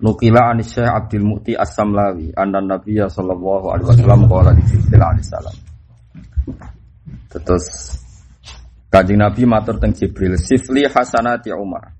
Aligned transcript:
Nukila 0.00 0.56
an 0.56 0.64
Syekh 0.64 0.88
Abdul 0.88 1.24
Mu'ti 1.28 1.52
As-Samlawi 1.52 2.32
anna 2.32 2.64
Nabiyya 2.64 3.12
sallallahu 3.12 3.68
alaihi 3.68 3.88
wasallam 3.92 4.20
qala 4.24 4.50
di 4.56 4.64
Jibril 4.64 5.02
alaihi 5.04 5.28
salam. 5.28 5.56
Terus 7.28 7.66
Kanjeng 8.90 9.22
Nabi 9.22 9.46
matur 9.46 9.78
teng 9.78 9.92
Jibril, 9.92 10.40
"Sifli 10.40 10.88
hasanati 10.88 11.52
Umar." 11.52 11.94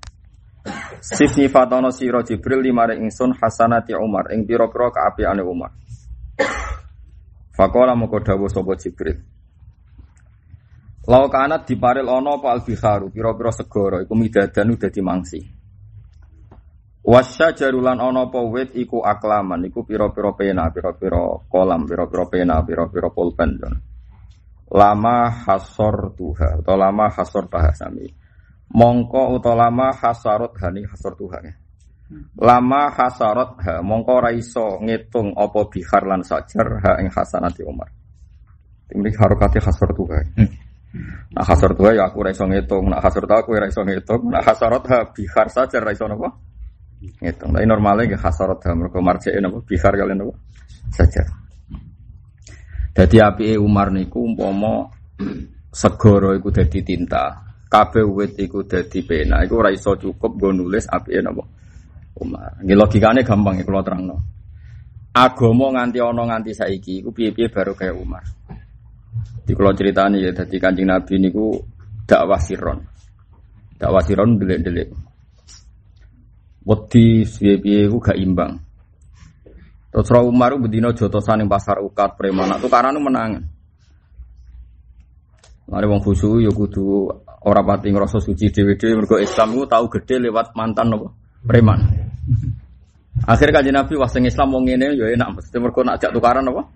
Sifni 0.99 1.47
fatono 1.47 1.93
sira 1.93 2.19
Jibril 2.25 2.59
limare 2.59 2.97
ingsun 2.97 3.37
hasanati 3.37 3.93
Umar 3.93 4.33
ing 4.33 4.49
pira-pira 4.49 4.91
kaapiane 4.91 5.45
Umar. 5.45 5.71
Fakola 7.53 7.93
moko 7.93 8.19
dawuh 8.19 8.49
sapa 8.49 8.73
Jibril. 8.81 9.17
Lau 11.05 11.25
kanat 11.29 11.65
diparil 11.65 12.05
ana 12.09 12.37
apa 12.37 12.53
al-biharu 12.53 13.09
pira-pira 13.09 13.49
segara 13.53 14.01
iku 14.01 14.13
midadanu 14.13 14.73
dadi 14.77 15.01
mangsi. 15.01 15.60
Wasya 17.01 17.57
jarulan 17.57 17.97
ana 17.97 18.29
apa 18.29 18.37
wit 18.45 18.77
iku 18.77 19.01
aklaman 19.01 19.65
iku 19.65 19.81
pira-pira 19.81 20.37
pena, 20.37 20.69
pira-pira 20.69 21.41
kolam, 21.49 21.89
pira-pira 21.89 22.29
pena, 22.29 22.61
pira-pira 22.61 23.09
pulpen. 23.09 23.57
Lama 24.69 25.33
hasor 25.33 26.13
tuha 26.13 26.61
atau 26.61 26.77
lama 26.77 27.09
hasor 27.09 27.49
bahasami. 27.49 28.05
Mongko 28.71 29.35
utawa 29.35 29.67
lama 29.67 29.89
hasarot 29.91 30.53
hani 30.61 30.85
hasor 30.85 31.17
tuha. 31.17 31.41
Lama 32.37 32.93
hasarot 32.93 33.57
ha 33.65 33.73
mongko 33.81 34.13
ra 34.21 34.31
iso 34.31 34.77
ngitung 34.79 35.33
apa 35.35 35.59
bihar 35.67 36.05
lan 36.05 36.21
sajar 36.21 36.85
ha 36.85 36.91
ing 37.01 37.09
hasanati 37.09 37.65
Umar. 37.65 37.89
Ini 38.93 39.09
harokati 39.17 39.57
hasor 39.57 39.89
tuha. 39.97 40.21
Nah 41.33 41.43
hasor 41.49 41.73
tuha 41.73 41.97
ya 41.97 42.07
aku 42.07 42.23
ra 42.23 42.29
iso 42.29 42.45
ngitung, 42.45 42.93
nah 42.93 43.01
hasor 43.01 43.25
tuha 43.25 43.41
aku 43.41 43.57
ra 43.57 43.67
iso 43.67 43.81
ngitung, 43.83 44.27
nah 44.27 44.43
hasarot 44.43 44.83
ha 44.91 44.99
bihar 45.11 45.47
sajar 45.47 45.81
ra 45.81 45.91
iso 45.95 46.03
napa? 46.07 46.50
Ngitung. 47.01 47.49
Tapi 47.57 47.65
normalnya 47.65 48.13
gak 48.13 48.29
hasarot 48.29 48.61
ha 48.61 48.77
mergo 48.77 49.01
marjeke 49.01 49.41
napa 49.41 49.57
bihar 49.65 49.93
kalian 49.97 50.17
napa? 50.21 50.33
Sajar. 50.93 51.27
Dadi 52.93 53.17
apike 53.17 53.57
Umar 53.57 53.89
niku 53.89 54.21
umpama 54.21 54.85
segara 55.81 56.35
iku 56.37 56.53
dadi 56.53 56.83
tinta, 56.85 57.41
kabeh 57.65 58.05
wit 58.05 58.37
iku 58.37 58.67
dadi 58.67 59.01
pena, 59.01 59.41
iku 59.41 59.63
ora 59.63 59.71
iso 59.73 59.97
cukup 59.97 60.37
nggo 60.37 60.49
nulis 60.53 60.85
apike 60.85 61.19
napa? 61.25 61.43
Umar. 62.21 62.61
Nggih 62.61 62.77
logikane 62.77 63.25
gampang 63.25 63.57
ya 63.57 63.65
kula 63.65 63.81
terangno. 63.81 64.17
Agama 65.11 65.73
nganti 65.73 65.97
ana 65.99 66.23
nganti 66.23 66.51
saiki 66.53 67.01
iku 67.01 67.09
piye-piye 67.09 67.49
baru 67.49 67.73
kayak 67.73 67.95
Umar. 67.97 68.23
Di 69.41 69.57
kula 69.57 69.73
critani 69.73 70.21
ya 70.21 70.31
dadi 70.35 70.61
Kanjeng 70.61 70.85
Nabi 70.85 71.17
niku 71.17 71.57
dakwah 72.05 72.37
siron. 72.37 72.79
Dakwah 73.79 74.03
siron 74.05 74.37
delik-delik. 74.37 75.10
Wedi 76.61 77.25
piye-piye 77.25 77.89
iku 77.89 77.97
gak 77.97 78.17
imbang. 78.21 78.61
Terus 79.91 80.07
Ra 80.07 80.23
Umar 80.23 80.55
bedino 80.55 80.95
jotosan 80.95 81.43
ning 81.43 81.49
pasar 81.51 81.83
ukat 81.83 82.15
preman, 82.15 82.55
tukaran 82.63 82.95
menangan. 82.95 83.43
Mari 85.71 85.85
wong 85.87 86.03
khusu 86.03 86.43
ya 86.43 86.51
kudu 86.51 87.07
ora 87.47 87.63
pati 87.63 87.91
ngrasa 87.91 88.19
suci 88.19 88.51
dhewe-dhewe 88.51 89.03
mergo 89.03 89.15
Islam 89.19 89.55
ku 89.55 89.63
tau 89.67 89.87
gede 89.87 90.19
lewat 90.19 90.51
mantan 90.51 90.95
apa? 90.95 91.07
Preman. 91.47 91.79
Akhirnya 93.23 93.59
kanjeng 93.59 93.75
Nabi 93.79 93.93
wah 93.95 94.11
sing 94.11 94.27
Islam 94.27 94.51
wong 94.51 94.67
ngene 94.67 94.99
ya 94.99 95.07
enak 95.11 95.39
mesti 95.39 95.55
mergo 95.59 95.83
nak 95.83 95.99
jak 95.99 96.11
tukaran 96.11 96.47
apa? 96.47 96.67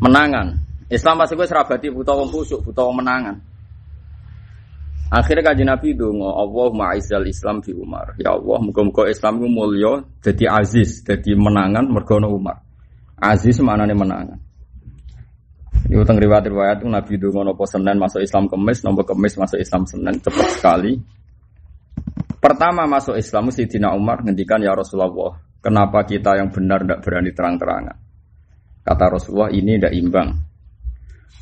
Menangan. 0.00 0.56
Islam 0.92 1.24
pasti 1.24 1.36
kowe 1.36 1.48
serabati 1.48 1.88
buta 1.88 2.12
wong 2.12 2.28
khusuk, 2.28 2.68
buta 2.68 2.84
wong 2.84 3.00
menangan. 3.00 3.36
Akhirnya 5.12 5.44
kanjeng 5.44 5.68
Nabi 5.68 5.92
donga, 5.92 6.32
Allah 6.40 6.72
ma'izal 6.72 7.28
Islam 7.28 7.60
di 7.60 7.76
Umar. 7.76 8.16
Ya 8.16 8.32
Allah, 8.32 8.64
muga-muga 8.64 9.04
Islam 9.12 9.44
ku 9.44 9.48
mulya 9.52 10.00
dadi 10.24 10.48
aziz, 10.48 11.04
dadi 11.04 11.36
menangan 11.36 11.84
mergo 11.84 12.16
ana 12.16 12.32
Umar. 12.32 12.56
Aziz 13.20 13.60
maknane 13.60 13.92
menangan. 13.92 14.40
Ini 15.92 16.00
utang 16.00 16.16
riwayat-riwayat 16.16 16.80
itu 16.80 16.88
Nabi 16.88 17.12
donga 17.20 17.52
napa 17.52 17.68
Senin 17.68 18.00
masuk 18.00 18.24
Islam 18.24 18.48
Kemis, 18.48 18.80
napa 18.80 19.04
Kemis 19.04 19.36
masuk 19.36 19.60
Islam 19.60 19.84
Senin 19.84 20.16
cepat 20.16 20.48
sekali. 20.56 20.96
Pertama 22.40 22.88
masuk 22.88 23.12
Islam 23.20 23.52
Sayyidina 23.52 23.92
Umar 23.92 24.24
ngendikan 24.24 24.64
ya 24.64 24.72
Rasulullah, 24.72 25.36
kenapa 25.60 26.08
kita 26.08 26.40
yang 26.40 26.48
benar 26.48 26.88
tidak 26.88 27.04
berani 27.04 27.30
terang-terangan? 27.36 27.96
Kata 28.80 29.04
Rasulullah 29.12 29.52
ini 29.52 29.76
tidak 29.76 29.92
imbang. 29.92 30.51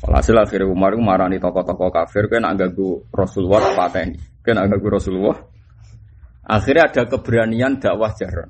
Walhasil 0.01 0.33
akhirnya 0.33 0.71
Umar 0.71 0.95
itu 0.95 1.03
marani 1.03 1.37
tokoh-tokoh 1.37 1.91
kafir 1.93 2.25
kan 2.31 2.47
ganggu 2.55 3.05
Rasulullah 3.13 3.75
pateni. 3.75 4.17
Kan 4.41 4.57
agak 4.57 4.79
ganggu 4.79 4.87
Rasulullah. 4.97 5.37
Akhirnya 6.41 6.89
ada 6.89 7.03
keberanian 7.05 7.77
dakwah 7.77 8.09
jaran. 8.17 8.49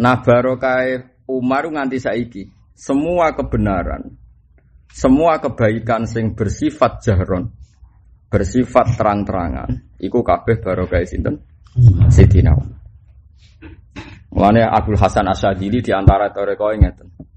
Nah 0.00 0.20
barokai 0.20 1.00
Umar 1.30 1.64
nganti 1.70 1.96
saiki 2.00 2.44
semua 2.72 3.36
kebenaran, 3.36 4.16
semua 4.88 5.36
kebaikan 5.36 6.08
sing 6.08 6.32
bersifat 6.32 7.04
jaron, 7.04 7.52
bersifat 8.32 8.96
terang-terangan, 8.96 10.00
iku 10.00 10.24
kabeh 10.24 10.56
barokai 10.64 11.04
sinten 11.04 11.44
Sayyidina 12.08 12.56
Umar. 12.56 12.80
Mulane 14.30 14.62
Abdul 14.64 14.96
Hasan 14.96 15.28
Asyadili 15.28 15.84
di 15.84 15.92
antara 15.92 16.32
toreko 16.32 16.72
ngeten. 16.72 17.29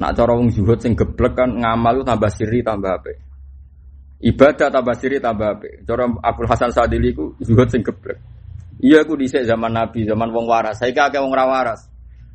Nak 0.00 0.16
cara 0.16 0.32
wong 0.32 0.48
zuhud 0.48 0.80
sing 0.80 0.96
geblek 0.96 1.36
kan 1.36 1.52
ngamal 1.52 2.00
tambah 2.02 2.32
siri 2.32 2.64
tambah 2.64 2.88
apik. 2.88 3.20
Ibadah 4.24 4.72
tambah 4.72 4.96
siri 4.96 5.20
tambah 5.20 5.60
apik. 5.60 5.84
Cara 5.84 6.08
Abdul 6.08 6.48
Hasan 6.48 6.72
Sadili 6.72 7.12
ku 7.12 7.36
zuhud 7.44 7.68
sing 7.68 7.84
geblek. 7.84 8.16
Iya 8.80 9.04
aku 9.04 9.12
dhisik 9.20 9.44
zaman 9.44 9.76
Nabi, 9.76 10.08
zaman 10.08 10.32
wong 10.32 10.48
waras. 10.48 10.80
Saiki 10.80 10.96
akeh 10.96 11.20
wong 11.20 11.36
ra 11.36 11.44
waras. 11.44 11.84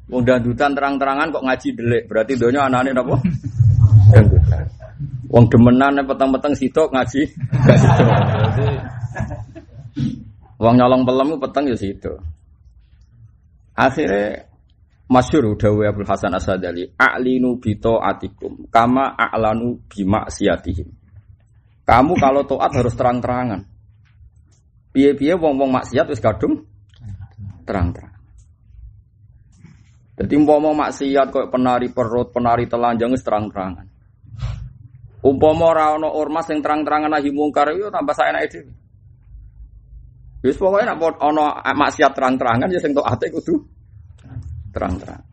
Wong 0.05 0.21
dandutan 0.21 0.77
terang-terangan 0.77 1.33
kok 1.33 1.41
ngaji 1.41 1.67
delik. 1.73 2.03
Berarti 2.05 2.37
donya 2.37 2.69
anane 2.69 2.93
napa? 2.93 3.17
Dandutan. 4.13 4.65
Wong 5.33 5.49
demenan 5.49 6.05
peteng-peteng 6.05 6.53
sitok 6.53 6.93
ngaji 6.93 7.21
gak 7.65 7.77
sitok. 7.81 8.07
Berarti 8.13 8.65
Wong 10.55 10.79
nyolong 10.79 11.03
pelem 11.03 11.35
peteng 11.41 11.65
ya 11.67 11.75
sitok. 11.75 12.17
Akhirnya 13.75 14.47
Masyur 15.05 15.53
dawe 15.53 15.83
Abdul 15.85 16.09
Hasan 16.09 16.33
Asadali 16.33 16.89
A'linu 16.97 17.61
bito 17.61 18.01
atikum 18.01 18.65
Kama 18.73 19.13
a'lanu 19.13 19.85
bima 19.85 20.25
siatihim 20.25 20.89
Kamu 21.85 22.17
kalau 22.17 22.41
toat 22.49 22.73
harus 22.73 22.97
terang-terangan. 22.97 23.61
Piye-piye 24.89 25.37
wong-wong 25.37 25.69
maksiat 25.69 26.09
wis 26.09 26.17
kadung 26.17 26.65
Terang-terang. 27.61 28.17
Jadi 30.15 30.33
umpama 30.33 30.73
maksiat 30.73 31.27
kok 31.29 31.53
penari 31.53 31.93
perut, 31.93 32.33
penari 32.33 32.65
telanjang 32.65 33.13
wis 33.13 33.21
terang-terangan. 33.21 33.85
Umpama 35.21 35.77
ora 35.77 35.93
ana 35.93 36.09
ormas 36.09 36.49
yang 36.49 36.65
terang-terangan 36.65 37.13
nahi 37.13 37.29
mungkar 37.29 37.69
yo 37.77 37.93
tambah 37.93 38.17
saenake 38.17 38.49
dhewe. 38.49 38.73
Wis 40.41 40.57
pokoke 40.57 40.85
nek 40.85 40.97
ana 40.97 41.61
maksiat 41.69 42.17
terang-terangan 42.17 42.69
ya 42.73 42.81
sing 42.81 42.97
toate 42.97 43.29
kudu 43.29 43.74
terang-terang. 44.75 45.23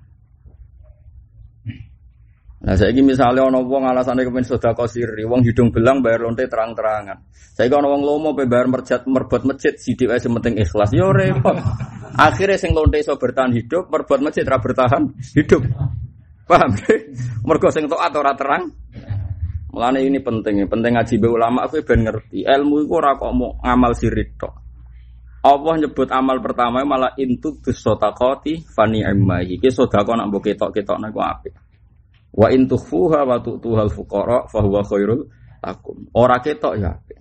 Nah, 2.62 2.78
saya 2.78 2.94
ini 2.94 3.02
misalnya 3.02 3.42
ono 3.42 3.66
wong 3.66 3.90
alasannya 3.90 4.22
kepen 4.22 4.46
sedekah 4.46 4.86
siri, 4.86 5.26
wong 5.26 5.42
hidung 5.42 5.74
belang 5.74 5.98
bayar 5.98 6.22
lonte 6.22 6.46
terang-terangan. 6.46 7.26
Saya 7.34 7.66
ono 7.74 7.90
wong 7.90 8.02
lomo 8.06 8.30
pe 8.38 8.46
bayar 8.46 8.70
merjat 8.70 9.02
merbot 9.10 9.42
masjid 9.42 9.74
sidik 9.74 10.06
ae 10.06 10.22
penting 10.22 10.62
ikhlas. 10.62 10.94
Yo 10.94 11.10
repot. 11.10 11.58
Akhirnya 12.30 12.54
sing 12.54 12.70
lonte 12.70 13.02
iso 13.02 13.18
bertahan 13.18 13.50
hidup, 13.50 13.90
merbot 13.90 14.22
masjid 14.22 14.46
ra 14.46 14.62
bertahan 14.62 15.10
hidup. 15.34 15.66
Paham? 16.46 16.70
Mergo 17.42 17.68
sing 17.74 17.90
taat 17.90 18.14
ora 18.14 18.38
terang. 18.38 18.70
Mulane 19.74 20.04
ini 20.06 20.22
penting, 20.22 20.62
penting 20.70 20.92
ngaji 20.94 21.14
be 21.18 21.26
ulama 21.26 21.66
aku 21.66 21.82
ben 21.82 22.06
ngerti. 22.06 22.46
Ilmu 22.46 22.86
iku 22.86 22.94
ora 23.02 23.18
kok 23.18 23.32
mau 23.34 23.58
ngamal 23.58 23.90
sirik 23.98 24.38
tok. 24.38 24.61
Allah 25.42 25.74
nyebut 25.74 26.06
amal 26.14 26.38
pertama 26.38 26.86
malah 26.86 27.18
intu 27.18 27.58
bisotakoti 27.58 28.62
fani 28.62 29.02
emmahi. 29.02 29.58
Ki 29.58 29.74
sodako 29.74 30.14
nak 30.14 30.30
mbok 30.30 30.46
ketok-ketok 30.46 30.98
nak 31.02 31.14
apik. 31.18 31.54
Wa 32.32 32.46
in 32.54 32.70
tukhfuha 32.70 33.26
wa 33.26 33.36
tu'tuhal 33.42 33.90
fuqara 33.90 34.46
fa 34.46 34.58
huwa 34.62 34.86
khairul 34.86 35.26
lakum. 35.58 36.06
Ora 36.14 36.38
ketok 36.38 36.78
ya 36.78 36.94
apik. 36.94 37.18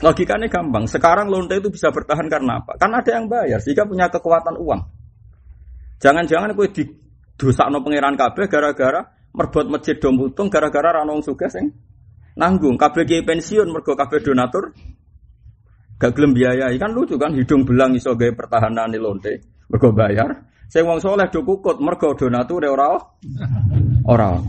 Logikanya 0.00 0.46
gampang. 0.48 0.86
Sekarang 0.86 1.28
lonte 1.28 1.58
itu 1.58 1.68
bisa 1.68 1.92
bertahan 1.92 2.30
karena 2.30 2.62
apa? 2.62 2.78
Karena 2.80 3.04
ada 3.04 3.10
yang 3.12 3.28
bayar, 3.28 3.60
sehingga 3.60 3.84
punya 3.84 4.08
kekuatan 4.08 4.56
uang. 4.56 4.80
Jangan-jangan 6.00 6.56
kue 6.56 6.72
di 6.72 6.88
dosa 7.36 7.68
no 7.68 7.84
pangeran 7.84 8.16
kabeh 8.16 8.48
gara-gara 8.48 9.00
merbot 9.32 9.66
masjid 9.72 9.96
dom 9.96 10.20
utung 10.20 10.52
gara-gara 10.52 11.00
ranong 11.00 11.24
suga 11.24 11.48
sing 11.48 11.72
nanggung 12.36 12.76
kabeh 12.76 13.08
kiai 13.08 13.24
pensiun 13.24 13.72
mergo 13.72 13.96
kabeh 13.96 14.20
donatur 14.20 14.76
gak 16.00 16.16
gelem 16.16 16.32
biayai 16.32 16.80
kan 16.80 16.96
lucu 16.96 17.20
kan 17.20 17.36
hidung 17.36 17.68
belang 17.68 17.92
iso 17.92 18.16
gawe 18.16 18.32
pertahanan 18.32 18.88
lonte 18.96 19.44
mergo 19.68 19.92
bayar 19.92 20.48
sing 20.72 20.88
wong 20.88 20.98
soleh 20.98 21.28
do 21.28 21.44
kukut 21.44 21.76
mergo 21.84 22.16
donatur 22.16 22.64
ora 22.64 22.96
ora 24.08 24.40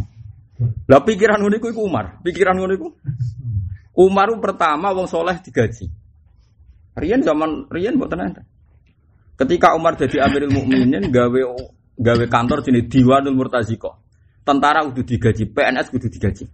lah 0.88 1.01
pikiran 1.03 1.44
ngono 1.44 1.59
iku 1.59 1.83
Umar 1.83 2.24
pikiran 2.24 2.56
ngono 2.56 2.74
iku 2.80 2.88
Umar 3.92 4.31
pertama 4.39 4.95
wong 4.95 5.07
soleh 5.07 5.36
digaji. 5.44 5.92
Rian 6.95 7.24
zaman 7.24 7.68
Rian 7.68 8.00
buat 8.00 8.12
enten. 8.15 8.48
Ketika 9.36 9.75
Umar 9.75 10.00
jadi 10.00 10.24
Amirul 10.24 10.53
Mukminin 10.53 11.12
gawe 11.12 11.42
gawe 12.00 12.25
kantor 12.31 12.63
jenis 12.63 12.88
Diwanul 12.88 13.36
Murtaziko. 13.36 14.00
Tentara 14.42 14.81
udah 14.81 15.06
digaji, 15.06 15.53
PNS 15.53 15.94
udah 15.94 16.09
digaji. 16.09 16.45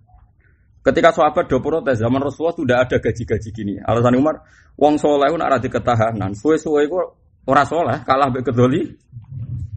Ketika 0.87 1.11
sahabat 1.11 1.51
do 1.51 1.59
protes 1.59 1.99
zaman 1.99 2.23
Rasulullah 2.23 2.55
sudah 2.55 2.77
ada 2.87 2.95
gaji-gaji 2.95 3.49
gini. 3.51 3.75
Alasan 3.83 4.15
Umar, 4.15 4.39
wong 4.79 4.95
soleh 4.95 5.27
pun 5.27 5.43
ada 5.43 5.59
ketahanan. 5.59 6.31
Suwe-suwe 6.31 6.87
itu 6.87 6.95
ora 7.43 7.67
soleh, 7.67 7.99
kalah 8.07 8.31
be 8.31 8.39
kedoli. 8.39 8.87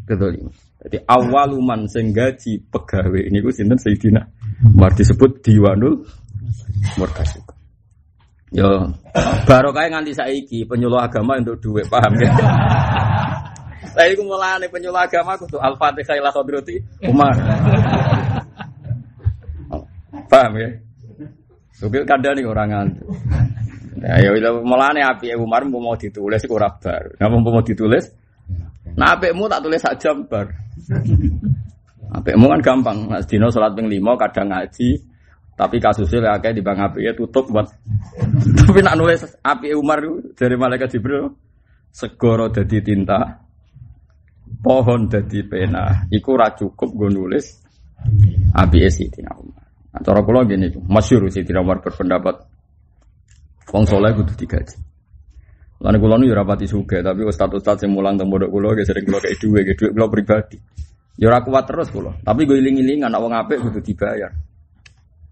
Kedoli. 0.07 0.39
Jadi 0.87 1.03
awaluman 1.11 1.91
sing 1.91 2.15
gaji 2.15 2.63
pegawai 2.71 3.27
ini 3.27 3.43
gue 3.43 3.53
sinten 3.53 3.77
Sayyidina 3.77 4.23
Umar 4.71 4.95
disebut 4.95 5.43
Diwanul 5.43 5.99
Murtaziko. 6.95 7.59
Yo, 8.55 8.95
baru 9.51 9.75
kayak 9.75 9.91
nganti 9.91 10.15
saiki 10.15 10.63
penyuluh 10.63 11.03
agama 11.03 11.43
untuk 11.43 11.59
duit 11.59 11.91
paham 11.91 12.15
ya? 12.23 12.31
Saya 13.99 14.15
itu 14.15 14.23
mulai 14.23 14.63
penyuluh 14.71 15.03
agama 15.03 15.35
aku 15.35 15.51
tuh 15.51 15.59
Al-Fatihah 15.59 16.23
ila 16.23 16.31
Umar. 17.03 17.35
paham 20.31 20.55
ya? 20.55 20.71
Sugil 21.81 22.05
nih 22.05 22.45
orang 22.45 22.69
nganti. 22.69 23.03
Ya, 24.05 24.21
ya 24.21 24.53
mulai 24.53 25.01
api 25.01 25.33
Umar 25.41 25.65
mau 25.65 25.97
ditulis 25.97 26.45
kurang 26.45 26.77
bar. 26.85 27.17
Nggak 27.17 27.29
mau 27.33 27.65
ditulis? 27.65 28.05
Nah, 29.01 29.17
mu 29.33 29.49
tak 29.49 29.65
tulis 29.65 29.81
saja 29.81 30.13
bar. 30.29 30.53
mu 32.37 32.47
kan 32.53 32.61
gampang. 32.61 33.09
Mas 33.09 33.25
Dino 33.25 33.49
sholat 33.49 33.73
ping 33.73 33.89
lima 33.89 34.13
kadang 34.21 34.53
ngaji, 34.53 35.01
tapi 35.57 35.77
kasusnya 35.81 36.37
kayak 36.37 36.53
di 36.53 36.61
bang 36.61 36.85
api 36.85 37.01
ya 37.01 37.13
tutup 37.17 37.49
buat. 37.49 37.69
Tapi 38.61 38.81
nak 38.85 38.97
nulis 39.01 39.25
api 39.41 39.73
Umar 39.73 40.05
dari 40.37 40.57
malaikat 40.61 41.01
Jibril 41.01 41.33
segoro 41.89 42.53
jadi 42.53 42.81
tinta, 42.85 43.41
pohon 44.61 45.09
jadi 45.09 45.41
pena. 45.49 46.05
Iku 46.13 46.37
ra 46.37 46.53
cukup 46.53 46.93
gue 46.93 47.11
nulis 47.13 47.45
api 48.53 48.79
Sayyidina 48.85 49.33
Umar. 49.37 49.60
Nah, 49.91 50.01
cara 50.07 50.23
kula 50.23 50.47
gini, 50.47 50.71
masyhur 50.87 51.27
Sayyidina 51.27 51.67
Umar 51.67 51.83
berpendapat 51.83 52.47
wong 53.75 53.85
soleh 53.91 54.15
kudu 54.15 54.39
digaji. 54.39 54.79
Lan 55.81 55.97
kula 55.99 56.21
nu 56.21 56.29
ya 56.31 56.37
rapati 56.39 56.69
suge, 56.69 57.03
tapi 57.03 57.27
ustaz-ustaz 57.27 57.83
sing 57.83 57.91
mulang 57.91 58.15
teng 58.15 58.31
pondok 58.31 58.53
kula 58.53 58.77
sering 58.87 59.03
kula 59.03 59.19
kei 59.19 59.35
dhuwit, 59.35 59.75
dhuwit 59.75 59.93
kula 59.97 60.07
pribadi. 60.07 60.59
Ya 61.19 61.33
ora 61.33 61.43
kuat 61.43 61.67
terus 61.67 61.91
kula, 61.91 62.15
tapi 62.23 62.47
gue 62.47 62.61
iling-ilingan 62.61 63.11
nek 63.11 63.21
wong 63.21 63.35
apik 63.35 63.59
kudu 63.59 63.81
dibayar. 63.83 64.31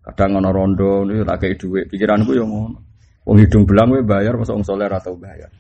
Kadang 0.03 0.41
ngono 0.41 0.49
rondo 0.51 1.05
niku 1.05 1.23
tak 1.23 1.39
kei 1.45 1.55
dhuwit, 1.55 1.87
pikiranku 1.93 2.33
yo 2.35 2.49
ngono. 2.49 2.79
Wong 3.29 3.37
hidung 3.45 3.69
belang 3.69 3.93
we 3.93 4.01
bayar 4.01 4.41
masa 4.41 4.57
wong 4.57 4.65
soleh 4.65 4.89
atau 4.89 5.15
bayar. 5.21 5.53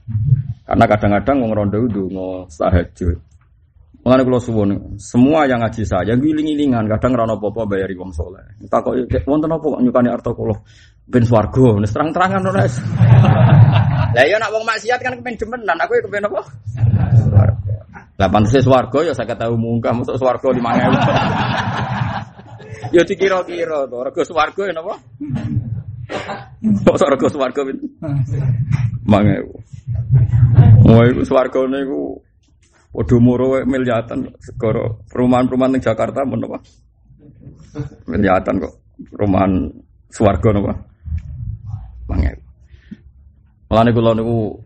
Karena 0.65 0.85
kadang-kadang 0.89 1.37
wong 1.45 1.53
rondo 1.53 1.79
itu 1.85 2.09
ngo 2.09 2.49
tahajud. 2.49 3.28
Mengenai 4.09 4.25
kalau 4.25 4.41
suwon, 4.41 4.97
semua 4.97 5.45
yang 5.45 5.61
ngaji 5.61 5.85
saya 5.85 6.17
giling-gilingan, 6.17 6.89
kadang 6.97 7.13
rano 7.13 7.37
popo 7.37 7.69
bayari 7.69 7.93
wong 7.93 8.09
soleh. 8.09 8.41
Tak 8.65 8.81
kok 8.81 8.97
wonten 9.29 9.53
apa 9.53 9.61
kok 9.61 9.85
nyukani 9.85 10.09
arto 10.09 10.33
kulo 10.33 10.65
ben 11.05 11.29
swargo, 11.29 11.77
nih 11.77 11.93
terang-terangan 11.93 12.41
ora. 12.49 12.65
Lah 14.17 14.25
iya 14.25 14.41
nak 14.41 14.49
wong 14.49 14.65
maksiat 14.65 15.05
kan 15.05 15.13
kepen 15.13 15.37
demenan, 15.37 15.77
aku 15.77 16.01
ya 16.01 16.03
kepen 16.09 16.25
apa? 16.25 16.41
Lah 18.17 18.29
pantes 18.33 18.65
swargo 18.65 19.05
ya 19.05 19.13
saya 19.13 19.37
tahu 19.37 19.61
mungkah 19.61 19.93
masuk 19.93 20.17
swargo 20.17 20.57
di 20.57 20.63
mana 20.65 20.89
Ya 22.97 23.05
dikira-kira 23.05 23.85
to, 23.93 24.09
rego 24.09 24.25
swarga 24.25 24.63
ya 24.65 24.73
napa? 24.73 24.97
Mosok 26.65 27.13
rego 27.13 27.29
pinten? 27.29 27.77
5000. 29.05 30.89
Wah, 30.89 31.05
iku 31.13 31.21
swargane 31.29 31.85
iku 31.85 32.25
padha 32.99 33.17
muro 33.23 33.63
miliatan 33.63 34.35
segoro 34.43 35.07
perumahan-perumahan 35.07 35.79
di 35.79 35.83
Jakarta 35.87 36.27
men 36.27 36.43
apa? 36.51 36.59
Miliatan 38.11 38.59
kok. 38.59 38.75
Perumahan 39.15 39.71
swarga 40.11 40.51
napa? 40.51 40.75
5000. 42.11 43.71
Mulane 43.71 43.91
kula 43.95 44.11
niku 44.19 44.59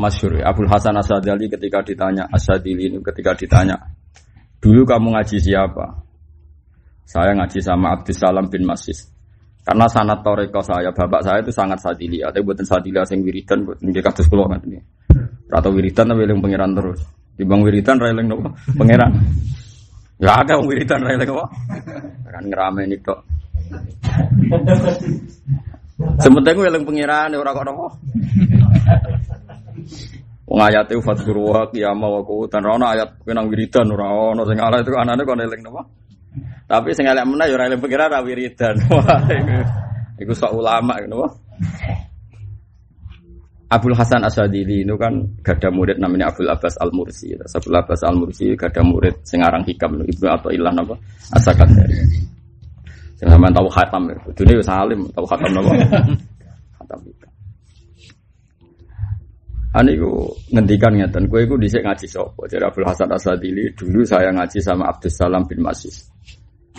masyhur 0.00 0.40
Abdul 0.40 0.70
Hasan 0.70 0.96
Asadali 0.96 1.52
ketika 1.52 1.84
ditanya 1.84 2.24
Asadili 2.32 2.88
ini 2.88 3.02
ketika 3.04 3.36
ditanya 3.36 3.76
dulu 4.64 4.88
kamu 4.88 5.12
ngaji 5.18 5.36
siapa? 5.36 6.08
Saya 7.04 7.36
ngaji 7.36 7.60
sama 7.60 8.00
Abdussalam 8.00 8.48
bin 8.48 8.64
Masis. 8.64 9.08
Karena 9.64 9.84
sanat 9.84 10.24
toreko 10.24 10.64
saya, 10.64 10.92
bapak 10.96 11.20
saya 11.20 11.44
itu 11.44 11.52
sangat 11.52 11.76
sadili. 11.80 12.24
Ada 12.24 12.40
buatan 12.40 12.64
sadili 12.64 12.96
sing 13.04 13.20
wiridan, 13.20 13.68
buatan 13.68 13.92
dia 13.92 14.00
kados 14.00 14.24
kulo 14.28 14.48
ini. 14.64 14.80
Atau 15.52 15.76
wiridan 15.76 16.08
tapi 16.08 16.24
yang 16.24 16.40
pangeran 16.40 16.72
terus. 16.72 17.00
Di 17.38 17.46
bang 17.46 17.62
wiridan 17.62 18.02
railing 18.02 18.26
nopo 18.26 18.50
pangeran. 18.74 19.14
Ya 20.18 20.42
ada 20.42 20.58
yang 20.58 20.66
wiridan 20.66 21.06
railing 21.06 21.30
nopo. 21.30 21.46
Kan 22.26 22.44
ngerame 22.50 22.90
ini 22.90 22.98
kok. 22.98 23.22
Sementing 26.18 26.54
gue 26.58 26.66
yang 26.66 26.82
pangeran 26.82 27.38
orang 27.38 27.54
kok 27.54 27.66
nopo. 27.70 27.86
Wong 30.50 30.60
ayat 30.66 30.90
itu 30.90 30.98
fatguru 30.98 31.54
wa 31.54 31.62
qiyamah 31.70 32.10
wa 32.10 32.20
qutan. 32.26 32.66
Ora 32.66 32.98
ayat 32.98 33.22
kenang 33.22 33.46
wiridan 33.46 33.86
ora 33.94 34.34
ono 34.34 34.42
sing 34.42 34.58
itu 34.58 34.98
anane 34.98 35.22
kok 35.22 35.38
eling 35.38 35.62
napa? 35.62 35.82
Tapi 36.66 36.90
sing 36.90 37.06
elek 37.06 37.22
meneh 37.22 37.46
ya 37.46 37.54
ora 37.54 37.70
eling 37.70 37.78
pengira. 37.78 38.10
Wah, 38.10 39.22
iku 40.20 40.32
sok 40.34 40.58
ulama 40.58 40.98
ngono. 41.06 41.30
Abdul 43.68 43.92
Hasan 43.92 44.24
Asadili 44.24 44.80
itu 44.80 44.96
kan 44.96 45.12
gada 45.44 45.68
murid 45.68 46.00
namanya 46.00 46.32
Abdul 46.32 46.48
Abbas 46.48 46.80
Al 46.80 46.88
Mursi. 46.88 47.36
Abdul 47.36 47.76
Abbas 47.76 48.00
Al 48.00 48.16
Mursi 48.16 48.56
gada 48.56 48.80
murid 48.80 49.20
sing 49.28 49.44
aran 49.44 49.60
hikam 49.68 50.00
Ibnu 50.00 50.24
atau 50.24 50.48
ilah 50.48 50.72
napa? 50.72 50.96
Asakan 51.36 51.68
dari. 51.76 52.00
Sing 53.20 53.28
sampean 53.28 53.52
tahu 53.52 53.68
khatam. 53.68 54.08
Dunia 54.32 54.64
salim 54.64 55.04
tahu 55.12 55.26
khatam 55.28 55.52
napa? 55.52 55.70
Khatam 56.80 56.98
hikam. 57.04 57.30
Ani 59.76 60.00
ku 60.00 60.32
ngendikan 60.48 60.96
ngeten, 60.96 61.28
kowe 61.28 61.44
iku 61.44 61.60
dhisik 61.60 61.84
ngaji 61.84 62.08
sapa? 62.08 62.48
Jadi 62.48 62.64
Abdul 62.64 62.88
Hasan 62.88 63.12
Asadili 63.12 63.68
dulu 63.76 64.00
saya 64.00 64.32
ngaji 64.32 64.64
sama 64.64 64.88
Abdul 64.88 65.12
Salam 65.12 65.44
bin 65.44 65.60
Masis. 65.60 66.08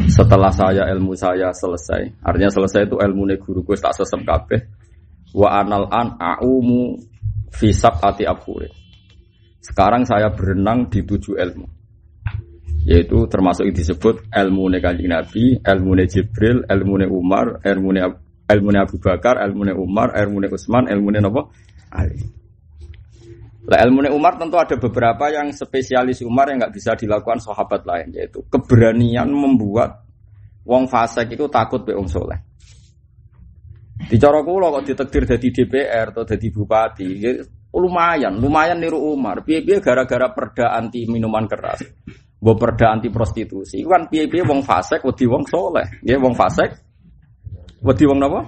Setelah 0.09 0.49
saya 0.49 0.89
ilmu 0.97 1.13
saya 1.13 1.53
selesai, 1.53 2.25
artinya 2.25 2.49
selesai 2.49 2.89
itu 2.89 2.97
ilmu 2.97 3.29
guruku 3.37 3.77
tak 3.77 3.93
sesep 3.93 4.25
kabeh. 4.25 4.57
Wa 5.33 5.61
anal 5.61 5.85
an 5.93 6.17
aumu 6.17 6.97
fisab 7.53 8.01
ati 8.01 8.25
abhure. 8.25 8.69
Sekarang 9.59 10.07
saya 10.07 10.33
berenang 10.33 10.89
di 10.89 11.05
tujuh 11.05 11.37
ilmu. 11.37 11.67
Yaitu 12.89 13.27
termasuk 13.29 13.69
yang 13.69 13.75
disebut 13.75 14.15
ilmu 14.33 14.71
kanjeng 14.81 15.11
Nabi, 15.11 15.59
ilmu 15.61 15.91
Jibril, 16.09 16.65
ilmu 16.65 17.05
Umar, 17.11 17.61
ilmu 17.61 17.91
ilmu 18.49 18.69
Abu 18.73 18.97
Bakar, 18.97 19.37
ilmu 19.45 19.69
Umar, 19.77 20.15
ilmu 20.17 20.41
Utsman, 20.49 20.89
ilmu 20.89 21.13
Nabi 21.13 21.41
Ali. 21.93 22.39
Lah 23.69 23.85
ilmu 23.85 24.01
Umar 24.09 24.41
tentu 24.41 24.57
ada 24.57 24.73
beberapa 24.81 25.29
yang 25.29 25.53
spesialis 25.53 26.25
Umar 26.25 26.49
yang 26.49 26.65
nggak 26.65 26.73
bisa 26.73 26.97
dilakukan 26.97 27.37
sahabat 27.37 27.85
lain 27.85 28.09
yaitu 28.17 28.41
keberanian 28.49 29.29
membuat 29.29 30.01
wong 30.65 30.89
fasik 30.89 31.29
itu 31.37 31.45
takut 31.53 31.85
be 31.85 31.93
wong 31.93 32.09
soleh. 32.09 32.48
Di 33.99 34.15
cara 34.15 34.39
kula 34.39 34.71
kok 34.71 34.83
ditekdir 34.87 35.23
jadi 35.27 35.47
DPR 35.51 36.15
atau 36.15 36.23
jadi 36.23 36.47
bupati, 36.55 37.07
ya, 37.19 37.35
lumayan, 37.75 38.39
lumayan 38.39 38.79
niru 38.79 38.97
Umar. 39.13 39.45
Piye-piye 39.45 39.83
gara-gara 39.83 40.31
perda 40.33 40.73
anti 40.73 41.05
minuman 41.05 41.45
keras. 41.45 41.83
Mbok 42.39 42.55
perda 42.55 42.95
anti 42.95 43.11
prostitusi. 43.11 43.83
Kan 43.83 44.07
piye-piye 44.07 44.47
wong 44.47 44.63
fasik 44.63 45.03
wedi 45.03 45.27
wong 45.27 45.43
soleh. 45.45 45.85
Ya 46.01 46.15
wong 46.15 46.33
fasik 46.33 46.71
wedi 47.83 48.03
wong 48.07 48.19
napa? 48.23 48.41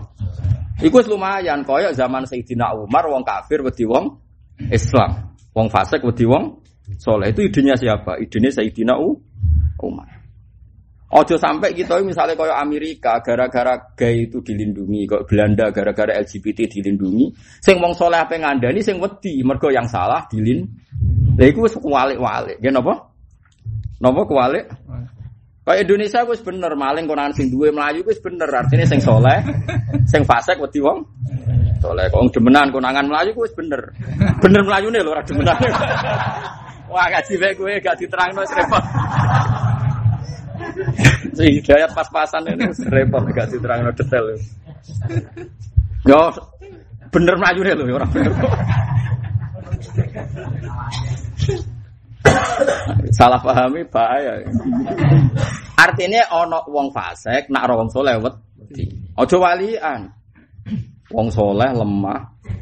Iku 0.81 0.97
lumayan 1.05 1.61
koyo 1.61 1.93
zaman 1.93 2.25
Sayyidina 2.25 2.73
Umar 2.73 3.05
wong 3.11 3.21
kafir 3.21 3.61
wedi 3.61 3.85
wong 3.85 4.17
Islam. 4.71 5.35
Wong 5.53 5.67
fasik 5.67 6.01
wedi 6.01 6.25
wong 6.25 6.63
soleh 6.97 7.29
itu 7.29 7.45
idenya 7.45 7.75
siapa? 7.77 8.17
Idenya 8.17 8.49
Sayyidina 8.49 8.95
Umar. 8.97 10.10
Ojo 11.11 11.35
sampai 11.35 11.75
kita 11.75 11.99
misalnya 12.07 12.39
kayak 12.39 12.55
Amerika 12.55 13.19
gara-gara 13.19 13.75
gay 13.99 14.31
itu 14.31 14.39
dilindungi, 14.39 15.03
kok 15.03 15.27
Belanda 15.27 15.67
gara-gara 15.67 16.15
LGBT 16.15 16.71
dilindungi, 16.71 17.35
sing 17.59 17.83
wong 17.83 17.91
soleh 17.91 18.15
apa 18.15 18.39
ngandani 18.39 18.79
sing 18.79 18.95
wedi, 18.95 19.43
mergo 19.43 19.67
yang 19.67 19.83
salah 19.91 20.23
dilin. 20.31 20.63
Lha 21.35 21.51
iku 21.51 21.67
wis 21.67 21.75
kualik-walik. 21.75 22.63
Nggih 22.63 22.71
napa? 22.71 23.11
Napa 23.99 24.21
kualik? 24.23 24.71
Kayak 25.67 25.83
Indonesia 25.83 26.19
wis 26.31 26.39
bener 26.39 26.71
maling 26.79 27.05
konangan 27.05 27.35
sing 27.35 27.51
duwe 27.51 27.75
Melayu 27.75 28.07
wis 28.07 28.23
bener 28.23 28.47
artinya 28.47 28.87
sing 28.87 29.03
soleh, 29.03 29.43
sing 30.07 30.23
fasik 30.23 30.63
wedi 30.63 30.79
wong. 30.79 31.03
Soleh 31.83 32.07
kok 32.07 32.23
demenan 32.31 32.71
konangan 32.71 33.11
Melayu 33.11 33.35
wis 33.35 33.51
bener. 33.51 33.83
Bener 34.39 34.63
Melayune 34.63 35.03
lho 35.03 35.11
ora 35.11 35.27
demenan. 35.27 35.59
Wah 36.91 37.07
gaji 37.07 37.39
bae 37.39 37.55
gue 37.55 37.79
gak 37.79 37.95
diterangno 37.99 38.43
repot. 38.43 38.83
Hidayat 41.37 41.91
pas-pasan 41.95 42.47
ini 42.51 42.69
repot 42.89 43.23
gak 43.31 43.49
diterang 43.51 43.89
detail. 43.95 44.25
Yo 46.05 46.21
bener 47.11 47.35
maju 47.37 47.59
deh 47.61 47.73
loh 47.75 47.85
orang 47.97 48.11
bener. 48.11 48.33
Salah 53.11 53.41
pahami 53.41 53.83
bahaya. 53.89 54.39
Artinya 55.75 56.21
ono 56.31 56.63
wong 56.69 56.93
fasik 56.93 57.49
nak 57.49 57.67
wong 57.69 57.89
soleh 57.89 58.15
wedi. 58.21 58.85
Ojo 59.17 59.37
walian. 59.41 60.07
Wong 61.11 61.27
soleh 61.27 61.75
lemah, 61.75 62.21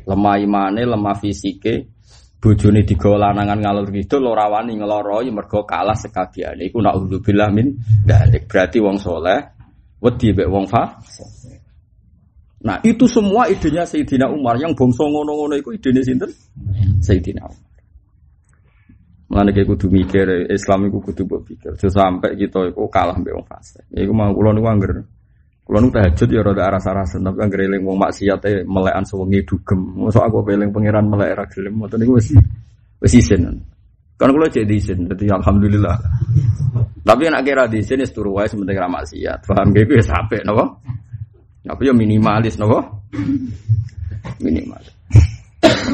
lemah 0.09 0.35
imane, 0.41 0.81
lemah 0.81 1.13
fisike, 1.21 1.85
bojone 2.39 2.87
digawa 2.87 3.29
lanangan 3.29 3.59
ngalor 3.59 3.87
kidul 3.91 4.31
ora 4.31 4.47
wani 4.47 4.79
ngeloroi 4.79 5.27
mergo 5.29 5.67
kalah 5.67 5.95
sekabiane 5.95 6.71
iku 6.71 6.79
naudzubillah 6.79 7.51
min 7.51 7.75
dalik 8.07 8.47
berarti 8.47 8.79
wong 8.79 8.95
soleh 8.95 9.39
wedi 9.99 10.31
mek 10.31 10.47
wong 10.47 10.65
fa 10.67 10.83
Nah, 12.59 12.75
itu 12.83 13.07
semua 13.07 13.47
idenya 13.47 13.87
Sayyidina 13.87 14.27
Umar 14.27 14.59
yang 14.59 14.75
bangsa 14.75 15.07
ngono-ngono 15.07 15.55
iku 15.55 15.71
idene 15.71 16.03
sinten? 16.03 16.27
Sayyidina 16.99 17.47
Umar. 17.47 17.71
Mulane 19.31 19.55
kayak 19.55 19.69
kudu 19.69 19.87
mikir 19.87 20.27
Islam 20.51 20.91
iku 20.91 20.99
kudu 20.99 21.23
mbok 21.23 21.41
pikir. 21.47 21.71
sampai 21.79 22.35
kita 22.35 22.73
iku 22.73 22.91
kalah 22.91 23.15
mbek 23.15 23.31
wong 23.31 23.47
fasik. 23.47 23.87
Iku 23.95 24.11
mau 24.11 24.35
kula 24.35 24.57
angger 24.57 25.07
Kulo 25.69 25.85
nu 25.85 25.93
tahajud 25.93 26.33
ya 26.33 26.41
rada 26.41 26.65
aras-arasan 26.65 27.21
tapi 27.21 27.45
kan 27.45 27.53
eling 27.53 27.85
wong 27.85 28.01
maksiat 28.01 28.41
e 28.49 28.65
melekan 28.65 29.05
sewengi 29.05 29.45
dugem. 29.45 29.77
Mosok 30.01 30.25
aku 30.25 30.41
eling 30.49 30.73
pangeran 30.73 31.05
melek 31.05 31.37
ra 31.37 31.45
gelem. 31.45 31.77
Ngoten 31.77 32.01
niku 32.01 32.17
wis 32.17 32.33
wis 32.97 33.13
isin. 33.13 33.61
Kan 34.17 34.33
kula 34.33 34.49
cek 34.49 34.65
diisin, 34.65 35.05
dadi 35.05 35.29
alhamdulillah. 35.29 35.93
Tapi 37.05 37.29
nek 37.29 37.45
kira 37.45 37.69
diisin 37.69 38.01
wis 38.01 38.09
turu 38.09 38.41
wae 38.41 38.49
sementing 38.49 38.81
ra 38.81 38.89
maksiat. 38.89 39.45
Paham 39.45 39.69
ge 39.69 39.85
wis 39.85 40.09
apik 40.09 40.41
napa? 40.41 40.73
Tapi 41.61 41.85
ya 41.85 41.93
minimalis 41.93 42.57
napa? 42.57 42.89
Minimalis. 44.41 44.89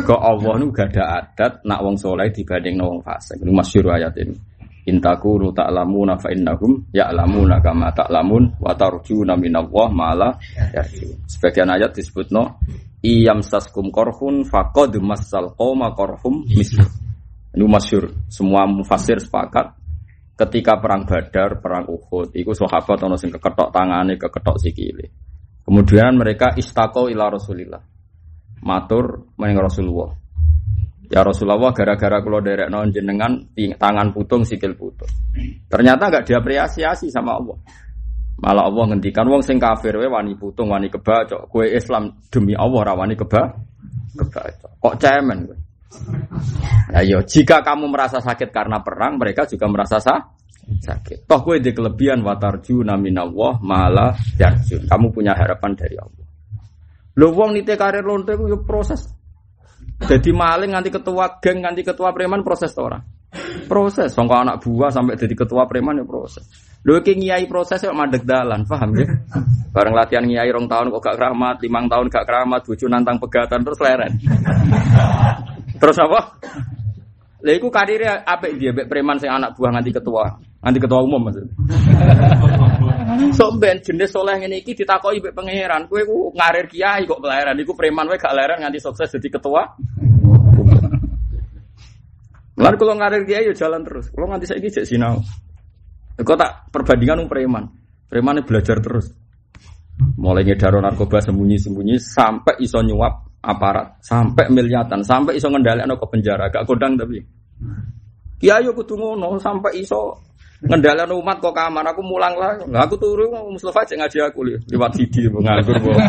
Kok 0.07 0.21
Allah 0.23 0.55
nu 0.55 0.71
gak 0.71 0.95
ada 0.95 1.19
adat 1.19 1.67
nak 1.67 1.83
wong 1.83 1.99
soleh 1.99 2.31
dibanding 2.31 2.79
wong 2.79 3.03
fasik. 3.03 3.43
Ini 3.43 3.51
masyhur 3.51 3.91
ayat 3.91 4.15
ini. 4.23 4.39
Intaku 4.85 5.49
tak 5.49 5.65
ta'lamuna 5.65 6.13
fa 6.21 6.29
innahum 6.29 6.93
ya'lamuna 6.93 7.57
kama 7.57 7.89
ta'lamun 7.89 8.61
wa 8.61 8.69
tarjuna 8.77 9.33
minallah 9.33 9.89
ma'ala 9.89 10.29
yarjun. 10.77 11.25
Sebagian 11.25 11.73
ayat 11.73 11.89
disebut 11.89 12.29
no 12.29 12.61
iyam 13.01 13.41
saskum 13.41 13.89
korhun 13.89 14.45
faqad 14.45 14.93
massal 15.01 15.57
qoma 15.57 15.89
korhum 15.97 16.45
misl. 16.45 16.85
Ini 17.55 17.65
masyur. 17.65 18.13
Semua 18.29 18.69
mufasir 18.69 19.17
sepakat 19.17 19.73
ketika 20.35 20.77
perang 20.77 21.07
Badar, 21.07 21.63
perang 21.63 21.87
Uhud, 21.87 22.35
itu 22.35 22.51
sahabat 22.51 22.99
ono 23.07 23.15
sing 23.15 23.31
keketok 23.31 23.71
tangane, 23.71 24.19
keketok 24.19 24.59
sikile. 24.59 25.05
Kemudian 25.63 26.13
mereka 26.19 26.53
istaqo 26.53 27.09
ila 27.09 27.31
Rasulillah. 27.31 27.81
Matur 28.61 29.33
meneng 29.39 29.65
Rasulullah. 29.65 30.24
Ya 31.09 31.21
Rasulullah 31.21 31.71
gara-gara 31.71 32.21
kalau 32.21 32.39
derek 32.41 32.69
non 32.69 32.89
jenengan 32.89 33.37
tangan 33.55 34.13
putung 34.15 34.41
sikil 34.41 34.73
putung. 34.73 35.09
Ternyata 35.69 36.09
nggak 36.09 36.25
diapresiasi 36.25 37.09
sama 37.13 37.37
Allah. 37.37 37.57
Malah 38.35 38.67
Allah 38.67 38.83
ngendikan 38.91 39.23
wong 39.31 39.39
sing 39.39 39.55
kafir 39.57 39.95
we 39.95 40.11
wani 40.11 40.35
putung 40.35 40.67
wani 40.73 40.91
kebacok. 40.91 41.47
Kue 41.47 41.71
Islam 41.71 42.19
demi 42.27 42.51
Allah 42.51 42.91
rawani 42.91 43.15
keba 43.15 43.47
kebacok. 44.17 44.71
Kok 44.81 44.95
cemen. 44.99 45.39
Nah, 46.91 47.03
yo, 47.07 47.23
jika 47.23 47.63
kamu 47.63 47.87
merasa 47.87 48.19
sakit 48.19 48.51
karena 48.51 48.83
perang, 48.83 49.15
mereka 49.15 49.47
juga 49.47 49.71
merasa 49.71 49.95
sah, 50.03 50.19
sakit. 50.67 51.23
Toh 51.23 51.39
kue 51.39 51.63
di 51.63 51.71
kelebihan 51.71 52.19
watarju 52.19 52.83
naminallah 52.83 53.63
malah 53.63 54.11
yarjun. 54.35 54.83
Kamu 54.83 55.15
punya 55.15 55.31
harapan 55.31 55.71
dari 55.71 55.95
Allah. 55.95 56.25
Lu 57.15 57.31
wong 57.31 57.55
nite 57.55 57.79
karir 57.79 58.03
lonte 58.03 58.35
yo 58.35 58.59
proses 58.67 59.14
jadi 60.03 60.29
maling 60.35 60.75
nganti 60.75 60.91
ketua 60.91 61.39
geng, 61.39 61.63
nganti 61.63 61.81
ketua 61.87 62.11
preman 62.11 62.43
proses 62.43 62.75
orang. 62.75 62.99
Proses, 63.67 64.15
songkok 64.15 64.43
anak 64.47 64.63
buah 64.63 64.91
sampai 64.91 65.15
jadi 65.19 65.35
ketua 65.35 65.67
preman 65.67 65.99
ya 65.99 66.05
proses. 66.07 66.43
Lho 66.85 67.01
ki 67.01 67.17
ngiyai 67.17 67.49
proses 67.49 67.81
ya 67.81 67.91
mandek 67.91 68.23
dalan, 68.23 68.63
paham 68.67 68.93
ya? 68.95 69.07
Bareng 69.73 69.95
latihan 69.95 70.23
ngiyai 70.23 70.51
rong 70.53 70.69
tahun 70.69 70.93
kok 70.93 71.01
gak 71.01 71.17
keramat, 71.17 71.55
limang 71.59 71.89
tahun 71.89 72.07
gak 72.13 72.27
keramat, 72.29 72.61
bojo 72.63 72.85
nantang 72.87 73.17
pegatan 73.17 73.65
terus 73.65 73.79
leren. 73.81 74.11
terus 75.81 75.97
apa? 75.99 76.19
Lha 77.41 77.51
iku 77.57 77.67
karire 77.73 78.23
apik 78.23 78.51
dia 78.55 78.71
preman 78.85 79.17
sing 79.17 79.31
anak 79.33 79.57
buah 79.57 79.73
nganti 79.75 79.91
ketua, 79.91 80.37
nganti 80.61 80.79
ketua 80.79 80.99
umum 81.01 81.25
maksud. 81.25 81.45
Sok 83.15 83.59
ben 83.59 83.79
jenis 83.79 84.11
soleh 84.11 84.35
ngene 84.39 84.57
iki 84.63 84.75
ditakoki 84.75 85.19
mbek 85.23 85.35
pangeran, 85.35 85.87
kowe 85.87 86.03
ku 86.03 86.31
ngarir 86.35 86.67
kiai 86.67 87.07
kok 87.07 87.21
kelahiran 87.23 87.59
iku 87.59 87.73
preman 87.75 88.07
wae 88.11 88.19
gak 88.19 88.35
leren 88.35 88.59
nganti 88.63 88.79
sukses 88.79 89.11
jadi 89.15 89.29
ketua. 89.39 89.63
Lalu 92.63 92.75
kalau 92.79 92.95
ngarir 92.95 93.23
kiai 93.27 93.47
yo 93.47 93.53
jalan 93.55 93.83
terus. 93.83 94.09
Kalau 94.11 94.27
nganti 94.31 94.45
saiki 94.47 94.69
cek 94.71 94.85
sinau. 94.87 95.19
Kok 96.15 96.37
tak 96.39 96.71
perbandingan 96.71 97.19
um 97.23 97.27
preman. 97.27 97.67
Preman 98.07 98.39
belajar 98.47 98.79
terus. 98.79 99.11
Mulai 100.19 100.43
ngedaro 100.43 100.83
narkoba 100.83 101.23
sembunyi-sembunyi 101.23 101.95
sampai 101.99 102.59
iso 102.59 102.83
nyuap 102.83 103.39
aparat, 103.39 104.03
sampai 104.03 104.51
miliatan, 104.51 104.99
sampai 105.05 105.39
iso 105.39 105.47
ngendalekno 105.47 105.95
ke 105.95 106.05
penjara, 106.11 106.51
gak 106.51 106.67
kodang 106.67 106.99
tapi. 106.99 107.23
Kiai 108.35 108.67
yo 108.67 108.75
kudu 108.75 108.99
ngono 108.99 109.39
sampai 109.39 109.79
iso 109.79 110.19
Ngendalian 110.63 111.11
umat 111.11 111.43
kok 111.43 111.51
kamar 111.51 111.83
aku 111.91 111.99
mulang 111.99 112.31
lah. 112.39 112.55
Nah, 112.71 112.87
aku 112.87 112.95
turu 112.95 113.27
Mustafa 113.51 113.83
aja 113.83 113.99
ngaji 113.99 114.17
aku 114.23 114.39
li. 114.47 114.55
lewat 114.71 114.95
CD 114.95 115.27
nganggur 115.27 115.75
bu. 115.83 115.91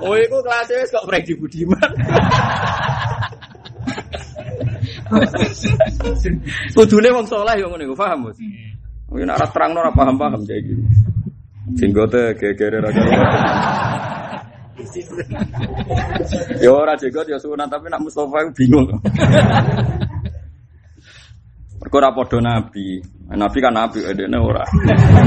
Oh 0.00 0.16
itu 0.16 0.32
kelasnya 0.32 0.80
kok 0.88 1.04
Freddy 1.04 1.36
Budiman. 1.36 1.76
Kudune 6.72 7.12
wong 7.12 7.26
soleh 7.28 7.60
yang 7.60 7.68
ngono 7.68 7.92
paham, 7.92 8.32
Mas? 8.32 8.40
Mungkin 9.12 9.28
arah 9.28 9.50
terang 9.52 9.76
ora 9.76 9.92
paham-paham 9.92 10.40
kayak 10.48 10.62
gini. 10.64 10.84
Jenggote 11.76 12.32
gegere 12.38 12.80
ra 12.80 12.90
Ya 16.64 16.72
ora 16.72 16.96
jenggot 16.96 17.28
ya 17.28 17.36
sunat 17.36 17.68
tapi 17.68 17.92
nak 17.92 18.00
Mustafa 18.00 18.48
bingung. 18.56 18.88
Ora 21.90 22.14
padha 22.14 22.38
nabi. 22.38 23.02
Nabi 23.30 23.58
kan 23.58 23.74
nabi, 23.74 23.98
edene 24.06 24.38
ora. 24.38 24.62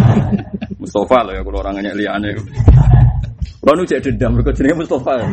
Mustafa 0.81 1.23
lah 1.23 1.33
ya 1.35 1.41
kalau 1.43 1.59
orang 1.63 1.79
nanya 1.79 1.95
liane. 1.95 2.35
Kalau 3.63 3.79
nu 3.79 3.87
jadi 3.87 4.03
dendam, 4.11 4.35
mereka 4.35 4.51
jenenge 4.55 4.83
Mustafa. 4.83 5.23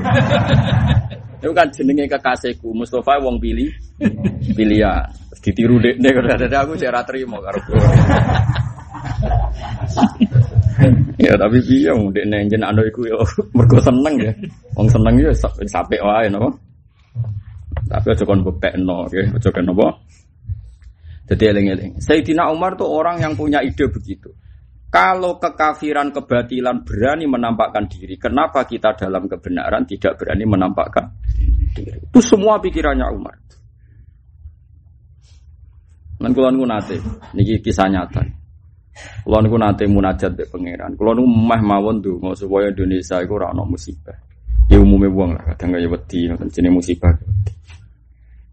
Itu 1.43 1.55
kan 1.55 1.71
jenenge 1.75 2.07
kekasihku, 2.11 2.75
Mustafa 2.75 3.19
wong 3.23 3.39
pilih, 3.43 3.71
pilihan. 4.55 5.07
Ditiru 5.41 5.81
dek 5.81 5.97
nek 5.97 6.21
ada 6.37 6.69
aku 6.69 6.77
cara 6.77 7.01
terima 7.01 7.41
karo 7.41 7.57
ya 11.17 11.33
tapi 11.41 11.57
piye 11.65 11.89
wong 11.97 12.13
dek 12.13 12.29
nek 12.29 12.45
jeneng 12.53 12.77
anu 12.77 12.85
iku 12.85 13.09
ya 13.09 13.17
mergo 13.57 13.81
seneng 13.81 14.21
ya. 14.21 14.33
Wong 14.77 14.85
seneng 14.93 15.17
ya 15.17 15.33
sampai 15.65 15.97
wae 15.97 16.29
napa. 16.29 16.53
Tapi 17.89 18.07
aja 18.13 18.25
kon 18.29 18.45
buktekno, 18.45 19.09
nggih, 19.09 19.33
aja 19.33 19.49
kon 19.49 19.65
napa. 19.65 19.97
Jadi 21.31 21.45
eling-eling. 21.47 21.93
Sayyidina 22.03 22.51
Umar 22.51 22.75
tuh 22.75 22.91
orang 22.91 23.23
yang 23.23 23.39
punya 23.39 23.63
ide 23.63 23.87
begitu. 23.87 24.35
Kalau 24.91 25.39
kekafiran 25.39 26.11
kebatilan 26.11 26.83
berani 26.83 27.31
menampakkan 27.31 27.87
diri, 27.87 28.19
kenapa 28.19 28.67
kita 28.67 28.99
dalam 28.99 29.31
kebenaran 29.31 29.87
tidak 29.87 30.19
berani 30.19 30.43
menampakkan 30.43 31.15
diri? 31.71 32.03
Itu 32.11 32.19
semua 32.19 32.59
pikirannya 32.59 33.07
Umar. 33.15 33.39
Lan 36.19 36.35
kula 36.35 36.51
niku 36.51 36.67
nate, 36.67 36.99
niki 37.39 37.63
kisah 37.63 37.87
nyata. 37.87 38.27
Kula 39.23 39.39
niku 39.47 39.55
nate 39.55 39.87
munajat 39.87 40.35
be 40.35 40.45
pangeran. 40.51 40.99
Kula 40.99 41.15
niku 41.15 41.31
meh 41.31 41.63
mawon 41.63 42.03
donga 42.03 42.35
supaya 42.35 42.75
Indonesia 42.75 43.23
iku 43.23 43.39
ora 43.39 43.55
ana 43.55 43.63
musibah. 43.63 44.19
Ya 44.67 44.83
umume 44.83 45.07
wong 45.07 45.39
lah 45.39 45.55
kadang 45.55 45.79
kaya 45.79 45.87
wedi 45.87 46.27
jenenge 46.51 46.75
musibah. 46.75 47.15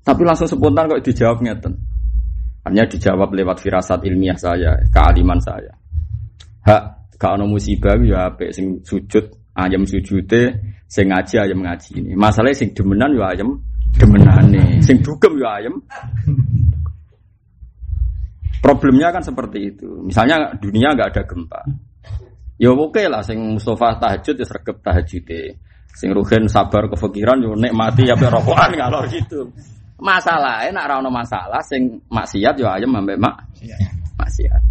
Tapi 0.05 0.22
langsung 0.22 0.46
spontan 0.46 0.86
kok 0.86 1.01
dijawab 1.01 1.41
ngeten. 1.41 1.74
Hanya 2.68 2.84
dijawab 2.84 3.32
lewat 3.32 3.64
firasat 3.64 4.04
ilmiah 4.04 4.36
saya, 4.36 4.76
kealiman 4.92 5.40
saya. 5.40 5.72
hak 6.68 7.16
gak 7.16 7.40
ono 7.40 7.48
musibah 7.48 7.96
ya 8.04 8.28
apik 8.28 8.52
sing 8.52 8.84
sujud 8.84 9.24
ayam 9.56 9.88
sujude 9.88 10.52
sing 10.92 11.08
ngaji 11.08 11.36
ayam 11.40 11.64
ngaji 11.64 12.04
ini. 12.04 12.12
Masalahnya 12.12 12.60
sing 12.60 12.76
demenan 12.76 13.16
ya 13.16 13.32
ayam 13.32 13.64
demenane, 13.96 14.84
sing 14.84 15.00
dugem 15.00 15.40
ya 15.40 15.64
ayam. 15.64 15.80
Problemnya 18.60 19.16
kan 19.16 19.24
seperti 19.24 19.72
itu. 19.72 19.88
Misalnya 20.04 20.52
dunia 20.60 20.92
nggak 20.92 21.16
ada 21.16 21.24
gempa. 21.24 21.62
Ya 22.60 22.74
oke 22.74 23.00
lah 23.08 23.24
sing 23.24 23.38
Mustafa 23.56 23.96
tahajud 24.02 24.36
ya 24.36 24.46
sergap 24.46 24.82
tahajud 24.84 25.24
Sing 25.98 26.14
Ruhen 26.14 26.46
sabar 26.46 26.86
kefikiran 26.94 27.42
yo 27.42 27.58
mati 27.74 28.06
ya 28.06 28.14
rokokan 28.14 28.76
kalau 28.78 29.02
gitu. 29.10 29.50
Masalah 29.98 30.62
nak 30.70 30.86
ra 30.86 31.01
ono 31.01 31.10
masalah 31.10 31.62
sing 31.66 32.01
maksiat 32.10 32.54
yo 32.62 32.70
ayam 32.70 32.94
ambek 32.98 33.18
mak. 33.18 33.50
Maksiat. 34.18 34.62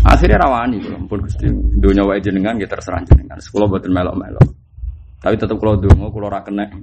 Akhirnya 0.00 0.40
rawani 0.40 0.80
kula 0.80 0.96
pun 1.04 1.20
Gusti 1.24 1.48
dunya 1.76 2.04
wae 2.04 2.20
jenengan 2.24 2.56
nggih 2.56 2.68
terserah 2.68 3.04
jenengan. 3.04 3.36
Sekolah 3.40 3.68
boten 3.68 3.92
melok-melok. 3.92 4.44
Tapi 5.20 5.36
tetap 5.36 5.60
kalau 5.60 5.76
dongo 5.76 6.08
kalau 6.08 6.32
ora 6.32 6.40
kena. 6.40 6.64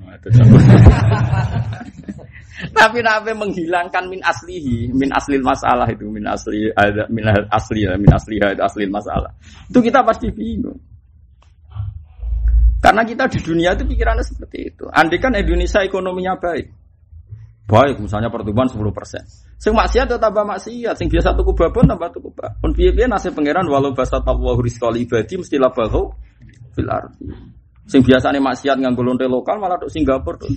Tapi 2.58 3.06
nabi 3.06 3.38
menghilangkan 3.38 4.10
min 4.10 4.22
aslihi, 4.26 4.90
min 4.90 5.14
aslil 5.14 5.46
masalah 5.46 5.86
itu, 5.94 6.10
min 6.10 6.26
asli 6.26 6.74
ada 6.74 7.06
min 7.10 7.22
asli 7.54 7.86
ya, 7.86 7.94
min 7.98 8.10
asli 8.10 8.42
ada 8.42 8.66
aslil 8.66 8.90
masalah. 8.90 9.30
Itu 9.70 9.78
kita 9.82 10.02
pasti 10.02 10.34
bingung. 10.34 10.78
Karena 12.82 13.02
kita 13.06 13.30
di 13.30 13.42
dunia 13.42 13.74
itu 13.74 13.86
pikirannya 13.90 14.26
seperti 14.26 14.74
itu. 14.74 14.86
Andai 14.90 15.18
kan 15.18 15.34
Indonesia 15.34 15.82
ekonominya 15.82 16.38
baik, 16.38 16.66
baik 17.68 18.00
misalnya 18.00 18.32
pertumbuhan 18.32 18.72
10 18.72 18.80
persen. 18.96 19.22
Sing 19.60 19.76
maksiat 19.76 20.08
tetap 20.08 20.32
tambah 20.32 20.48
maksiat, 20.48 20.96
sing 20.96 21.12
biasa 21.12 21.36
tuku 21.36 21.52
babon 21.52 21.84
tambah 21.84 22.10
tuku 22.16 22.32
babon. 22.32 22.56
Pun 22.64 22.72
piye 22.72 23.06
nasib 23.06 23.36
pangeran 23.36 23.68
walau 23.68 23.92
basa 23.92 24.24
tawahu 24.24 24.64
rizqali 24.64 25.04
ibadi 25.04 25.36
mesti 25.36 25.60
labahu 25.60 26.08
fil 26.72 26.88
ardi. 26.88 27.28
Sing 27.88 28.00
biasane 28.04 28.40
maksiat 28.40 28.80
nganggo 28.80 29.04
lonte 29.04 29.28
lokal 29.28 29.60
malah 29.60 29.76
tok 29.76 29.92
Singapura 29.92 30.40
tuh. 30.40 30.52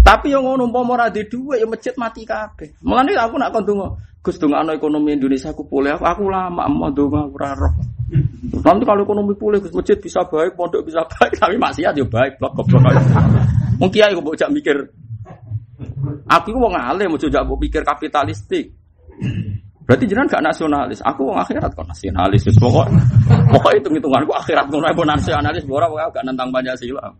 Tapi 0.00 0.32
yang 0.32 0.44
ngono 0.44 0.68
umpama 0.68 0.96
ora 0.96 1.06
di 1.12 1.22
dhuwit 1.28 1.60
ya 1.60 1.66
masjid 1.68 1.94
mati 2.00 2.24
kabeh. 2.24 2.80
Mulane 2.82 3.12
aku 3.20 3.36
nak 3.36 3.52
kon 3.52 3.64
donga, 3.68 3.88
Gus 4.24 4.40
dongakno 4.40 4.72
ekonomi 4.72 5.12
Indonesia 5.12 5.52
aku 5.52 5.68
pulih. 5.68 5.96
Aku, 5.96 6.04
aku 6.08 6.22
lama 6.28 6.64
mau 6.66 6.88
donga 6.88 7.28
ora 7.28 7.52
roh. 7.52 7.72
Nanti 8.64 8.84
kalau 8.88 9.04
ekonomi 9.04 9.36
pulih 9.36 9.60
Gus 9.60 9.76
masjid 9.76 10.00
bisa 10.00 10.24
baik, 10.24 10.56
pondok 10.56 10.88
bisa 10.88 11.04
baik, 11.04 11.36
tapi 11.36 11.60
maksiat 11.60 11.92
ya 11.94 12.04
baik, 12.08 12.40
blok 12.40 12.52
goblok. 12.58 12.96
Mungkin 13.80 14.00
aku 14.02 14.20
mbok 14.24 14.36
mikir 14.52 14.76
Aku 16.30 16.56
wong 16.56 16.74
alim, 16.76 17.12
mau 17.12 17.20
coba 17.20 17.54
pikir 17.60 17.82
kapitalistik. 17.84 18.72
Berarti 19.90 20.06
jenengan 20.06 20.38
gak 20.38 20.44
nasionalis. 20.46 21.02
Aku 21.02 21.26
wong 21.26 21.38
akhirat 21.42 21.74
kok 21.74 21.82
nasionalis. 21.82 22.46
Pokok 22.54 22.86
pokok 23.50 23.72
hitung 23.74 23.98
hitunganku 23.98 24.30
akhirat 24.38 24.70
ngono 24.70 24.86
ae 24.86 24.94
nasionalis 24.94 25.66
ora 25.66 25.90
aku 25.90 26.14
gak 26.14 26.22
nentang 26.22 26.48
Pancasila. 26.54 27.10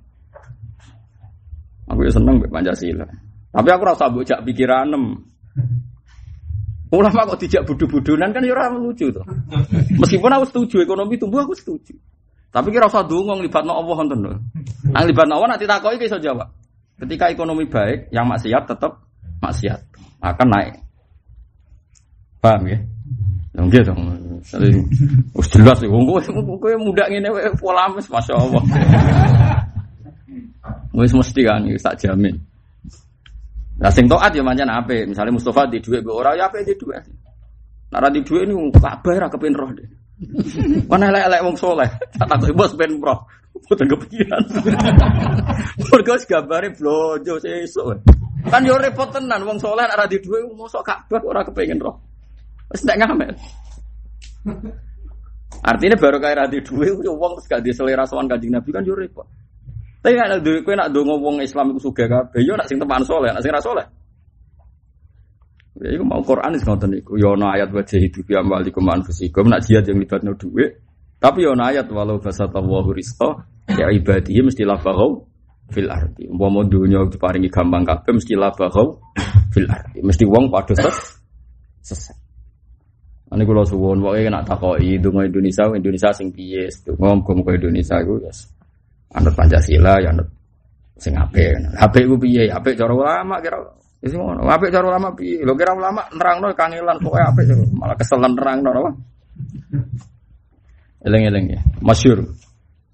Aku 1.90 2.00
ya 2.06 2.10
seneng 2.14 2.38
Pancasila. 2.46 3.02
Tapi 3.50 3.68
aku 3.74 3.82
rasa 3.82 4.06
bocah 4.06 4.38
pikiranem. 4.46 5.18
Ulama 6.94 7.22
kok 7.34 7.42
tidak 7.42 7.66
budu-budunan 7.66 8.30
kan 8.30 8.42
ya 8.42 8.70
lucu 8.70 9.10
tuh. 9.10 9.26
Meskipun 9.98 10.30
aku 10.30 10.44
setuju 10.54 10.86
ekonomi 10.86 11.18
tumbuh 11.18 11.42
aku 11.42 11.58
setuju. 11.58 11.94
Tapi 12.50 12.74
kira 12.74 12.90
usah 12.90 13.06
dongong 13.06 13.42
libatno 13.46 13.78
Allah 13.78 13.94
wonten 13.94 14.18
lho. 14.26 14.34
Nang 14.90 15.06
libatno 15.06 15.38
Allah 15.38 15.54
nanti 15.54 15.70
takoki 15.70 16.06
iso 16.06 16.18
jawab. 16.18 16.50
Ketika 17.00 17.32
ekonomi 17.32 17.64
baik, 17.64 18.12
yang 18.12 18.28
maksiat 18.28 18.68
tetap 18.68 19.00
maksiat 19.40 19.80
akan 20.20 20.48
naik. 20.52 20.74
Paham 22.44 22.68
ya? 22.68 22.78
Ya 23.56 23.60
nggih 23.64 23.82
dong. 23.88 24.00
Wis 25.36 25.48
jelas 25.52 25.80
wong 25.84 26.04
kowe 26.60 26.74
muda 26.80 27.08
ngene 27.08 27.28
pola 27.60 27.88
wis 27.96 28.08
masyaallah. 28.08 28.62
Wis 30.92 31.12
mesti 31.16 31.40
kan 31.44 31.64
tak 31.80 31.96
jamin. 32.00 32.36
Lah 33.80 33.88
sing 33.88 34.04
taat 34.04 34.36
ya 34.36 34.44
pancen 34.44 34.68
apik. 34.68 35.08
Misale 35.08 35.32
Mustafa 35.32 35.64
di 35.72 35.80
dhuwit 35.80 36.04
mbok 36.04 36.20
ora 36.20 36.36
ya 36.36 36.52
apik 36.52 36.68
di 36.68 36.76
dhuwit. 36.76 37.04
Nek 37.90 38.12
di 38.12 38.20
dhuwit 38.20 38.44
niku 38.44 38.76
kabeh 38.76 39.16
ra 39.16 39.28
kepen 39.32 39.56
roh 39.56 39.72
deh. 39.72 39.88
Mana 40.84 41.08
elek-elek 41.08 41.40
wong 41.48 41.56
soleh. 41.56 41.88
Tak 42.12 42.28
takoki 42.28 42.52
bos 42.52 42.76
ben 42.76 43.00
roh. 43.00 43.24
Boten 43.50 43.86
kepikiran. 43.86 44.42
Mergo 45.90 46.14
gambare 46.26 46.68
blojo 46.74 47.34
sesuk. 47.42 47.98
Kan 48.50 48.64
yo 48.64 48.78
repot 48.78 49.10
tenan 49.10 49.44
wong 49.44 49.58
soleh 49.60 49.84
nek 49.84 49.98
ra 49.98 50.06
di 50.06 50.18
dhuwit 50.22 50.48
mosok 50.54 50.82
kabeh 50.86 51.20
ora 51.26 51.44
kepengin 51.44 51.82
roh. 51.82 51.94
Wis 52.70 52.86
ndak 52.86 52.98
ngamel. 53.02 53.34
Artinya 55.60 55.96
baru 56.00 56.16
kayak 56.16 56.36
rati 56.46 56.58
duit, 56.64 56.96
uang 57.04 57.32
terus 57.36 57.46
gak 57.50 57.60
di 57.60 57.70
selera 57.76 58.08
sowan 58.08 58.30
Nabi 58.30 58.70
kan 58.72 58.86
yo 58.86 58.96
repot. 58.96 59.28
Tapi 60.00 60.16
nek 60.16 60.40
duwe 60.40 60.64
kowe 60.64 60.72
nak 60.72 60.88
dongo 60.96 61.20
wong 61.20 61.44
Islam 61.44 61.76
iku 61.76 61.92
sugih 61.92 62.08
kabeh, 62.08 62.40
yo 62.40 62.56
nak 62.56 62.64
sing 62.64 62.80
teman 62.80 63.04
soleh, 63.04 63.28
nak 63.28 63.44
sing 63.44 63.52
ra. 63.52 63.84
Ya 65.80 65.88
iku 65.92 66.04
mau 66.08 66.24
Quran 66.24 66.56
wis 66.56 66.64
ngoten 66.64 66.96
iku. 66.96 67.20
Yo 67.20 67.36
ana 67.36 67.52
ayat 67.52 67.68
wa 67.76 67.84
jahidu 67.84 68.24
bi 68.24 68.32
amwalikum 68.32 68.88
anfusikum 68.88 69.52
jihad 69.60 69.84
yang 69.84 70.00
libatno 70.00 70.32
duit. 70.40 70.80
Tapi 71.20 71.44
yo 71.44 71.52
ayat 71.52 71.86
walau 71.92 72.16
basatallahu 72.16 72.96
rizqa 72.96 73.44
ya 73.68 73.92
ibadihi 73.92 74.40
mesti 74.40 74.64
lafagau 74.64 75.28
fil 75.68 75.92
ardi. 75.92 76.26
Umpama 76.32 76.64
dunya 76.64 77.04
diparingi 77.04 77.52
gampang 77.52 77.84
kabeh 77.84 78.16
mesti 78.16 78.32
lafagau 78.34 79.04
fil 79.52 79.68
ardi. 79.68 80.00
Mesti 80.00 80.24
wong 80.24 80.48
padha 80.48 80.72
ses 80.74 81.20
sesat. 81.84 82.16
Ini 83.30 83.46
kalau 83.46 83.62
suwon, 83.62 84.02
pokoknya 84.02 84.26
kena 84.26 84.40
takoi, 84.42 84.98
dungo 84.98 85.22
Indonesia, 85.22 85.62
Indonesia 85.70 86.10
sing 86.10 86.34
piye, 86.34 86.66
dungo 86.82 87.30
muka 87.30 87.54
Indonesia 87.54 88.02
itu, 88.02 88.18
yes. 88.26 88.50
anut 89.14 89.38
Pancasila, 89.38 90.02
ya 90.02 90.10
anut 90.10 90.26
sing 90.98 91.14
ape. 91.14 91.54
Ape 91.78 92.10
ku 92.10 92.18
piye? 92.18 92.50
Ape 92.50 92.74
cara 92.74 92.90
ulama 92.90 93.38
kira. 93.38 93.56
Ngono. 94.02 94.50
Ape 94.50 94.66
cara 94.74 94.90
ulama 94.90 95.14
piye? 95.14 95.46
Lho 95.46 95.54
kira 95.54 95.78
ulama 95.78 96.02
nerangno 96.10 96.50
kangelan 96.58 96.98
pokoke 96.98 97.22
ape 97.22 97.42
malah 97.70 97.94
kesel 97.94 98.18
nerangno 98.18 98.68
apa? 98.74 98.90
Eleng-eleng 101.00 101.46
ya. 101.48 101.60
Masyur. 101.80 102.28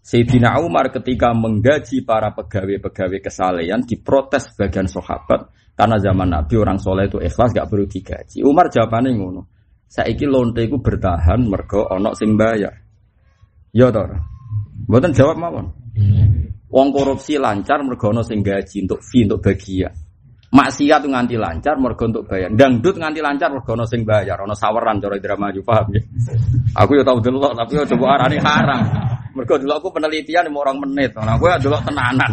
Sayyidina 0.07 0.63
Umar 0.63 0.95
ketika 0.95 1.35
menggaji 1.35 2.07
para 2.07 2.31
pegawai-pegawai 2.31 3.19
kesalehan 3.19 3.83
diprotes 3.83 4.55
bagian 4.55 4.87
sahabat 4.87 5.51
karena 5.75 5.99
zaman 5.99 6.31
Nabi 6.31 6.55
orang 6.55 6.79
soleh 6.79 7.11
itu 7.11 7.19
ikhlas 7.19 7.51
gak 7.51 7.67
perlu 7.67 7.91
digaji. 7.91 8.47
Umar 8.47 8.71
jawabannya 8.71 9.19
ngono. 9.19 9.43
Saiki 9.91 10.27
lonte 10.31 10.63
iku 10.63 10.79
bertahan 10.79 11.43
mergo 11.51 11.91
ana 11.91 12.15
sing 12.15 12.39
bayar. 12.39 12.75
Ya 13.75 13.91
to. 13.91 14.03
Mboten 14.87 15.11
jawab 15.11 15.43
mawon. 15.43 15.67
Wong 16.71 16.89
korupsi 16.95 17.43
lancar 17.43 17.83
mergo 17.83 18.15
ana 18.15 18.23
sing 18.23 18.47
gaji 18.47 18.87
untuk 18.87 19.03
fee 19.03 19.27
untuk 19.27 19.43
bagian. 19.43 20.06
Maksiat 20.47 21.03
nganti 21.03 21.35
lancar 21.35 21.75
mergo 21.75 22.07
untuk 22.07 22.23
bayar. 22.31 22.55
Dangdut 22.55 22.95
nganti 22.95 23.19
lancar 23.19 23.51
mergo 23.51 23.75
ana 23.75 23.83
sing 23.83 24.07
bayar, 24.07 24.39
ana 24.39 24.55
saweran 24.55 25.03
cara 25.03 25.19
drama 25.19 25.51
yo 25.51 25.63
paham 25.67 25.91
ya. 25.91 26.01
Aku 26.79 26.95
yo 26.95 27.03
tau 27.03 27.19
delok 27.19 27.53
tapi 27.59 27.75
yo 27.75 27.83
coba 27.83 28.07
arani 28.15 28.39
haram. 28.39 28.81
Mergo 29.35 29.59
delok 29.59 29.83
aku 29.83 29.89
penelitian 29.99 30.47
mau 30.55 30.63
orang 30.63 30.81
menit. 30.87 31.13
Nah, 31.19 31.35
aku 31.35 31.51
ya 31.51 31.59
delok 31.59 31.83
tenanan. 31.83 32.31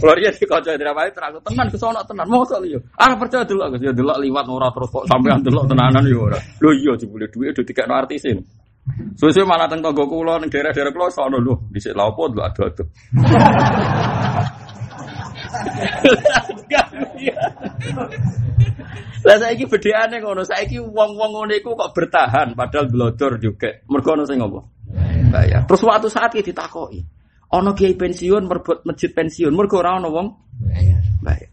Dia 0.00 0.30
di 0.32 0.44
kaca 0.48 0.70
drama 0.78 1.00
itu 1.04 1.12
terang 1.18 1.34
tenan 1.42 1.66
kesono 1.68 2.00
tenan. 2.06 2.26
Mosok 2.30 2.62
yo. 2.64 2.78
Ah 2.94 3.12
percaya 3.18 3.42
delok 3.42 3.74
yo 3.82 3.90
delok 3.90 4.16
liwat 4.22 4.46
ora 4.46 4.70
terus 4.70 4.88
kok 4.94 5.04
sampean 5.10 5.42
delok 5.42 5.66
tenanan 5.66 6.06
yo 6.06 6.30
ora. 6.30 6.38
Lho 6.62 6.70
iya 6.72 6.94
jebule 6.94 7.26
dhuwit 7.26 7.58
udah 7.58 7.66
dikekno 7.66 7.94
artisin. 7.98 8.38
Suwe-suwe 9.18 9.44
malah 9.44 9.68
teng 9.68 9.84
tangga 9.84 10.06
kula 10.08 10.40
ning 10.40 10.48
daerah-daerah 10.48 10.88
kula 10.88 11.12
sono 11.12 11.36
lho, 11.36 11.68
dhisik 11.68 11.92
opo 11.92 12.32
delok 12.32 12.48
adu-adu. 12.48 12.84
Lah 19.20 19.36
saiki 19.36 19.68
bedheane 19.68 20.16
ngono, 20.24 20.40
saiki 20.48 20.80
wong-wong 20.80 21.30
ngono 21.36 21.52
iku 21.52 21.76
kok 21.76 21.92
bertahan 21.92 22.56
padahal 22.56 22.88
blodor 22.88 23.36
juga. 23.36 23.68
Mergo 23.84 24.16
ono 24.16 24.24
sing 24.24 24.40
ngopo? 24.40 24.64
Bayar. 25.30 25.68
Terus 25.68 25.80
suatu 25.84 26.08
saat 26.08 26.32
iki 26.32 26.50
ditakoki. 26.50 27.04
Ono 27.52 27.76
kiai 27.76 27.98
pensiun 27.98 28.48
merbut 28.48 28.80
masjid 28.88 29.12
pensiun, 29.12 29.52
mergo 29.52 29.84
ora 29.84 30.00
ono 30.00 30.08
wong 30.08 30.26
bayar. 31.20 31.52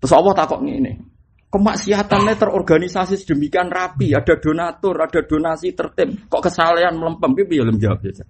Terus 0.00 0.12
Allah 0.16 0.32
takok 0.32 0.64
ngene. 0.64 1.12
Kemaksiatannya 1.52 2.40
terorganisasi 2.40 3.20
sedemikian 3.20 3.68
rapi, 3.68 4.16
ada 4.16 4.40
donatur, 4.40 4.96
ada 4.96 5.20
donasi 5.20 5.76
tertib. 5.76 6.24
Kok 6.32 6.48
kesalahan 6.48 6.96
melempem, 6.96 7.36
gitu 7.36 7.60
ya 7.60 7.68
jawab 7.68 8.00
biasa. 8.00 8.24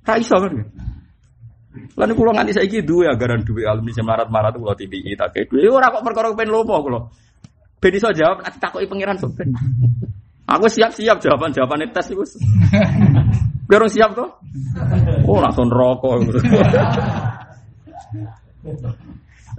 Tak 0.00 0.16
iso 0.24 0.40
kan? 0.40 0.64
Lalu 1.70 2.12
kalau 2.18 2.32
nganti 2.34 2.52
saya 2.56 2.66
gitu 2.66 3.06
ya 3.06 3.14
garan 3.14 3.46
duit 3.46 3.62
alumni 3.62 3.94
semarat 3.94 4.26
marat 4.26 4.58
kalau 4.58 4.74
TBI 4.74 5.14
tak 5.14 5.38
kayak 5.38 5.46
duit. 5.54 5.70
Orang 5.70 5.94
kok 5.94 6.02
perkara 6.02 6.34
pengen 6.34 6.50
lomo 6.50 6.76
kalau. 6.82 7.00
Ben 7.80 7.96
iso 7.96 8.12
jawab, 8.12 8.44
nanti 8.44 8.58
takoki 8.60 8.84
pangeran 8.90 9.16
sopen. 9.16 9.56
Aku 10.50 10.66
siap-siap 10.66 11.22
jawaban 11.22 11.54
jawaban 11.54 11.86
tes 11.94 12.10
itu. 12.10 12.24
Biar 13.70 13.86
siap 13.86 14.18
tuh. 14.18 14.28
Oh 15.30 15.38
langsung 15.38 15.70
rokok. 15.70 16.26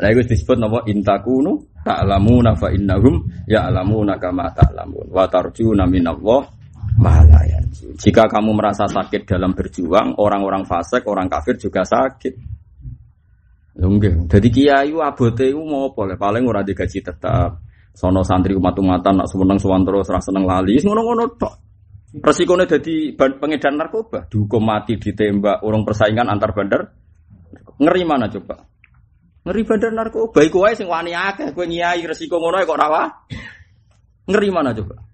Nah 0.02 0.08
itu 0.12 0.21
disebut 0.28 0.58
nama 0.60 0.84
intakunu 0.84 1.63
ta'lamuna 1.82 2.54
fa 2.60 2.69
innahum 2.76 3.24
ya'lamuna 3.47 4.19
kama 4.19 4.52
ta'lamun 4.52 5.10
wa 5.10 5.26
tarjuna 5.32 5.88
minallah 5.88 6.61
malah 7.02 7.44
ya. 7.50 7.58
Jika 7.98 8.30
kamu 8.30 8.54
merasa 8.54 8.86
sakit 8.86 9.26
dalam 9.26 9.58
berjuang, 9.58 10.22
orang-orang 10.22 10.70
fasik, 10.70 11.10
orang 11.10 11.26
kafir 11.26 11.58
juga 11.58 11.82
sakit. 11.82 12.34
Enggak. 13.82 14.30
Jadi 14.30 14.48
kiai 14.54 14.94
abote 14.94 15.50
iku 15.50 15.64
mau 15.66 15.90
boleh 15.90 16.20
paling 16.20 16.46
ora 16.46 16.62
digaji 16.62 17.02
tetap. 17.02 17.58
Sono 17.92 18.24
santri 18.24 18.56
umat-umatan 18.56 19.20
nak 19.20 19.28
seneng 19.28 19.60
suwan 19.60 19.84
terus 19.84 20.08
ora 20.08 20.22
seneng 20.24 20.48
lali, 20.48 20.80
ngono-ngono 20.80 21.24
tok. 21.36 21.54
Resikonya 22.12 22.68
jadi 22.68 23.16
pengedar 23.16 23.72
narkoba, 23.72 24.28
dihukum 24.28 24.68
mati, 24.68 25.00
ditembak, 25.00 25.64
orang 25.64 25.88
persaingan 25.88 26.28
antar 26.28 26.52
bandar. 26.52 26.92
Ngeri 27.80 28.04
mana 28.04 28.28
coba? 28.28 28.68
Ngeri 29.48 29.62
bandar 29.64 29.92
narkoba. 29.96 30.40
Iku 30.44 30.60
wae 30.60 30.76
sing 30.76 30.92
wani 30.92 31.16
akeh, 31.16 31.56
kowe 31.56 31.64
nyai 31.64 32.04
resiko 32.04 32.36
ngono 32.36 32.60
kok 32.68 32.80
rawa. 32.80 33.04
Ngeri 34.28 34.50
mana 34.52 34.76
coba? 34.76 35.11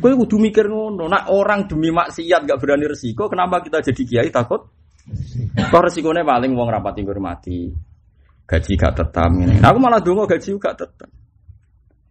Kowe 0.00 0.12
kudu 0.16 0.36
mikir 0.40 0.66
ngono. 0.66 1.06
Nak 1.06 1.28
orang 1.28 1.68
demi 1.68 1.92
maksiat 1.92 2.48
gak 2.48 2.58
berani 2.58 2.88
resiko, 2.88 3.28
kenapa 3.28 3.60
kita 3.60 3.84
jadi 3.84 4.02
kiai 4.02 4.30
takut? 4.32 4.64
Kok 5.56 5.82
resikonya 5.84 6.24
paling 6.24 6.56
wong 6.56 6.68
rapat 6.72 6.96
tinggal 6.96 7.20
mati. 7.20 7.68
Gaji 8.48 8.72
gak 8.74 8.98
tetap 8.98 9.30
ini. 9.36 9.62
Nah, 9.62 9.70
aku 9.70 9.78
malah 9.78 10.00
dungo 10.02 10.26
gaji 10.26 10.56
gak 10.58 10.74
tetap. 10.74 11.10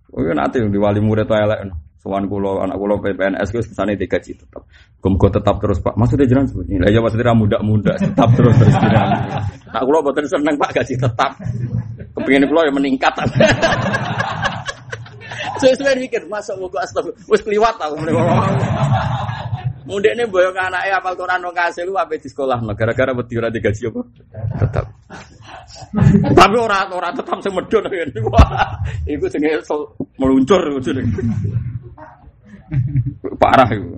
Oh 0.10 0.26
iya 0.26 0.34
nanti 0.34 0.58
di 0.58 0.80
wali 0.80 1.02
murid 1.02 1.30
tuh 1.30 1.38
elek. 1.38 1.70
Sowan 2.00 2.32
kulo 2.32 2.64
anak 2.64 2.80
kulo 2.80 3.04
PPNS 3.04 3.52
wis 3.52 3.68
kesane 3.68 4.00
digaji 4.00 4.32
tetap. 4.32 4.64
Gum 5.04 5.20
tetap 5.20 5.60
terus 5.60 5.84
Pak. 5.84 6.00
Maksudnya 6.00 6.32
jangan 6.32 6.48
seperti 6.48 6.80
ini. 6.80 6.80
Lah 6.80 6.90
ya 6.96 7.00
maksudnya 7.04 7.36
muda-muda 7.36 7.94
tetap 8.00 8.30
terus 8.40 8.56
terus 8.56 8.76
jiran. 8.80 9.10
Nak 9.68 9.84
kulo 9.84 10.00
boten 10.00 10.26
seneng 10.26 10.56
Pak 10.56 10.72
gaji 10.80 10.96
tetap. 10.96 11.32
Kepingin 12.16 12.48
kulo 12.48 12.62
ya 12.64 12.72
meningkat. 12.72 13.14
Saya 15.60 15.74
sudah 15.76 15.94
mikir, 16.00 16.24
masa 16.32 16.56
mau 16.56 16.72
gue 16.72 16.80
astagfirullah, 16.80 17.28
wis 17.28 17.42
kliwat 17.44 17.76
tau. 17.76 17.96
Mudik 19.90 20.14
ini 20.14 20.24
boyong 20.30 20.54
anaknya 20.54 21.02
apal 21.02 21.18
Quran 21.18 21.42
nong 21.42 21.56
kasih 21.56 21.82
lu 21.90 21.98
apa 21.98 22.14
di 22.14 22.30
sekolah, 22.30 22.62
gara-gara 22.78 23.10
wedi 23.12 23.34
ora 23.42 23.50
digaji 23.50 23.90
apa? 23.90 24.02
Tetap. 24.62 24.86
Tapi 26.30 26.56
orang 26.62 26.94
orang 26.94 27.14
tetap 27.18 27.38
semedon 27.42 27.90
kan. 27.90 28.10
Wah, 28.30 28.78
itu 29.12 29.26
jenenge 29.34 29.66
meluncur 30.22 30.62
itu. 30.78 30.94
Parah 33.42 33.70
itu. 33.74 33.98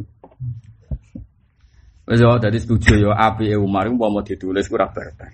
Wes 2.08 2.20
yo 2.20 2.40
dadi 2.40 2.60
setuju 2.60 2.98
yo 2.98 3.12
api 3.12 3.56
Umar 3.56 3.88
iku 3.88 3.96
mau 4.00 4.24
ditulis 4.24 4.72
ora 4.72 4.88
barbar. 4.88 5.32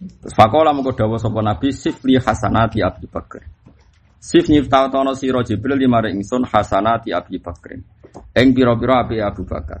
Terus 0.00 0.32
fakola 0.32 0.72
mengko 0.72 0.96
dawuh 0.96 1.20
sapa 1.20 1.44
Nabi 1.44 1.76
sifli 1.76 2.16
hasanati 2.16 2.80
Abi 2.80 3.04
Bakar. 3.04 3.59
Sif 4.20 4.52
nyiptatono 4.52 5.16
sira 5.16 5.40
Jibril 5.40 5.80
lima 5.80 6.04
ingsun 6.04 6.44
hasanati 6.44 7.08
Abi 7.08 7.40
Bakar. 7.40 7.80
Eng 8.36 8.52
pira-pira 8.52 9.00
api 9.00 9.16
Abu 9.16 9.48
Bakar. 9.48 9.80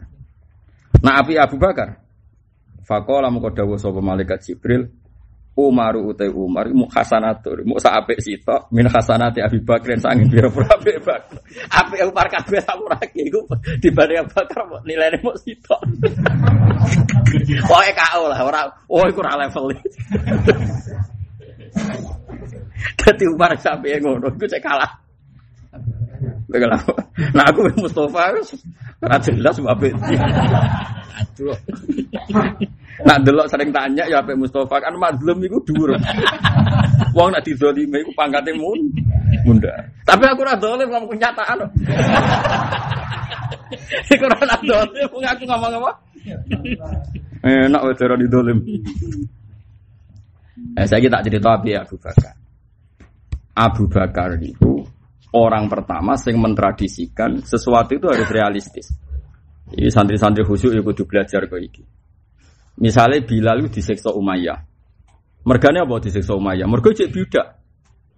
Nah 1.04 1.20
api 1.20 1.36
Abu 1.36 1.60
Bakar. 1.60 2.00
Fakola 2.88 3.28
mengko 3.28 3.52
dawuh 3.52 3.76
sapa 3.76 4.00
malaikat 4.00 4.40
Jibril 4.40 4.88
Umar 5.60 5.92
utai 6.00 6.32
Umar 6.32 6.72
mu 6.72 6.88
hasanatur 6.88 7.68
mu 7.68 7.76
sak 7.76 7.92
apik 8.00 8.24
sitok 8.24 8.72
min 8.72 8.88
hasanati 8.88 9.44
Abi 9.44 9.60
Bakar 9.60 10.00
sangin 10.00 10.32
pira-pira 10.32 10.72
apik 10.72 11.04
Bakar. 11.04 11.36
Apik 11.84 12.00
Umar 12.08 12.26
kabeh 12.32 12.64
sak 12.64 12.80
ora 12.80 12.96
iku 13.12 13.44
dibanding 13.84 14.24
Abu 14.24 14.32
Bakar 14.40 14.64
nilainya 14.88 15.20
mu 15.20 15.36
sitok. 15.36 15.84
Pokoke 17.68 17.92
KO 17.92 18.24
lah 18.24 18.40
ora 18.40 18.62
oh 18.88 19.04
iku 19.04 19.20
ora 19.20 19.36
level. 19.36 19.68
Dadi 23.00 23.24
Umar 23.28 23.52
sampe 23.60 23.92
ngono 24.00 24.28
iku 24.34 24.46
cek 24.48 24.62
kalah. 24.64 24.90
Nah 27.30 27.44
aku 27.46 27.62
Mustafa 27.78 28.34
ora 29.00 29.16
jelas 29.22 29.56
apik. 29.62 29.94
Aduh. 31.20 31.56
Nak 33.00 33.18
delok 33.24 33.48
sering 33.48 33.72
tanya 33.72 34.04
ya 34.04 34.20
Pak 34.20 34.36
Mustafa 34.36 34.76
kan 34.82 34.92
mazlum 34.98 35.40
iku 35.40 35.56
dhuwur. 35.64 35.96
Wong 37.16 37.28
nak 37.32 37.46
didolime 37.46 38.02
iku 38.02 38.12
pangkate 38.18 38.52
mun 38.52 38.80
munda. 39.46 39.72
Tapi 40.04 40.24
aku 40.26 40.42
ora 40.42 40.58
dolim 40.58 40.90
ngomong 40.90 41.10
kenyataan. 41.16 41.58
Iku 44.10 44.24
ora 44.26 44.58
dolim 44.60 45.06
aku 45.06 45.42
ngomong 45.46 45.72
apa? 45.80 45.92
Enak 47.46 47.80
wae 47.80 48.04
ora 48.04 48.16
didolim. 48.20 48.58
Eh 50.76 50.86
saya 50.86 51.08
tak 51.10 51.24
cerita 51.26 51.58
api 51.58 51.70
Abu 51.74 51.96
Bakar. 51.98 52.34
Abu 53.56 53.84
Bakar 53.90 54.38
itu 54.38 54.86
orang 55.34 55.66
pertama 55.66 56.14
yang 56.26 56.38
mentradisikan 56.38 57.42
sesuatu 57.42 57.98
itu 57.98 58.06
harus 58.06 58.28
realistis. 58.30 58.86
Ini 59.70 59.90
santri-santri 59.90 60.42
khusyuk 60.42 60.74
ya 60.74 60.82
kudu 60.82 61.06
belajar 61.06 61.46
kok 61.46 61.62
iki. 61.62 61.82
Misalnya 62.82 63.22
Bilal 63.22 63.62
itu 63.62 63.78
diseksa 63.78 64.10
Umayyah. 64.10 64.58
Mergane 65.46 65.84
apa 65.84 66.02
diseksa 66.02 66.34
Umayyah? 66.34 66.66
Mergo 66.66 66.90
cek 66.90 67.10
budak. 67.12 67.46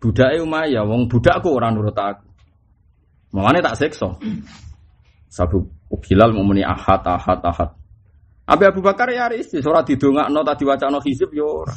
Budake 0.00 0.40
Umayyah, 0.40 0.82
wong 0.86 1.06
budakku 1.06 1.52
orang 1.52 1.76
nurut 1.76 1.94
aku. 1.94 2.26
Mangane 3.36 3.60
tak 3.60 3.76
seksa. 3.76 4.16
Sabu 5.28 5.68
Bilal 5.92 6.32
muni 6.32 6.64
ahad 6.64 7.04
ahad 7.04 7.40
ahad. 7.44 7.70
Abi 8.48 8.64
Abu 8.66 8.80
Bakar 8.82 9.08
ya 9.12 9.28
realistis, 9.30 9.64
ora 9.64 9.86
didongakno 9.86 10.42
tak 10.42 10.58
diwacana 10.60 10.98
hizib 11.04 11.30
yo 11.32 11.62
ora. 11.62 11.74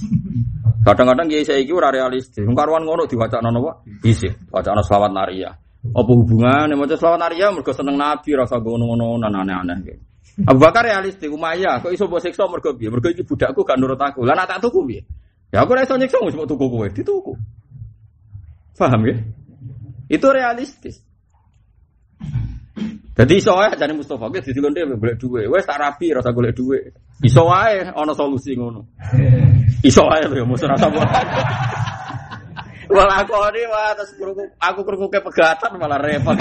Kadang-kadang 0.85 1.25
kiai 1.25 1.41
saiki 1.41 1.73
ora 1.73 1.89
realistis. 1.89 2.45
Wong 2.45 2.53
karuan 2.53 2.85
ngono 2.85 3.09
diwacana 3.09 3.49
napa? 3.49 3.81
Hizib, 4.05 4.37
wacana 4.53 4.85
selawat 4.85 5.11
nariyah. 5.17 5.53
Apa 5.97 6.11
hubungannya 6.13 6.77
maca 6.77 6.93
selawat 6.93 7.25
nariyah 7.25 7.49
mergo 7.49 7.73
seneng 7.73 7.97
Nabi 7.97 8.37
rasa 8.37 8.61
ngono-ngono 8.61 9.17
aneh-aneh 9.17 9.77
gitu. 9.81 10.03
Abu 10.45 10.59
Bakar 10.61 10.83
realistis, 10.83 11.31
Umayyah, 11.31 11.79
kok 11.79 11.95
iso 11.95 12.05
mbok 12.05 12.21
siksa 12.21 12.45
mergo 12.45 12.75
piye? 12.75 12.91
Mergo 12.91 13.07
iki 13.07 13.23
budakku 13.25 13.63
gak 13.65 13.79
nurut 13.79 13.97
aku. 13.97 14.27
Lah 14.27 14.35
nak 14.35 14.51
tak 14.51 14.61
tuku 14.61 14.83
piye? 14.85 15.01
Ya 15.49 15.63
aku 15.63 15.73
ora 15.73 15.87
iso 15.87 15.95
nyiksa 15.95 16.19
wis 16.21 16.35
tuku 16.35 16.65
kowe, 16.69 16.87
dituku. 16.91 17.33
Paham 18.75 19.01
ya? 19.07 19.15
Itu 20.11 20.27
realistis. 20.29 21.01
Jadi 23.15 23.39
iso 23.39 23.55
wae 23.55 23.71
jane 23.79 23.95
Mustofa 23.95 24.27
ki 24.27 24.43
didilon 24.43 24.75
dhewe 24.75 24.99
golek 24.99 25.15
dhuwit. 25.15 25.47
Wis 25.47 25.63
tak 25.63 25.79
rapi 25.79 26.11
rasa 26.11 26.35
golek 26.35 26.51
dhuwit. 26.51 26.91
Iso 27.23 27.47
wae 27.47 27.87
ana 27.87 28.11
solusi 28.11 28.59
ngono. 28.59 28.83
Iso 29.89 30.03
wae 30.03 30.27
lho 30.27 30.35
ya 30.35 30.45
musuh 30.45 30.67
rasa 30.67 30.91
Wah 32.85 33.17
aku 33.17 33.33
ini 33.55 33.65
wah 33.65 33.97
terus 33.97 34.13
aku 34.61 34.79
krungu 34.85 35.09
ke 35.09 35.17
pegatan 35.23 35.79
malah 35.81 35.97
repot. 35.97 36.37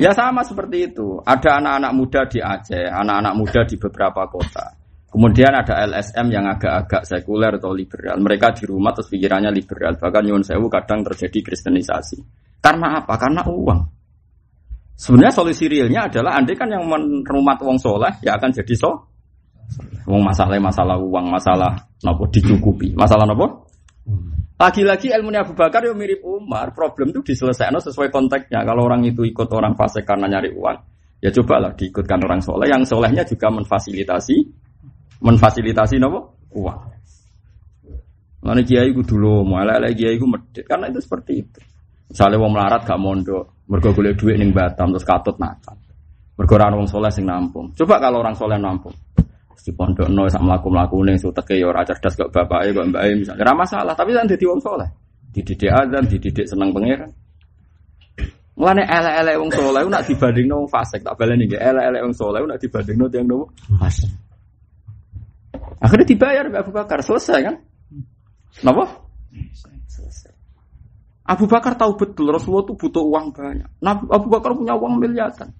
Ya 0.00 0.16
sama 0.16 0.40
seperti 0.46 0.88
itu. 0.88 1.20
Ada 1.20 1.60
anak-anak 1.60 1.92
muda 1.92 2.24
di 2.24 2.40
Aceh, 2.40 2.88
anak-anak 2.88 3.34
muda 3.36 3.60
di 3.68 3.76
beberapa 3.76 4.24
kota. 4.32 4.80
Kemudian 5.12 5.52
ada 5.52 5.84
LSM 5.84 6.32
yang 6.32 6.48
agak-agak 6.48 7.04
sekuler 7.04 7.60
atau 7.60 7.76
liberal. 7.76 8.16
Mereka 8.16 8.56
di 8.56 8.64
rumah 8.64 8.96
terus 8.96 9.12
pikirannya 9.12 9.52
liberal. 9.52 10.00
Bahkan 10.00 10.24
Yun 10.24 10.40
Sewu 10.40 10.72
kadang 10.72 11.04
terjadi 11.04 11.52
kristenisasi. 11.52 12.41
Karena 12.62 13.02
apa? 13.02 13.18
Karena 13.18 13.42
uang. 13.42 13.80
Sebenarnya 14.94 15.34
solusi 15.34 15.66
realnya 15.66 16.06
adalah 16.06 16.38
andai 16.38 16.54
kan 16.54 16.70
yang 16.70 16.86
merumat 16.86 17.58
uang 17.58 17.74
soleh 17.82 18.12
ya 18.22 18.38
akan 18.38 18.54
jadi 18.54 18.74
so. 18.78 19.10
Uang 20.06 20.22
masalah 20.22 20.62
masalah 20.62 20.94
uang 20.94 21.26
masalah 21.26 21.74
nopo 22.06 22.30
dicukupi. 22.30 22.94
Masalah 22.94 23.26
nopo? 23.26 23.66
Lagi-lagi 24.62 25.10
ilmu 25.10 25.34
Abu 25.34 25.58
Bakar 25.58 25.82
yang 25.82 25.98
mirip 25.98 26.22
Umar, 26.22 26.70
problem 26.70 27.10
itu 27.10 27.34
diselesaikan 27.34 27.82
sesuai 27.82 28.14
konteksnya. 28.14 28.62
Kalau 28.62 28.86
orang 28.86 29.02
itu 29.02 29.26
ikut 29.26 29.50
orang 29.50 29.74
fasik 29.74 30.06
karena 30.06 30.30
nyari 30.30 30.54
uang, 30.54 30.78
ya 31.18 31.34
cobalah 31.34 31.74
diikutkan 31.74 32.22
orang 32.22 32.38
soleh. 32.38 32.70
Yang 32.70 32.94
solehnya 32.94 33.26
juga 33.26 33.50
memfasilitasi, 33.50 34.36
memfasilitasi 35.18 35.98
nopo 35.98 36.38
uang. 36.54 36.78
Lalu 38.46 38.62
kiai 38.62 38.94
dulu, 38.94 39.42
mau 39.42 39.66
lele 39.66 39.94
kiai 39.98 40.14
ku 40.14 40.30
medit, 40.30 40.62
karena 40.62 40.90
itu 40.94 41.02
seperti 41.02 41.42
itu. 41.42 41.58
Misalnya 42.10 42.40
wong 42.40 42.52
melarat 42.56 42.82
gak 42.82 43.00
mondok, 43.00 43.68
mergo 43.70 43.94
golek 43.94 44.16
duit 44.18 44.36
ning 44.40 44.50
Batam 44.50 44.90
terus 44.96 45.06
katut 45.06 45.36
nakal. 45.36 45.76
Mergo 46.34 46.54
ora 46.56 46.72
wong 46.72 46.88
soleh 46.88 47.12
sing 47.12 47.28
nampung. 47.28 47.70
Coba 47.76 48.00
kalau 48.00 48.24
orang 48.24 48.34
soleh 48.34 48.56
nampung 48.56 48.92
di 49.62 49.70
pondok 49.70 50.10
no 50.10 50.26
sak 50.26 50.42
melaku 50.42 50.68
melaku 50.74 50.96
nih 51.06 51.14
suteke 51.14 51.54
ya 51.54 51.70
ora 51.70 51.86
cerdas 51.86 52.18
kok 52.18 52.34
bapaknya 52.34 52.74
kok 52.74 52.86
mbaknya 52.90 53.14
misalnya 53.14 53.42
ora 53.46 53.54
masalah 53.54 53.94
tapi 53.94 54.10
kan 54.10 54.26
jadi 54.26 54.44
wong 54.50 54.58
soleh 54.58 54.90
dididik 55.30 55.70
azan 55.70 56.04
dididik 56.10 56.46
seneng 56.50 56.74
pangeran 56.74 57.10
Mulane 58.52 58.84
elek-elek 58.84 59.36
wong 59.40 59.50
soleh 59.54 59.80
nak 59.88 60.04
dibandingno 60.04 60.54
wong 60.60 60.68
fasik 60.68 61.00
tak 61.00 61.14
baleni 61.16 61.48
nggih 61.48 61.62
elek-elek 61.62 62.00
wong 62.04 62.14
soleh 62.14 62.38
nak 62.44 62.60
dibandingno 62.60 63.06
tiyang 63.08 63.26
nopo 63.26 63.46
fasik. 63.80 64.10
Akhirnya 65.82 66.06
dibayar 66.06 66.44
Abu 66.52 66.70
Bakar 66.70 67.00
selesai 67.00 67.48
kan? 67.48 67.56
Napa? 68.60 68.84
Abu 71.22 71.46
Bakar 71.46 71.78
tahu 71.78 71.94
betul 71.94 72.34
Rasulullah 72.34 72.66
itu 72.66 72.74
butuh 72.74 73.04
uang 73.06 73.30
banyak. 73.30 73.70
Nah, 73.78 73.94
Abu 74.10 74.26
Bakar 74.26 74.58
punya 74.58 74.74
uang 74.74 74.98
miliaran. 74.98 75.54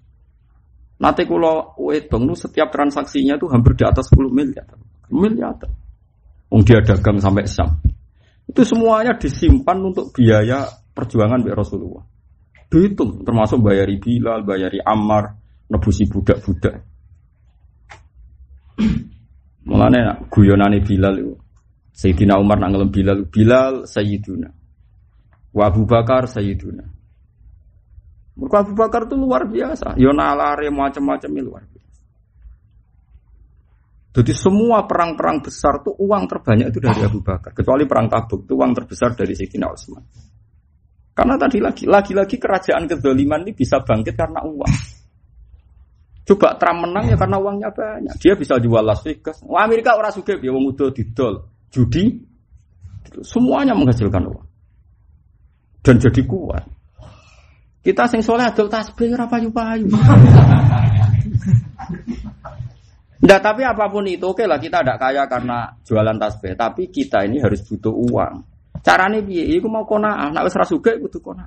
Nanti 1.03 1.27
kalau 1.27 1.75
wedong 1.83 2.31
itu 2.31 2.47
setiap 2.47 2.71
transaksinya 2.71 3.35
itu 3.35 3.51
hampir 3.51 3.75
di 3.75 3.83
atas 3.83 4.07
10 4.11 4.31
miliar. 4.31 4.67
Miliar. 5.11 5.59
Wong 6.47 6.63
dia 6.63 6.79
dagang 6.79 7.19
sampai 7.19 7.43
Syam. 7.51 7.75
Itu 8.47 8.63
semuanya 8.63 9.19
disimpan 9.19 9.83
untuk 9.83 10.15
biaya 10.15 10.63
perjuangan 10.95 11.43
biar 11.43 11.59
Rasulullah. 11.59 12.07
Dihitung 12.71 13.27
termasuk 13.27 13.59
bayari 13.61 13.99
Bilal, 13.99 14.47
bayari 14.47 14.79
Ammar, 14.79 15.35
nebusi 15.67 16.07
budak-budak. 16.07 16.87
Mulane 19.67 20.29
guyonane 20.31 20.79
Bilal 20.87 21.15
itu. 21.19 21.35
Sayyidina 21.93 22.41
Umar 22.41 22.63
nak 22.63 22.89
Bilal, 22.89 23.29
Bilal 23.29 23.85
Sayyiduna. 23.85 24.62
Wa 25.53 25.69
Abu 25.69 25.85
Bakar 25.85 26.25
Sayyiduna. 26.25 26.85
Mereka 28.33 28.57
Abu 28.65 28.73
Bakar 28.73 29.05
itu 29.05 29.15
luar 29.21 29.45
biasa. 29.45 30.01
Yo 30.01 30.17
nalare 30.17 30.73
macam-macam 30.73 31.31
luar 31.45 31.63
biasa. 31.69 32.01
Jadi 34.13 34.33
semua 34.37 34.85
perang-perang 34.89 35.41
besar 35.45 35.81
itu 35.85 35.93
uang 35.93 36.25
terbanyak 36.29 36.73
itu 36.73 36.81
dari 36.81 37.01
Abu 37.05 37.21
Bakar. 37.21 37.53
Kecuali 37.53 37.85
perang 37.85 38.09
Tabuk 38.09 38.49
itu 38.49 38.57
uang 38.57 38.73
terbesar 38.73 39.13
dari 39.13 39.37
Sayyidina 39.37 39.69
Utsman. 39.69 40.05
Karena 41.13 41.37
tadi 41.37 41.61
lagi, 41.61 41.85
lagi-lagi 41.85 42.41
kerajaan 42.41 42.89
kedoliman 42.89 43.45
ini 43.45 43.53
bisa 43.53 43.85
bangkit 43.85 44.17
karena 44.17 44.41
uang. 44.49 44.75
Coba 46.25 46.57
Trump 46.57 46.89
menang 46.89 47.13
ya 47.13 47.17
karena 47.21 47.37
uangnya 47.37 47.69
banyak. 47.69 48.17
Dia 48.17 48.33
bisa 48.33 48.57
jual 48.57 48.81
Las 48.81 49.05
Vegas. 49.05 49.45
Amerika 49.45 49.93
orang 49.93 50.13
suka 50.13 50.41
ya 50.41 50.53
udah 50.57 50.89
didol, 50.89 51.53
judi, 51.69 52.17
semuanya 53.21 53.77
menghasilkan 53.77 54.25
uang 54.25 54.52
dan 55.83 55.99
jadi 55.99 56.23
kuat. 56.25 56.65
Kita 57.83 58.07
sing 58.07 58.23
soleh 58.23 58.47
adol 58.47 58.71
tasbih 58.71 59.11
ora 59.13 59.27
payu-payu. 59.27 59.91
Tapi 63.23 63.63
apa 63.67 63.91
pun 63.91 64.07
itu 64.07 64.23
oke 64.23 64.47
lah 64.47 64.59
kita 64.63 64.83
tidak 64.83 64.99
kaya 65.03 65.27
karena 65.27 65.75
jualan 65.83 66.15
tasbih, 66.19 66.55
tapi 66.55 66.91
kita 66.91 67.27
ini 67.27 67.43
harus 67.43 67.63
butuh 67.67 67.91
uang. 67.91 68.35
Caranya 68.83 69.23
piye? 69.23 69.59
Iku 69.59 69.71
mau 69.71 69.87
kona, 69.87 70.31
nak 70.31 70.43
wis 70.47 70.59
rasuke 70.59 70.99
kudu 70.99 71.23
kona. 71.23 71.47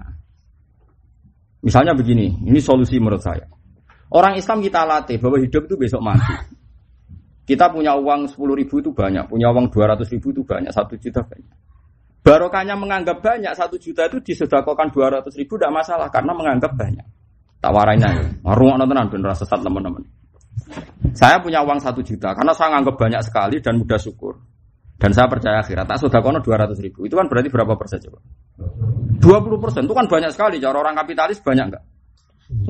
Misalnya 1.63 1.91
begini, 1.95 2.31
ini 2.47 2.59
solusi 2.63 2.95
menurut 2.99 3.19
saya. 3.19 3.47
Orang 4.11 4.39
Islam 4.39 4.63
kita 4.63 4.87
latih 4.87 5.19
bahwa 5.19 5.39
hidup 5.39 5.67
itu 5.67 5.75
besok 5.75 5.99
mati. 5.99 6.35
Kita 7.45 7.69
punya 7.69 7.93
uang 7.93 8.31
10 8.31 8.39
ribu 8.57 8.81
itu 8.81 8.89
banyak, 8.95 9.27
punya 9.27 9.51
uang 9.51 9.69
200 9.69 10.07
ribu 10.15 10.31
itu 10.31 10.41
banyak, 10.47 10.71
satu 10.71 10.97
juta 10.97 11.21
banyak. 11.21 11.57
Barokahnya 12.25 12.73
menganggap 12.73 13.21
banyak 13.21 13.53
satu 13.53 13.77
juta 13.77 14.09
itu 14.09 14.17
disedakokan 14.17 14.89
dua 14.89 15.13
ratus 15.13 15.37
ribu 15.37 15.61
tidak 15.61 15.85
masalah 15.85 16.09
karena 16.09 16.33
menganggap 16.33 16.73
banyak. 16.73 17.05
Tawarannya, 17.61 18.41
warung 18.41 18.81
tenan 18.81 19.13
bener 19.13 19.37
sesat 19.37 19.61
teman-teman. 19.61 20.01
Saya 21.13 21.37
punya 21.37 21.61
uang 21.61 21.77
satu 21.77 22.01
juta 22.01 22.33
karena 22.33 22.57
saya 22.57 22.73
menganggap 22.73 22.95
banyak 22.97 23.21
sekali 23.21 23.61
dan 23.61 23.77
mudah 23.77 24.01
syukur. 24.01 24.41
Dan 24.95 25.11
saya 25.11 25.27
percaya 25.27 25.59
akhirat. 25.59 25.85
Tak 25.85 26.07
sudah 26.07 26.23
kono 26.23 26.39
dua 26.39 26.65
ratus 26.65 26.79
ribu. 26.79 27.03
Itu 27.05 27.19
kan 27.19 27.27
berarti 27.27 27.51
berapa 27.51 27.75
persen 27.75 27.99
coba? 28.09 28.19
Dua 29.19 29.43
puluh 29.43 29.59
persen. 29.59 29.83
Itu 29.85 29.93
kan 29.93 30.07
banyak 30.07 30.31
sekali. 30.31 30.57
Cara 30.57 30.79
orang 30.79 30.95
kapitalis 30.95 31.43
banyak 31.43 31.65
enggak? 31.67 31.83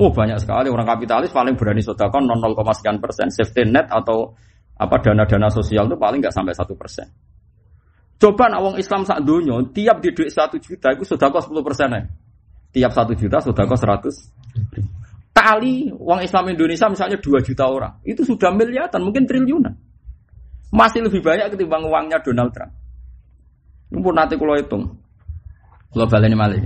Oh 0.02 0.10
banyak 0.10 0.36
sekali. 0.42 0.66
Orang 0.68 0.90
kapitalis 0.90 1.30
paling 1.30 1.54
berani 1.54 1.86
sodakon 1.86 2.26
0, 2.26 2.52
sekian 2.74 2.98
persen. 2.98 3.30
Safety 3.30 3.70
net 3.70 3.86
atau 3.86 4.34
apa 4.76 5.00
dana-dana 5.00 5.48
sosial 5.48 5.86
itu 5.86 5.96
paling 5.96 6.18
nggak 6.18 6.34
sampai 6.34 6.52
satu 6.52 6.74
persen. 6.74 7.06
Coba 8.16 8.48
nak 8.48 8.60
wong 8.64 8.76
Islam 8.80 9.04
sak 9.04 9.20
dunia, 9.20 9.60
tiap 9.76 10.00
di 10.00 10.08
duit 10.16 10.32
satu 10.32 10.56
juta 10.56 10.96
itu 10.96 11.04
sudah 11.04 11.28
kos 11.28 11.44
sepuluh 11.44 11.60
persen 11.60 11.92
ya. 11.92 12.02
Tiap 12.72 12.92
satu 12.96 13.12
juta 13.12 13.44
sudah 13.44 13.64
kos 13.68 13.80
seratus. 13.80 14.16
Tali 15.36 15.92
uang 15.92 16.24
Islam 16.24 16.48
Indonesia 16.48 16.88
misalnya 16.88 17.20
dua 17.20 17.44
juta 17.44 17.68
orang, 17.68 18.00
itu 18.08 18.24
sudah 18.24 18.48
miliaran, 18.56 19.04
mungkin 19.04 19.28
triliunan. 19.28 19.76
Masih 20.72 21.04
lebih 21.04 21.20
banyak 21.20 21.52
ketimbang 21.52 21.84
uangnya 21.84 22.24
Donald 22.24 22.56
Trump. 22.56 22.72
Ini 23.92 24.00
nanti 24.00 24.34
kalau 24.40 24.56
hitung. 24.56 24.84
Kalau 25.92 26.06
balik 26.08 26.28
ini 26.32 26.36
malah. 26.36 26.58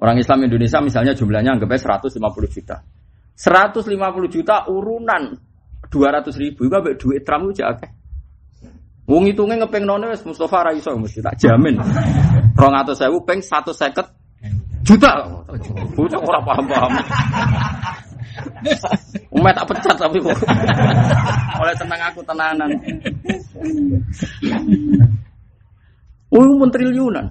Orang 0.00 0.16
Islam 0.16 0.48
Indonesia 0.48 0.80
misalnya 0.80 1.12
jumlahnya 1.12 1.56
anggapnya 1.56 2.00
150 2.00 2.20
juta. 2.48 2.76
150 3.36 3.88
juta 4.32 4.56
urunan 4.68 5.22
200 5.88 6.40
ribu, 6.40 6.68
itu 6.68 6.76
duit 7.00 7.24
Trump 7.24 7.50
itu 7.50 7.64
jaga. 7.64 7.88
Wong 9.10 9.26
ngepeng 9.26 9.82
none 9.82 10.06
wis 10.06 10.22
Mustafa 10.22 10.70
ra 10.70 10.70
iso 10.70 10.94
mesti 10.94 11.18
tak 11.18 11.34
jamin. 11.42 11.74
200.000 12.54 13.26
peng 13.26 13.42
150 13.42 14.86
juta. 14.86 15.10
Bocah 15.98 16.20
ora 16.22 16.38
paham-paham. 16.46 16.92
Umat 19.34 19.52
tak 19.58 19.66
pecat 19.66 19.96
tapi 19.98 20.22
kok. 20.22 20.38
Oleh 21.58 21.74
tenang 21.74 22.00
aku 22.06 22.20
tenanan. 22.22 22.70
Oh, 26.30 26.46
pun 26.46 26.70
triliunan. 26.70 27.26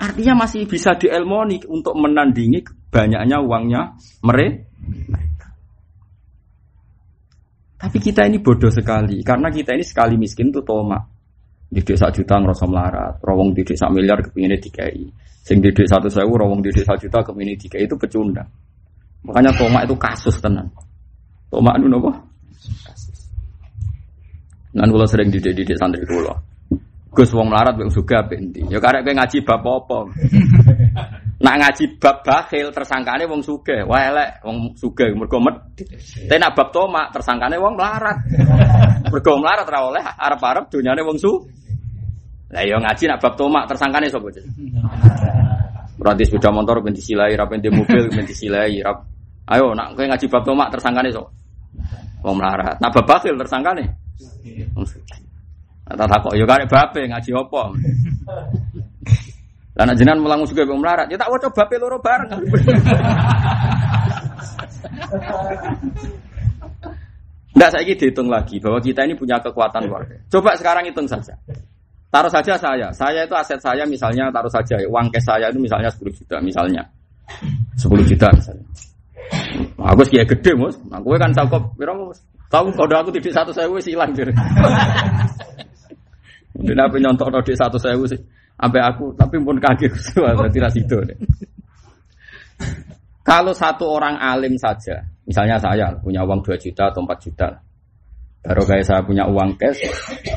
Artinya 0.00 0.48
masih 0.48 0.64
bisa 0.64 0.96
dielmoni 0.96 1.60
untuk 1.68 1.92
menandingi 2.00 2.64
banyaknya 2.88 3.36
uangnya 3.44 4.00
mereka. 4.24 4.69
Tapi 7.80 7.96
kita 7.96 8.28
ini 8.28 8.44
bodoh 8.44 8.68
sekali 8.68 9.24
karena 9.24 9.48
kita 9.48 9.72
ini 9.72 9.80
sekali 9.80 10.20
miskin 10.20 10.52
tuh 10.52 10.60
toma. 10.60 11.00
Didik 11.70 11.96
satu 11.96 12.20
juta 12.20 12.34
ngerasa 12.36 12.66
melarat, 12.66 13.14
rawong 13.22 13.54
didik 13.54 13.78
satu 13.78 13.94
miliar 13.94 14.20
kepinginnya 14.20 14.58
dikai. 14.58 15.06
Sing 15.40 15.62
didik 15.62 15.86
satu 15.86 16.10
sewu, 16.10 16.34
rawong 16.34 16.60
didik 16.60 16.82
satu 16.82 17.08
juta 17.08 17.22
kepingin 17.24 17.56
dikai 17.56 17.86
itu 17.86 17.94
pecundang. 17.96 18.50
Makanya 19.24 19.54
toma 19.56 19.86
itu 19.86 19.94
kasus 19.96 20.36
tenan. 20.42 20.68
Toma 21.48 21.72
itu 21.78 21.86
nopo? 21.88 22.10
Kasus. 22.84 23.18
Nan 24.76 24.92
sering 25.08 25.30
didik-didik 25.32 25.78
santri 25.78 26.04
kula. 26.04 26.36
Gus 27.10 27.30
wong 27.34 27.50
melarat 27.50 27.74
wong 27.74 27.90
suga 27.90 28.22
benti. 28.22 28.62
Ya 28.70 28.78
karek 28.78 29.02
kowe 29.02 29.14
ngaji 29.14 29.38
bab 29.42 29.66
apa? 29.66 29.98
Nak 31.40 31.56
ngaji 31.56 31.96
bab 31.96 32.20
bakhil 32.20 32.68
tersangkane 32.68 33.24
wong 33.24 33.40
sugih, 33.40 33.88
wah 33.88 34.12
elek 34.12 34.44
wong 34.44 34.76
sugih 34.76 35.08
mergo 35.16 35.40
medhit. 35.40 35.88
Tapi 36.28 36.36
nak 36.36 36.52
bab 36.52 36.68
tomak 36.68 37.16
tersangkane 37.16 37.56
wong 37.56 37.80
melarat. 37.80 38.20
Mergo 39.08 39.40
melarat 39.40 39.64
ora 39.64 39.80
oleh 39.88 40.04
arep-arep 40.04 40.68
donyane 40.68 41.00
wong 41.00 41.16
su. 41.16 41.32
Lah 42.52 42.60
yo 42.60 42.76
ngaji 42.76 43.04
nak 43.08 43.24
bab 43.24 43.40
tomak 43.40 43.64
tersangkane 43.72 44.12
sapa? 44.12 44.28
Berarti 45.96 46.28
sepeda 46.28 46.52
motor 46.52 46.84
ben 46.84 46.92
disilai, 46.92 47.32
ra 47.32 47.48
ben 47.48 47.64
mobil 47.72 48.12
ben 48.12 48.28
disilai, 48.28 48.84
rap. 48.84 49.00
Ayo 49.48 49.72
nak 49.72 49.96
kowe 49.96 50.04
ngaji 50.04 50.26
bab 50.28 50.44
tomak 50.44 50.68
tersangkane 50.68 51.08
sapa? 51.08 51.32
Wong 52.20 52.36
melarat. 52.36 52.76
Nak 52.84 52.92
bab 52.92 53.16
bakhil 53.16 53.40
tersangkane 53.40 53.88
wong 54.76 54.84
sugih. 54.84 55.24
Tak 55.88 56.04
takok 56.04 56.36
yo 56.36 56.44
karek 56.44 56.68
babe 56.68 57.08
ngaji 57.08 57.32
apa? 57.32 57.62
Karena 59.80 59.96
jenengan 59.96 60.20
mulang 60.20 60.44
juga 60.44 60.68
bang 60.68 60.76
melarat, 60.76 61.08
ya 61.08 61.16
tak 61.16 61.32
coba 61.32 61.64
bape 61.64 61.80
loro 61.80 61.96
bareng. 62.04 62.28
Enggak 67.56 67.70
saya 67.72 67.88
dihitung 67.88 68.28
lagi 68.28 68.60
bahwa 68.60 68.76
kita 68.84 69.08
ini 69.08 69.16
punya 69.16 69.40
kekuatan 69.40 69.88
luar. 69.88 70.04
Coba 70.28 70.52
sekarang 70.60 70.84
hitung 70.84 71.08
saja. 71.08 71.32
Taruh 72.12 72.28
saja 72.28 72.60
saya, 72.60 72.92
saya 72.92 73.24
itu 73.24 73.32
aset 73.32 73.56
saya 73.56 73.88
misalnya 73.88 74.28
taruh 74.28 74.52
saja 74.52 74.76
uang 74.84 75.08
cash 75.16 75.24
saya 75.24 75.48
itu 75.48 75.56
misalnya 75.56 75.88
10 75.88 76.12
juta 76.12 76.36
misalnya. 76.44 76.84
10 77.80 77.88
juta 78.04 78.28
misalnya. 78.36 78.66
Aku 79.80 80.04
sih 80.04 80.20
gede 80.20 80.52
mus, 80.60 80.76
aku 80.92 81.16
kan 81.16 81.32
cakep, 81.32 81.62
mus. 81.80 82.20
Tahu 82.52 82.68
kode 82.76 83.00
aku 83.00 83.08
tidak 83.16 83.32
satu 83.32 83.56
saya 83.56 83.64
wis 83.72 83.88
hilang 83.88 84.12
jadi. 84.12 84.36
Apa 86.68 86.96
nyontok 87.00 87.32
kode 87.32 87.56
satu 87.56 87.80
saya 87.80 87.96
sih. 88.04 88.20
Sampai 88.60 88.80
aku, 88.84 89.16
tapi 89.16 89.40
pun 89.40 89.56
kaget 89.56 89.88
berarti 90.36 90.84
itu. 90.84 91.00
Kalau 93.24 93.56
satu 93.56 93.88
orang 93.88 94.20
alim 94.20 94.60
saja, 94.60 95.00
misalnya 95.24 95.56
saya 95.56 95.96
punya 95.96 96.20
uang 96.28 96.44
2 96.44 96.60
juta 96.60 96.92
atau 96.92 97.00
4 97.00 97.24
juta, 97.24 97.48
baru 98.44 98.62
kayak 98.68 98.84
saya 98.84 99.00
punya 99.00 99.24
uang 99.24 99.56
cash, 99.56 99.80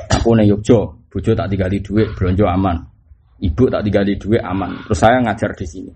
aku 0.07 0.39
nih 0.39 0.55
Yogyo, 0.55 1.03
bujo 1.11 1.35
tak 1.35 1.51
digali 1.51 1.83
duit, 1.83 2.15
belanja 2.15 2.47
aman, 2.47 2.77
ibu 3.43 3.63
tak 3.67 3.83
digali 3.83 4.15
duit 4.15 4.39
aman, 4.39 4.87
terus 4.87 5.03
saya 5.03 5.19
ngajar 5.19 5.51
di 5.59 5.67
sini. 5.67 5.93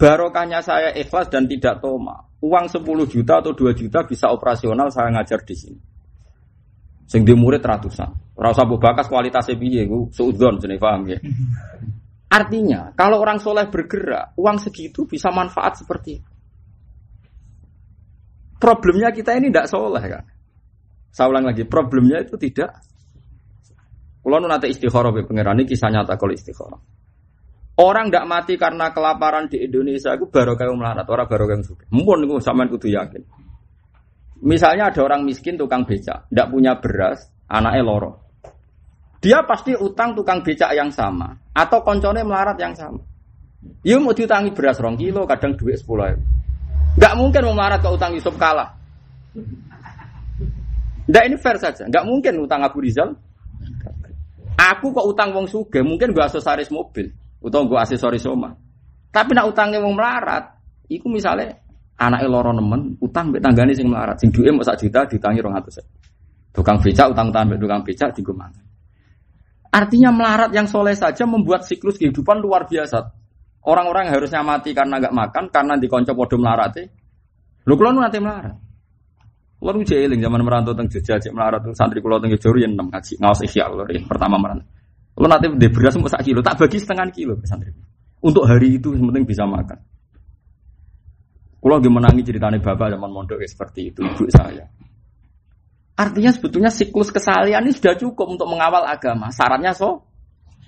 Barokahnya 0.00 0.64
saya 0.64 0.90
ikhlas 0.96 1.28
dan 1.28 1.44
tidak 1.46 1.84
toma. 1.84 2.32
Uang 2.40 2.66
10 2.66 2.80
juta 3.12 3.44
atau 3.44 3.52
2 3.52 3.76
juta 3.76 4.08
bisa 4.08 4.32
operasional 4.32 4.88
saya 4.88 5.12
ngajar 5.12 5.44
di 5.44 5.54
sini. 5.54 5.80
Sing 7.04 7.22
di 7.22 7.36
murid 7.36 7.60
ratusan. 7.60 8.34
Rasa 8.34 8.66
bu 8.66 8.80
bakas 8.80 9.06
kualitasnya 9.06 9.54
piye, 9.54 9.86
gue 9.86 10.10
suudon 10.10 10.58
sini 10.58 10.80
paham 10.80 11.06
ya. 11.06 11.18
Artinya, 12.38 12.90
kalau 12.98 13.22
orang 13.22 13.38
soleh 13.38 13.70
bergerak, 13.70 14.34
uang 14.34 14.58
segitu 14.58 15.06
bisa 15.06 15.30
manfaat 15.30 15.78
seperti 15.78 16.18
itu. 16.18 16.30
Problemnya 18.58 19.14
kita 19.14 19.38
ini 19.38 19.54
tidak 19.54 19.70
soleh 19.70 20.02
kan. 20.02 20.24
Saya 21.14 21.30
ulang 21.30 21.46
lagi, 21.46 21.62
problemnya 21.62 22.26
itu 22.26 22.34
tidak. 22.34 22.74
Kalau 24.24 24.40
nanti 24.40 24.72
istikharah 24.72 25.12
pangeran 25.12 25.62
ini 25.62 25.68
kisah 25.68 25.92
nyata 25.92 26.16
kalau 26.18 26.32
istikharah. 26.34 26.80
Orang 27.74 28.10
tidak 28.10 28.26
mati 28.26 28.54
karena 28.54 28.90
kelaparan 28.90 29.46
di 29.50 29.62
Indonesia 29.62 30.14
itu 30.14 30.30
baru 30.30 30.54
kayak 30.54 30.74
melarat, 30.74 31.06
orang 31.10 31.26
baru 31.26 31.44
kayak 31.50 31.66
suka. 31.66 31.84
Mungkin 31.90 32.26
itu 32.26 32.34
sama 32.42 32.66
kudu 32.66 32.86
yakin. 32.86 33.22
Misalnya 34.44 34.92
ada 34.92 35.00
orang 35.00 35.24
miskin 35.24 35.56
tukang 35.56 35.88
beca, 35.88 36.28
tidak 36.28 36.46
punya 36.52 36.76
beras, 36.76 37.32
anaknya 37.48 37.80
loro. 37.80 38.12
Dia 39.24 39.40
pasti 39.48 39.72
utang 39.72 40.12
tukang 40.12 40.44
becak 40.44 40.76
yang 40.76 40.92
sama 40.92 41.32
atau 41.56 41.80
koncone 41.80 42.20
melarat 42.20 42.60
yang 42.60 42.76
sama. 42.76 43.00
Ya 43.80 43.96
mau 43.96 44.12
diutangi 44.12 44.52
beras 44.52 44.76
rong 44.76 45.00
kilo, 45.00 45.24
kadang 45.24 45.56
duit 45.56 45.80
sepuluh 45.80 46.12
ribu. 46.12 46.28
Gak 47.00 47.16
mungkin 47.16 47.40
mau 47.48 47.56
melarat 47.56 47.80
ke 47.80 47.88
utang 47.88 48.12
Yusuf 48.12 48.36
kalah. 48.36 48.76
Nggak 51.08 51.24
ini 51.24 51.36
fair 51.40 51.56
saja. 51.56 51.88
Nggak 51.88 52.04
mungkin 52.04 52.32
utang 52.44 52.60
Abu 52.60 52.84
Rizal. 52.84 53.16
Aku 54.54 54.92
kok 54.92 55.08
utang 55.08 55.32
wong 55.32 55.48
suge, 55.48 55.80
mungkin 55.80 56.14
gua 56.14 56.28
aksesoris 56.30 56.68
mobil, 56.68 57.10
utang 57.40 57.64
gua 57.66 57.82
aksesoris 57.82 58.28
rumah. 58.28 58.54
Tapi 59.08 59.34
nak 59.34 59.50
utangnya 59.50 59.80
wong 59.82 59.96
melarat, 59.96 60.54
iku 60.86 61.10
misalnya 61.10 61.63
anak 61.98 62.26
loro 62.26 62.50
nemen, 62.50 62.98
utang 62.98 63.30
mbek 63.30 63.40
tanggane 63.42 63.72
sing 63.74 63.86
melarat, 63.86 64.18
sing 64.18 64.34
duwe 64.34 64.50
mau 64.50 64.66
sak 64.66 64.82
juta 64.82 65.06
ditangi 65.06 65.38
200. 65.38 66.54
Tukang 66.54 66.78
becak 66.82 67.06
utang-utang 67.14 67.44
mbek 67.50 67.58
tukang 67.62 67.82
becak 67.86 68.10
digo 68.14 68.34
Artinya 69.74 70.10
melarat 70.14 70.50
yang 70.54 70.70
soleh 70.70 70.94
saja 70.94 71.26
membuat 71.26 71.66
siklus 71.66 71.98
kehidupan 71.98 72.38
luar 72.38 72.70
biasa. 72.70 73.10
Orang-orang 73.64 74.12
harusnya 74.12 74.44
mati 74.44 74.70
karena 74.70 75.02
nggak 75.02 75.14
makan, 75.14 75.44
karena 75.50 75.74
dikonco 75.80 76.12
podo 76.14 76.36
melarat. 76.38 76.78
Lu 77.66 77.74
kalau 77.74 77.96
nanti 77.96 78.20
melarat. 78.20 78.54
Nu 79.64 79.80
jeeling 79.80 80.20
zaman 80.20 80.44
merantau 80.44 80.76
teng 80.76 80.92
Jogja 80.92 81.16
cek 81.16 81.32
melarat 81.32 81.64
tuh 81.64 81.72
santri 81.72 82.04
kulo 82.04 82.20
teng 82.20 82.28
Jogja 82.36 82.52
yang 82.52 82.76
enam 82.76 82.92
ngaji 82.92 83.16
ngaos 83.16 83.40
ihya 83.48 83.64
kulo 83.72 83.88
yang 83.88 84.04
pertama 84.04 84.36
merantau. 84.36 84.68
Kulo 85.16 85.26
nanti 85.30 85.46
di 85.56 85.68
beras 85.72 85.96
mau 85.96 86.10
sak 86.10 86.26
kilo, 86.26 86.44
tak 86.44 86.60
bagi 86.60 86.76
setengah 86.76 87.08
kilo 87.14 87.32
santri. 87.48 87.72
Untuk 88.20 88.44
hari 88.44 88.76
itu 88.76 88.92
yang 88.92 89.08
penting 89.08 89.24
bisa 89.24 89.48
makan. 89.48 89.78
Kulo 91.64 91.80
lagi 91.80 91.88
menangi 91.88 92.20
ceritanya 92.20 92.60
bapak 92.60 92.92
zaman 92.92 93.08
mondok 93.08 93.40
ya 93.40 93.48
seperti 93.48 93.88
itu 93.88 94.04
ibu 94.04 94.28
saya. 94.28 94.68
Artinya 95.96 96.28
sebetulnya 96.28 96.68
siklus 96.68 97.08
kesalian 97.08 97.64
ini 97.64 97.72
sudah 97.72 97.96
cukup 97.96 98.36
untuk 98.36 98.52
mengawal 98.52 98.84
agama. 98.84 99.32
Syaratnya 99.32 99.72
so. 99.72 100.04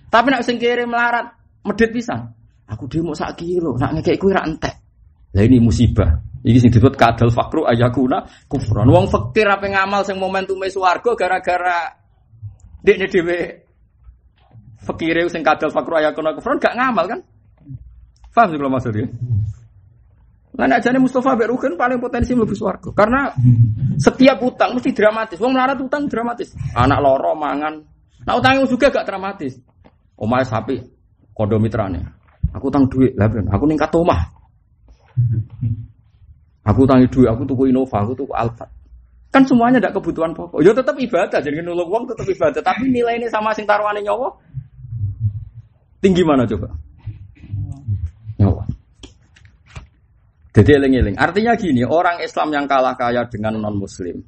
Tapi 0.09 0.33
nak 0.33 0.41
sing 0.41 0.57
kiri 0.57 0.89
melarat, 0.89 1.37
medit 1.69 1.93
bisa. 1.93 2.33
Aku 2.65 2.89
demo 2.89 3.13
sak 3.13 3.37
kilo, 3.37 3.77
nak 3.77 3.93
ngekek 4.01 4.17
kue 4.17 4.33
entek. 4.33 4.73
Lah 5.37 5.45
ini 5.45 5.61
musibah. 5.61 6.17
Iki 6.41 6.65
sing 6.65 6.71
disebut 6.73 6.97
kadal 6.97 7.29
fakru 7.29 7.69
ayakuna 7.69 8.49
kufron. 8.49 8.89
Wong 8.89 9.13
fakir 9.13 9.53
apa 9.53 9.69
ngamal 9.69 10.01
sing 10.01 10.17
momentume 10.17 10.73
swarga 10.73 11.13
gara-gara 11.13 11.93
dekne 12.81 13.05
dhewe 13.13 13.39
fakire 14.81 15.29
sing 15.29 15.45
kadal 15.45 15.69
fakru 15.69 16.01
ayakuna 16.01 16.33
kufron 16.33 16.57
gak 16.57 16.73
ngamal 16.73 17.05
kan? 17.05 17.21
Paham 18.33 18.49
sih 18.49 18.57
kalau 18.57 18.73
maksudnya? 18.73 19.13
Lah 20.57 20.67
nek 20.67 20.81
jane 20.81 20.97
Mustafa 20.97 21.37
mbek 21.37 21.49
Rugen 21.53 21.73
paling 21.77 22.01
potensi 22.01 22.33
mlebu 22.33 22.57
swarga. 22.57 22.91
Karena 22.97 23.29
setiap 24.01 24.41
utang 24.41 24.73
mesti 24.73 24.91
dramatis. 24.97 25.37
Wong 25.37 25.53
melarat 25.53 25.77
utang 25.77 26.09
dramatis. 26.09 26.57
Anak 26.73 26.99
loro 27.05 27.37
mangan. 27.37 27.85
Nah 28.25 28.35
utang 28.35 28.65
juga 28.65 28.89
gak 28.89 29.05
dramatis. 29.05 29.61
Omahe 30.17 30.49
sapi 30.49 30.81
kondo 31.37 31.61
mitrane. 31.61 32.01
Aku 32.57 32.73
utang 32.73 32.89
duit, 32.89 33.13
lah 33.21 33.29
aku 33.29 33.69
ningkat 33.69 33.93
omah. 33.93 34.33
Aku 36.65 36.89
tangi 36.89 37.07
duit, 37.13 37.29
aku 37.29 37.45
tuku 37.45 37.69
Innova, 37.69 38.01
aku 38.01 38.17
tuku 38.17 38.33
Alphard. 38.33 38.73
Kan 39.29 39.45
semuanya 39.45 39.77
ada 39.77 39.93
kebutuhan 39.93 40.33
pokok. 40.33 40.65
Ya 40.65 40.73
tetap 40.73 40.97
ibadah, 40.97 41.39
jadi 41.45 41.61
nulung 41.61 41.93
uang 41.93 42.05
tetap 42.09 42.25
ibadah. 42.25 42.65
Tapi 42.65 42.89
nilai 42.89 43.21
ini 43.21 43.29
sama 43.29 43.53
sing 43.53 43.69
taruhannya 43.69 44.01
nyawa 44.01 44.33
tinggi 46.07 46.23
mana 46.23 46.47
coba? 46.47 46.71
Nyawa. 48.39 48.63
Jadi 50.57 50.71
eling-eling. 50.73 51.21
Artinya 51.21 51.53
gini, 51.53 51.85
orang 51.85 52.25
Islam 52.25 52.49
yang 52.49 52.65
kalah 52.65 52.97
kaya 52.97 53.29
dengan 53.29 53.61
non 53.61 53.77
Muslim 53.77 54.25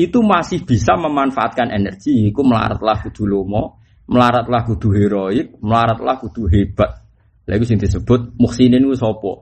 itu 0.00 0.18
masih 0.24 0.64
bisa 0.64 0.96
memanfaatkan 0.96 1.68
energi. 1.68 2.32
Iku 2.32 2.40
melaratlah 2.40 3.04
kudu 3.04 3.28
lomo, 3.28 3.76
melaratlah 4.08 4.64
kudu 4.64 4.88
heroik, 4.96 5.60
melaratlah 5.60 6.16
kudu 6.24 6.48
hebat. 6.48 7.04
Lalu 7.44 7.64
sing 7.68 7.76
disebut 7.76 8.40
muhsinin 8.40 8.80
ku 8.88 8.96
sopo. 8.96 9.32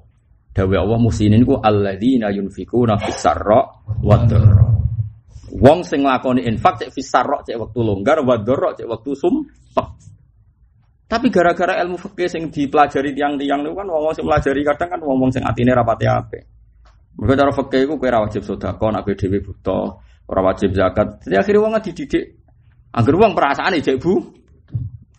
Dawe 0.50 0.74
Allah 0.74 0.98
musinin 0.98 1.46
ku 1.46 1.62
alladzina 1.62 2.32
yunfikuna 2.34 2.98
fis 2.98 3.22
sarra 3.22 3.60
wa 4.02 4.16
Wong 5.56 5.86
sing 5.86 6.02
nglakoni 6.02 6.42
infak 6.42 6.82
cek 6.82 6.90
fis 6.90 7.06
sarra 7.06 7.38
cek 7.46 7.54
wektu 7.54 7.86
longgar 7.86 8.18
wa 8.26 8.34
cek 8.74 8.88
wektu 8.88 9.14
sumpek. 9.14 10.15
Tapi 11.06 11.30
gara-gara 11.30 11.78
ilmu 11.86 11.94
fikih 12.02 12.26
sing 12.26 12.42
dipelajari 12.50 13.14
tiang-tiang 13.14 13.62
niku 13.62 13.78
kan 13.78 13.86
wong 13.86 14.10
sing 14.10 14.26
pelajari 14.26 14.66
kadang 14.66 14.88
kan 14.90 15.00
wong-wong 15.06 15.30
sing 15.30 15.46
atine 15.46 15.70
rapati 15.70 16.06
apik. 16.10 16.42
Mergo 17.16 17.32
cara 17.38 17.52
fikih 17.54 17.80
iku 17.86 17.94
kowe 17.96 18.10
ora 18.10 18.18
wajib 18.26 18.42
sedekah 18.42 18.88
nek 18.90 19.06
dhewe 19.14 19.38
buta, 19.38 19.80
ora 20.26 20.40
wajib 20.50 20.74
zakat. 20.74 21.22
Jadi 21.22 21.36
akhirnya 21.38 21.62
wong 21.62 21.72
dididik 21.80 22.24
Angger 22.96 23.12
wong 23.20 23.36
perasaan 23.36 23.76
cek 23.76 24.00
bu, 24.00 24.24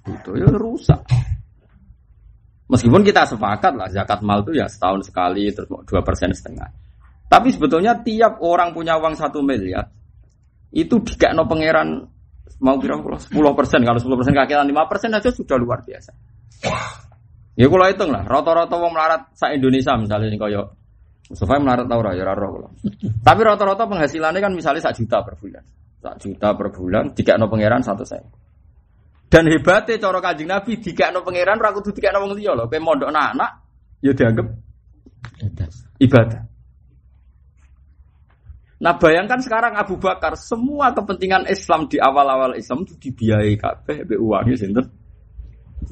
butuh 0.02 0.34
ya 0.34 0.50
rusak. 0.50 0.98
Meskipun 2.68 3.06
kita 3.06 3.30
sepakat 3.30 3.78
lah 3.78 3.88
zakat 3.94 4.26
mal 4.26 4.42
itu 4.42 4.58
ya 4.58 4.66
setahun 4.66 5.06
sekali 5.06 5.54
terus 5.54 5.70
dua 5.86 6.02
persen 6.02 6.34
setengah. 6.34 6.68
Tapi 7.30 7.54
sebetulnya 7.54 8.02
tiap 8.02 8.42
orang 8.42 8.74
punya 8.74 8.98
uang 8.98 9.14
satu 9.14 9.46
miliar 9.46 9.88
itu 10.74 11.00
no 11.38 11.44
pangeran 11.46 12.02
mau 12.64 12.80
kira 12.82 12.98
sepuluh 13.20 13.54
persen 13.54 13.84
kalau 13.84 14.00
sepuluh 14.00 14.18
persen 14.20 14.34
kakiran 14.34 14.66
lima 14.66 14.88
persen 14.88 15.14
aja 15.14 15.30
sudah 15.30 15.58
luar 15.60 15.84
biasa. 15.84 16.12
Ya 17.58 17.66
kalau 17.70 17.86
hitung 17.90 18.14
lah 18.14 18.24
rata-rata 18.26 18.76
uang 18.78 18.94
melarat 18.94 19.34
sa 19.34 19.50
Indonesia 19.50 19.98
misalnya 19.98 20.30
ini 20.30 20.38
koyo 20.38 20.78
Mustafa 21.28 21.60
melarat 21.60 21.86
tau 21.92 22.00
ya 22.16 22.24
raro 22.24 22.72
Tapi 23.20 23.40
rata-rata 23.44 23.84
penghasilannya 23.84 24.40
kan 24.40 24.54
misalnya 24.56 24.88
satu 24.88 25.04
juta 25.04 25.20
per 25.28 25.36
bulan. 25.36 25.64
Satu 26.00 26.32
juta 26.32 26.50
per 26.56 26.68
bulan, 26.72 27.12
no 27.12 27.46
pangeran 27.52 27.82
satu 27.84 28.08
saya. 28.08 28.24
Dan 29.28 29.44
hebatnya 29.52 30.00
cara 30.00 30.24
Kanjeng 30.24 30.48
Nabi 30.48 30.80
dikakno 30.80 31.20
pangeran 31.28 31.60
ora 31.60 31.76
kudu 31.76 31.92
dikakno 31.92 32.24
wong 32.24 32.40
liya 32.40 32.56
lho. 32.56 32.72
Kowe 32.72 32.80
mondok 32.80 33.12
anak 33.12 33.52
ya 34.00 34.16
dianggap 34.16 34.48
ibadah. 36.00 36.42
Nah 38.78 38.94
bayangkan 38.94 39.42
sekarang 39.42 39.74
Abu 39.74 39.98
Bakar 39.98 40.38
semua 40.38 40.94
kepentingan 40.94 41.50
Islam 41.50 41.90
di 41.90 41.98
awal-awal 41.98 42.54
Islam 42.54 42.86
itu 42.86 42.94
dibiayai 43.10 43.58
kabeh 43.58 44.06
be 44.06 44.16
uangnya 44.22 44.54
sinten? 44.54 44.86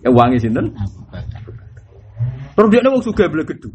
Ya 0.06 0.13
uangnya 0.13 0.38
sinten? 0.38 0.69
Terus 2.54 2.69
dia 2.69 2.86
wong 2.86 3.02
sugih 3.02 3.26
blegedu. 3.26 3.74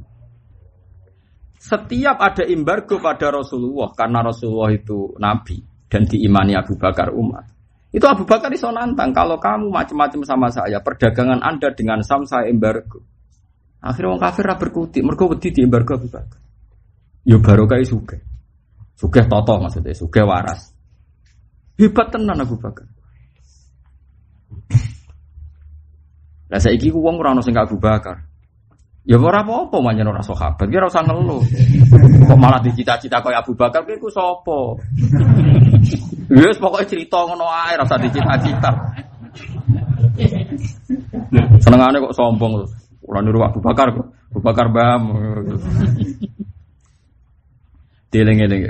Setiap 1.60 2.16
ada 2.22 2.46
embargo 2.46 3.02
pada 3.02 3.34
Rasulullah 3.34 3.92
karena 3.92 4.24
Rasulullah 4.24 4.72
itu 4.72 5.12
nabi 5.18 5.60
dan 5.90 6.06
diimani 6.06 6.54
Abu 6.54 6.78
Bakar 6.78 7.10
Umar. 7.10 7.44
Itu 7.90 8.06
Abu 8.06 8.22
Bakar 8.22 8.54
iso 8.54 8.70
nantang 8.70 9.10
kalau 9.10 9.42
kamu 9.42 9.74
macam-macam 9.74 10.22
sama 10.22 10.48
saya, 10.54 10.78
perdagangan 10.78 11.42
Anda 11.42 11.74
dengan 11.74 12.00
Sam 12.06 12.22
saya 12.22 12.46
embargo. 12.46 13.02
Akhirnya 13.82 14.14
orang 14.14 14.22
kafir 14.22 14.46
berkutik, 14.54 15.02
mereka 15.02 15.26
wedi 15.26 15.50
di 15.50 15.60
embargo 15.66 15.98
Abu 15.98 16.06
Bakar. 16.06 16.38
Yo 17.26 17.42
barokah 17.42 17.82
suge. 17.82 18.29
Suge 19.00 19.24
toto 19.24 19.56
maksudnya, 19.56 19.96
suge 19.96 20.20
waras. 20.20 20.76
Hebat 21.80 22.12
tenan 22.12 22.36
Abu 22.36 22.60
Bakar. 22.60 22.84
Lah 26.52 26.60
saiki 26.60 26.92
ku 26.92 27.00
wong 27.00 27.16
ora 27.16 27.32
ono 27.32 27.40
sing 27.40 27.56
Abu 27.56 27.80
Bakar. 27.80 28.28
Ya 29.08 29.16
ora 29.16 29.40
apa-apa 29.40 29.80
manjen 29.80 30.04
ora 30.04 30.20
sahabat, 30.20 30.68
ki 30.68 30.76
ora 30.76 30.92
usah 30.92 31.00
ngeluh. 31.08 31.40
Kok 32.28 32.36
malah 32.36 32.60
dicita-cita 32.60 33.24
kaya 33.24 33.40
Abu 33.40 33.56
Bakar 33.56 33.88
ki 33.88 33.96
ku 33.96 34.12
sapa? 34.12 34.76
Wis 36.28 36.60
pokoknya 36.60 36.84
cerita 36.84 37.24
ngono 37.24 37.48
ae 37.48 37.80
rasa 37.80 37.96
dicita-cita. 37.96 38.70
Senengane 41.64 42.04
kok 42.04 42.12
sombong 42.12 42.60
terus. 42.60 42.72
Ora 43.08 43.24
niru 43.24 43.40
Abu 43.40 43.64
Bakar 43.64 43.96
kok. 43.96 44.12
Abu 44.36 44.40
Bakar 44.44 44.68
bam. 44.68 45.02
Dieling-eling. 48.10 48.62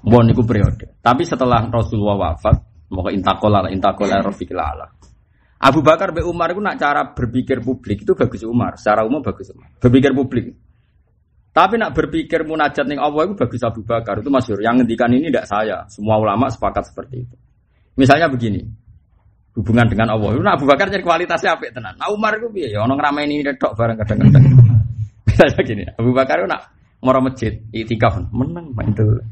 Bon 0.00 0.24
niku 0.24 0.42
periode. 0.48 0.96
Tapi 1.04 1.28
setelah 1.28 1.68
Rasulullah 1.68 2.32
wafat, 2.32 2.56
mau 2.92 3.04
intakola 3.12 3.68
intakola 3.68 4.24
rafiqil 4.24 4.56
ala. 4.56 4.88
Abu 5.60 5.84
Bakar 5.84 6.16
be 6.16 6.24
Umar 6.24 6.56
itu 6.56 6.60
nak 6.64 6.80
cara 6.80 7.12
berpikir 7.12 7.60
publik 7.60 8.08
itu 8.08 8.16
bagus 8.16 8.40
Umar, 8.48 8.80
secara 8.80 9.04
umum 9.04 9.20
bagus 9.20 9.52
Umar. 9.52 9.68
Berpikir 9.76 10.16
publik. 10.16 10.56
Tapi 11.52 11.76
nak 11.76 11.92
berpikir 11.92 12.46
munajat 12.48 12.88
ning 12.88 12.96
Allah 12.96 13.28
itu 13.28 13.34
bagus 13.36 13.60
Abu 13.60 13.84
Bakar 13.84 14.24
itu 14.24 14.32
masyur. 14.32 14.64
Yang 14.64 14.82
ngendikan 14.82 15.12
ini 15.12 15.28
tidak 15.28 15.44
saya. 15.50 15.84
Semua 15.92 16.16
ulama 16.16 16.48
sepakat 16.48 16.88
seperti 16.88 17.28
itu. 17.28 17.36
Misalnya 17.98 18.32
begini, 18.32 18.64
hubungan 19.58 19.84
dengan 19.90 20.16
Allah. 20.16 20.40
Nah, 20.40 20.54
Abu 20.56 20.64
Bakar 20.64 20.88
jadi 20.88 21.04
kualitasnya 21.04 21.58
apa 21.58 21.68
tenan. 21.68 21.92
Nah 21.98 22.08
Umar 22.08 22.38
itu 22.40 22.48
biaya. 22.48 22.78
Ya 22.78 22.86
orang 22.86 22.96
ramai 22.96 23.28
ini 23.28 23.44
dok 23.44 23.76
bareng 23.76 24.00
kadang-kadang. 24.00 24.44
Misalnya 25.28 25.60
gini, 25.66 25.84
Abu 25.98 26.10
Bakar 26.16 26.40
itu 26.40 26.48
nak 26.48 26.79
mau 27.00 27.16
masjid, 27.24 27.64
itikaf 27.72 28.20
menang 28.30 28.76
mantul. 28.76 29.24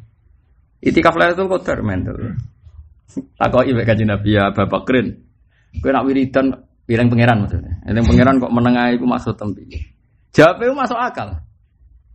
Itikaf 0.81 1.15
lah 1.21 1.33
itu 1.37 1.45
kotor 1.45 1.85
mantul. 1.85 2.37
Takut 3.37 3.65
ibu 3.65 3.81
kaji 3.83 4.05
Nabi 4.05 4.37
ya 4.37 4.53
Bapak 4.53 4.85
Keren. 4.89 5.09
Kau 5.81 5.93
nak 5.93 6.05
wiridan, 6.09 6.53
bilang 6.89 7.13
pangeran 7.13 7.45
maksudnya. 7.45 7.73
Yang 7.85 8.07
pangeran 8.09 8.35
kok 8.41 8.53
menengah 8.53 8.85
itu 8.97 9.05
masuk 9.05 9.35
tempat. 9.37 9.69
Jawabnya 10.33 10.77
masuk 10.77 10.99
akal. 10.99 11.29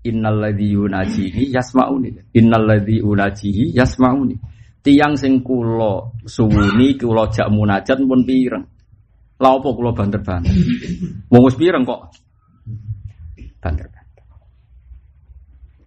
Innalladzi 0.03 0.67
yunajihi 0.73 1.43
yasmauni. 1.53 2.33
Innalladzi 2.33 3.01
unajihi 3.01 3.73
yasmauni. 3.73 4.35
Tiang 4.83 5.15
sing 5.15 5.39
kula 5.39 6.11
suwuni 6.27 6.99
kula 6.99 7.31
jak 7.31 7.47
munajat 7.47 8.03
pun 8.03 8.21
pireng. 8.27 8.65
Lha 9.39 9.49
apa 9.49 9.69
kula 9.71 9.91
banter-banter. 9.95 10.51
Wong 11.31 11.43
pireng 11.55 11.83
kok 11.87 12.01
banter. 13.63 14.02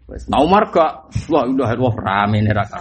Wes, 0.06 0.30
nah 0.30 0.38
Umar 0.38 0.70
gak, 0.70 1.10
wah 1.26 1.42
udah 1.42 1.74
wah 1.82 1.94
rame 1.98 2.38
nih 2.38 2.54
raka. 2.54 2.78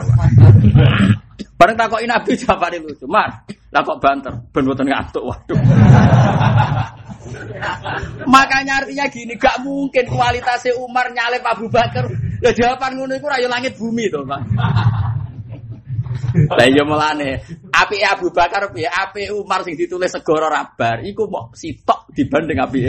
Bareng 1.57 1.73
takoki 1.79 2.05
Nabi 2.05 2.37
jawabane 2.37 2.77
lucu. 2.83 3.09
Mar, 3.09 3.49
lah 3.73 3.81
kok 3.81 3.97
banter, 3.97 4.33
ben 4.53 4.61
mboten 4.61 4.85
ngantuk. 4.85 5.23
Waduh. 5.25 5.57
Makanya 8.33 8.85
artinya 8.85 9.05
gini, 9.09 9.33
gak 9.33 9.57
mungkin 9.65 10.05
kualitasnya 10.05 10.77
Umar 10.77 11.09
nyalip 11.09 11.41
Abu 11.41 11.65
Bakar. 11.65 12.05
Ya 12.45 12.53
jawaban 12.53 12.93
ngono 12.93 13.17
iku 13.17 13.25
rayu 13.25 13.49
langit 13.49 13.73
bumi 13.79 14.05
to, 14.13 14.21
Pak. 14.21 14.41
Lah 16.35 16.67
iya 16.67 16.83
melane, 16.83 17.39
api 17.71 18.03
Abu 18.03 18.27
Bakar 18.31 18.67
piye? 18.75 18.91
Api 18.91 19.31
Umar 19.31 19.63
sing 19.63 19.79
ditulis 19.79 20.11
segoro 20.11 20.51
rabar 20.51 20.99
iku 21.03 21.31
mau 21.31 21.47
sitok 21.55 22.11
dibanding 22.11 22.59
api. 22.59 22.79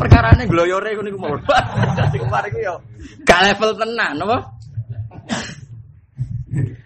Perkarane 0.00 0.48
gloyore 0.48 0.96
ngono 0.96 1.08
iku 1.12 1.18
mau. 1.20 1.36
Dadi 2.00 2.16
Umar 2.24 2.48
iku 2.48 2.58
yo 2.64 2.74
gak 3.28 3.40
level 3.44 3.76
tenan, 3.76 4.16
apa? 4.24 4.38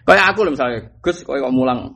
Kayak 0.03 0.25
aku 0.35 0.39
lho 0.43 0.51
misalnya, 0.51 0.79
Gus 0.99 1.23
koyo 1.23 1.47
kok 1.47 1.55
mulang 1.55 1.95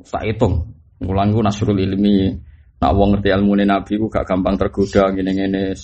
sak 0.00 0.24
hitung. 0.24 0.72
Mulang 1.04 1.36
iku 1.36 1.44
nasrul 1.44 1.76
ilmi. 1.76 2.32
Nak 2.80 2.92
wong 2.96 3.16
ngerti 3.16 3.28
ilmu 3.36 3.52
Nabi 3.60 4.00
ku 4.00 4.08
gak 4.08 4.24
gampang 4.24 4.56
tergoda 4.56 5.12
ngene-ngene. 5.12 5.76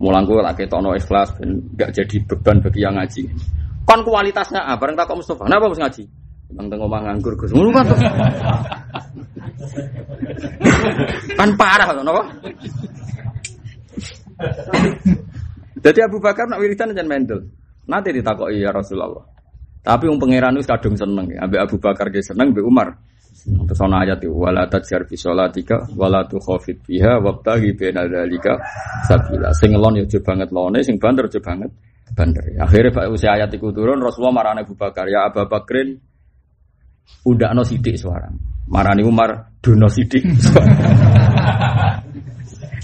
Mulang 0.00 0.24
ku 0.24 0.40
lak 0.40 0.56
ketokno 0.56 0.96
ikhlas 0.96 1.36
ben 1.36 1.60
gak 1.76 1.92
jadi 1.92 2.16
beban 2.24 2.64
bagi 2.64 2.80
yang 2.80 2.96
ngaji. 2.96 3.28
Kon 3.84 4.00
kualitasnya 4.08 4.64
apa? 4.64 4.80
Bareng 4.80 4.96
takok 4.96 5.20
Mustafa. 5.20 5.44
Kenapa 5.44 5.68
harus 5.68 5.80
ngaji? 5.84 6.02
Bang 6.54 6.72
tengok 6.72 6.88
omah 6.88 7.00
nganggur 7.04 7.36
Gus. 7.36 7.52
Ngono 7.52 7.70
kan. 7.76 7.84
kan 11.38 11.50
parah 11.60 11.92
to 11.92 12.00
napa? 12.00 12.22
Jadi 15.84 16.00
Abu 16.00 16.18
Bakar 16.22 16.48
nak 16.48 16.62
wiridan 16.62 16.94
jangan 16.96 17.08
mendel. 17.08 17.40
Nanti 17.84 18.14
ditakoki 18.16 18.64
ya 18.64 18.72
Rasulullah. 18.72 19.24
Tapi 19.84 20.08
wong 20.08 20.16
pangeran 20.16 20.56
wis 20.56 20.64
kadung 20.64 20.96
seneng. 20.96 21.28
Ambek 21.36 21.60
Abu 21.60 21.76
Bakar 21.76 22.08
ge 22.08 22.24
seneng, 22.24 22.56
ambek 22.56 22.64
Umar. 22.64 22.96
Terus 23.44 23.80
ana 23.84 24.00
ayat 24.08 24.24
itu 24.24 24.32
wala 24.32 24.64
tajjar 24.64 25.04
fi 25.04 25.20
sholatika 25.20 25.84
wala 26.00 26.24
tukhafit 26.24 26.80
biha 26.80 27.20
wabtaghi 27.20 27.76
baina 27.76 28.08
dzalika 28.08 28.56
sabila. 29.04 29.52
Sing 29.52 29.76
lon 29.76 30.00
yo 30.00 30.08
banget 30.24 30.48
lone, 30.48 30.80
sing 30.80 30.96
banter 30.96 31.28
yo 31.28 31.44
banget 31.44 31.68
banter. 32.16 32.40
Akhirnya 32.56 32.96
Pak 32.96 33.04
usia 33.12 33.36
ayat 33.36 33.52
itu 33.52 33.68
turun 33.68 34.00
Rasulullah 34.00 34.32
marane 34.32 34.64
Abu 34.64 34.72
Bakar, 34.72 35.04
ya 35.12 35.28
Abu 35.28 35.44
Bakrin 35.44 36.00
udah 37.28 37.52
no 37.52 37.68
sidik 37.68 38.00
suara. 38.00 38.32
Marani 38.64 39.04
Umar 39.04 39.60
duno 39.60 39.92
sidik. 39.92 40.24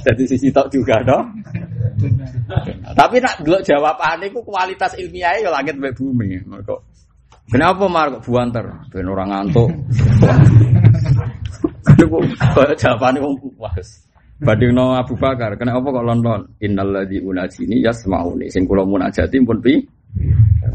Jadi 0.01 0.23
sisi 0.25 0.49
tok 0.49 0.73
juga 0.73 1.01
dong. 1.05 1.25
Tapi 2.97 3.17
nak 3.21 3.45
dulu 3.45 3.59
jawabannya 3.61 4.33
ku 4.33 4.41
kualitas 4.45 4.97
ilmiahnya 4.97 5.47
ya 5.47 5.51
langit 5.53 5.77
mbek 5.77 5.97
bumi. 5.97 6.41
Kenapa 7.51 7.85
mar 7.91 8.07
kok 8.15 8.23
buanter? 8.25 8.65
Ben 8.89 9.11
orang 9.11 9.29
ngantuk. 9.31 9.71
Kok 12.01 12.77
jawabannya 12.81 13.21
wong 13.21 13.37
puas. 13.41 14.09
Badhe 14.41 14.73
no 14.73 14.97
Abu 14.97 15.21
Bakar, 15.21 15.61
kenapa 15.61 15.93
kok 15.93 16.07
London? 16.07 16.41
Innalladzi 16.65 17.21
unajini 17.21 17.85
yasmauni. 17.85 18.49
Sing 18.49 18.65
kula 18.65 18.89
munajati 18.89 19.37
pun 19.45 19.61
pi. 19.61 19.85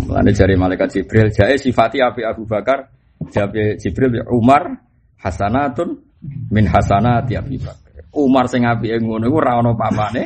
Mulane 0.05 0.31
jari 0.37 0.53
malaikat 0.53 0.93
Jibril, 0.93 1.33
jae 1.33 1.57
sifati 1.57 1.97
api 1.97 2.21
Abu 2.21 2.45
Bakar, 2.45 2.93
jabe 3.33 3.73
Jibril 3.81 4.21
Umar 4.29 4.69
hasanatun 5.17 5.97
min 6.53 6.69
hasanati 6.69 7.33
Abi 7.33 7.57
Bakar. 7.57 7.84
Umar 8.15 8.47
sing 8.47 8.63
apike 8.63 9.03
ngono 9.03 9.27
iku 9.27 9.37
ora 9.43 9.59
ana 9.59 9.75
pamane 9.75 10.23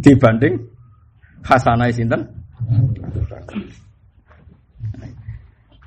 dibanding 0.00 0.56
hasanah 1.44 1.92
sinten? 1.92 2.22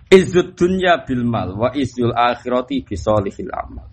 Izzud 0.09 0.57
dunya 0.57 1.05
bil 1.05 1.21
mal 1.21 1.53
wa 1.53 1.69
izzul 1.73 2.09
akhirati 2.13 2.81
bi 2.81 2.95
solihil 2.97 3.53
amal. 3.53 3.85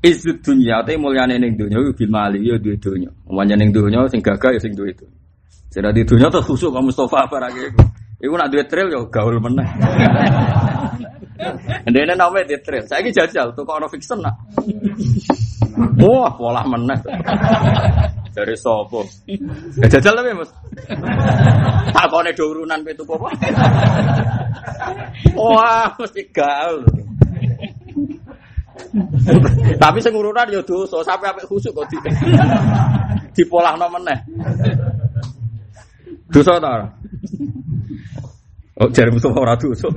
Izzud 0.00 0.40
dunya 0.40 0.80
te 0.80 0.96
mulyane 0.96 1.36
ning 1.36 1.60
donya 1.60 1.76
bil 1.92 2.08
mali 2.08 2.40
ya 2.48 2.56
duwe 2.56 2.80
donya. 2.80 3.12
Umpamane 3.28 3.54
ning 3.60 3.68
donya 3.68 4.08
sing 4.08 4.24
gagah 4.24 4.56
ya 4.56 4.60
sing 4.60 4.72
duwe 4.72 4.96
itu. 4.96 5.04
Sing 5.68 5.84
di 5.84 6.02
donya 6.08 6.32
terus 6.32 6.48
khusuk 6.48 6.72
ka 6.72 6.80
Mustofa 6.80 7.28
barake 7.28 7.68
iku. 7.68 7.84
Iku 8.20 8.34
nak 8.36 8.48
duwe 8.48 8.64
trail 8.64 8.88
ya 8.88 9.00
gaul 9.12 9.36
meneh. 9.44 9.68
Ndene 11.88 12.14
name 12.14 12.44
di 12.44 12.56
trail. 12.60 12.84
Saiki 12.84 13.10
jajal 13.12 13.52
tuh 13.56 13.64
ono 13.64 13.88
fiction 13.88 14.20
nak. 14.20 14.34
Wah, 16.00 16.30
pola 16.36 16.62
meneh. 16.68 16.98
Dari 18.30 18.54
sopo? 18.54 19.02
Ya 19.80 19.86
jajal 19.90 20.14
tapi 20.14 20.30
Mas. 20.36 20.50
Takone 21.90 22.30
do 22.36 22.44
urunan 22.46 22.80
pitu 22.86 23.02
apa? 23.04 23.28
Wah, 25.34 25.90
mesti 25.98 26.22
gaul. 26.30 26.86
Tapi 29.76 29.98
sing 30.02 30.14
urunan 30.14 30.46
ya 30.50 30.62
dosa, 30.62 31.02
sampe 31.04 31.26
apik 31.26 31.46
khusuk 31.46 31.74
kok 31.74 31.86
di 31.90 31.98
dipolahno 33.34 33.86
meneh. 33.92 34.18
Dosa 36.30 36.62
ta? 36.62 36.86
Oh, 38.80 38.88
jare 38.88 39.10
Mustafa 39.12 39.38
ora 39.42 39.54
dosa. 39.58 39.88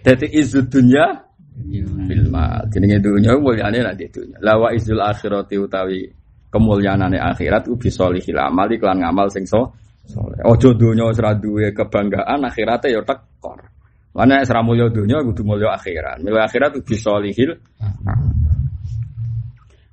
Dadi 0.00 0.26
izud 0.32 0.72
dunya 0.72 1.04
bil 2.08 2.24
mal. 2.32 2.64
Jenenge 2.72 2.98
dunya 3.00 3.36
mulyane 3.36 3.84
nek 3.84 3.96
dunya. 4.12 4.36
La 4.40 4.56
wa 4.56 4.72
izul 4.72 5.00
akhirati 5.00 5.56
utawi 5.60 6.08
kemuliaanane 6.50 7.20
akhirat 7.20 7.70
ubi 7.70 7.92
solihil 7.92 8.40
amal 8.40 8.66
iklan 8.70 9.00
ngamal 9.04 9.28
sing 9.30 9.44
so 9.46 9.76
soleh. 10.08 10.40
Ojo 10.48 10.74
dunya 10.74 11.06
wis 11.06 11.20
ra 11.20 11.36
duwe 11.36 11.70
kebanggaan 11.76 12.42
akhirate 12.48 12.90
ya 12.90 13.04
tekor. 13.04 13.60
Mana 14.16 14.42
nek 14.42 14.48
ra 14.50 14.60
mulya 14.64 14.90
dunya 14.90 15.22
kudu 15.22 15.44
mulya 15.46 15.76
akhirat. 15.76 16.24
Mulya 16.24 16.48
akhirat 16.48 16.80
ubi 16.80 16.96
solihil 16.96 17.54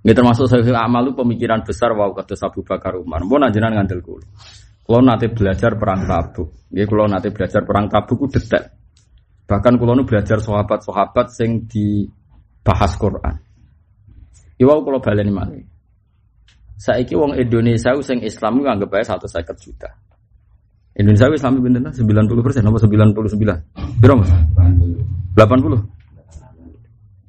ini 0.07 0.15
termasuk 0.15 0.47
sahih 0.47 0.71
amal 0.71 1.03
itu 1.03 1.19
pemikiran 1.19 1.67
besar 1.67 1.91
wow 1.91 2.15
kata 2.15 2.39
Abu 2.47 2.63
Bakar 2.63 2.95
Umar. 2.95 3.27
Mau 3.27 3.35
najenan 3.35 3.75
ngandel 3.75 3.99
kulo. 3.99 4.23
Kalau 4.87 5.03
nanti 5.03 5.27
belajar 5.27 5.75
perang 5.75 6.07
tabuk, 6.07 6.71
ya 6.71 6.87
kalau 6.87 7.11
nanti 7.11 7.27
belajar 7.27 7.67
perang 7.67 7.91
tabuk 7.91 8.31
itu 8.31 8.39
detek. 8.39 8.76
Bahkan 9.47 9.79
kalau 9.79 9.95
nu 9.95 10.03
belajar 10.03 10.43
sahabat-sahabat 10.43 11.31
sing 11.31 11.65
dibahas 11.71 12.99
Quran. 12.99 13.35
Iwau 14.59 14.83
kalau 14.83 14.99
baleni 14.99 15.31
malih. 15.31 15.63
Saiki 16.77 17.15
wong 17.15 17.33
Indonesia 17.33 17.95
sing 18.03 18.21
Islam 18.21 18.61
itu 18.61 18.67
anggap 18.69 18.91
satu 19.01 19.25
seket 19.25 19.57
juta. 19.57 19.89
Indonesia 20.97 21.29
Islam 21.29 21.61
sembilan 21.93 22.25
puluh 22.25 22.41
persen, 22.41 22.65
apa 22.65 22.77
sembilan 22.81 23.07
puluh 23.13 23.29
sembilan? 23.29 23.57
Biro 24.01 24.13
mas? 24.17 24.33
Delapan 25.37 25.59
puluh? 25.61 25.79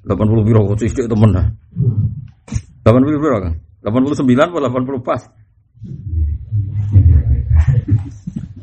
Delapan 0.08 0.26
puluh 0.26 0.42
biro, 0.42 0.60
kok 0.72 0.80
itu 0.80 1.04
temen 1.04 1.30
dah. 1.36 1.46
Delapan 2.80 3.00
puluh 3.04 3.20
biro 3.20 3.36
kan? 3.44 3.54
Delapan 3.84 4.00
puluh 4.08 4.16
sembilan 4.16 4.46
atau 4.48 4.60
delapan 4.64 4.82
puluh 4.88 5.00
pas? 5.04 5.22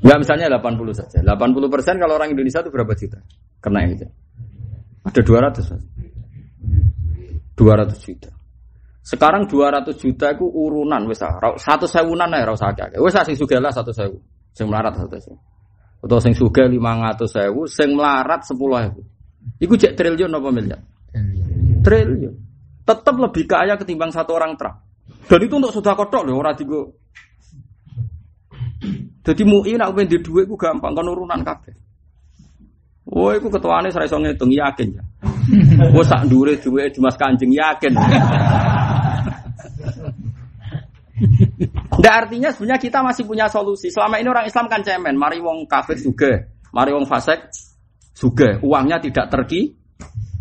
Ya 0.06 0.16
misalnya 0.22 0.54
80 0.54 0.94
saja. 0.94 1.18
80 1.26 1.74
persen 1.74 1.98
kalau 1.98 2.14
orang 2.22 2.30
Indonesia 2.30 2.62
itu 2.62 2.70
berapa 2.70 2.94
juta? 2.94 3.20
Kena 3.58 3.90
itu. 3.90 4.06
Ada 5.02 5.22
200 5.26 5.66
saja. 5.66 5.88
200 7.58 8.06
juta. 8.06 8.30
Sekarang 9.02 9.50
200 9.50 9.98
juta 9.98 10.34
itu 10.34 10.46
urunan 10.46 11.02
wis 11.10 11.22
satu 11.62 11.86
sewunan 11.90 12.30
ya 12.30 12.46
ora 12.46 12.54
usah 12.54 12.70
akeh. 12.74 13.02
Wis 13.02 13.18
sing 13.18 13.38
sugih 13.38 13.58
lah 13.58 13.74
satu 13.74 13.90
sewu. 13.90 14.18
Sing 14.54 14.70
melarat 14.70 14.94
satu 14.98 15.18
sewu. 15.18 15.38
Atau 16.06 16.22
sing 16.22 16.38
sugih 16.38 16.70
500 16.70 17.26
sewu, 17.26 17.66
sing 17.66 17.98
melarat 17.98 18.46
10 18.46 18.54
sewu. 18.54 19.02
Iku 19.58 19.74
cek 19.74 19.98
triliun 19.98 20.30
apa 20.30 20.50
miliar? 20.54 20.82
Triliun. 21.82 22.34
Tetap 22.86 23.16
lebih 23.18 23.50
kaya 23.50 23.74
ketimbang 23.78 24.14
satu 24.14 24.38
orang 24.38 24.54
truk. 24.54 24.74
Dan 25.26 25.42
itu 25.42 25.58
untuk 25.58 25.74
sudah 25.74 25.98
kotor 25.98 26.22
loh, 26.22 26.38
orang 26.38 26.54
tiga 26.54 26.86
jadi 29.26 29.42
MUI 29.42 29.74
nak 29.82 29.98
pengen 29.98 30.14
di 30.14 30.18
dua 30.22 30.46
itu 30.46 30.54
gampang 30.54 30.94
kan 30.94 31.10
urunan 31.10 31.42
kabeh. 31.42 31.74
Wah, 33.06 33.38
itu 33.38 33.50
ketuanya 33.50 33.90
saya 33.94 34.10
iso 34.10 34.18
ngitung 34.18 34.54
yakin 34.54 34.98
ya. 34.98 35.04
Wah, 35.94 36.06
sak 36.06 36.26
dure 36.26 36.58
duwe 36.58 36.90
di 36.90 37.00
Mas 37.02 37.18
Kanjeng 37.18 37.54
yakin. 37.54 37.94
Nggak 41.96 42.16
artinya 42.26 42.50
sebenarnya 42.50 42.82
kita 42.82 43.00
masih 43.06 43.24
punya 43.30 43.46
solusi. 43.50 43.94
Selama 43.94 44.18
ini 44.18 44.30
orang 44.30 44.46
Islam 44.50 44.66
kan 44.70 44.82
cemen, 44.82 45.18
mari 45.18 45.38
wong 45.38 45.70
kafir 45.70 46.02
juga, 46.02 46.50
mari 46.74 46.94
wong 46.94 47.06
fasik 47.06 47.50
juga, 48.18 48.58
uangnya 48.62 48.98
tidak 49.02 49.30
terki 49.30 49.74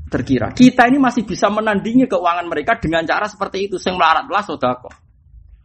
terkira. 0.09 0.53
Kita 0.57 0.89
ini 0.89 0.97
masih 0.97 1.29
bisa 1.29 1.53
menandingi 1.53 2.09
keuangan 2.09 2.49
mereka 2.49 2.81
dengan 2.81 3.05
cara 3.05 3.29
seperti 3.29 3.69
itu. 3.69 3.77
Sing 3.77 3.97
melarat 3.97 4.25
lah 4.29 4.45
sodako. 4.45 4.89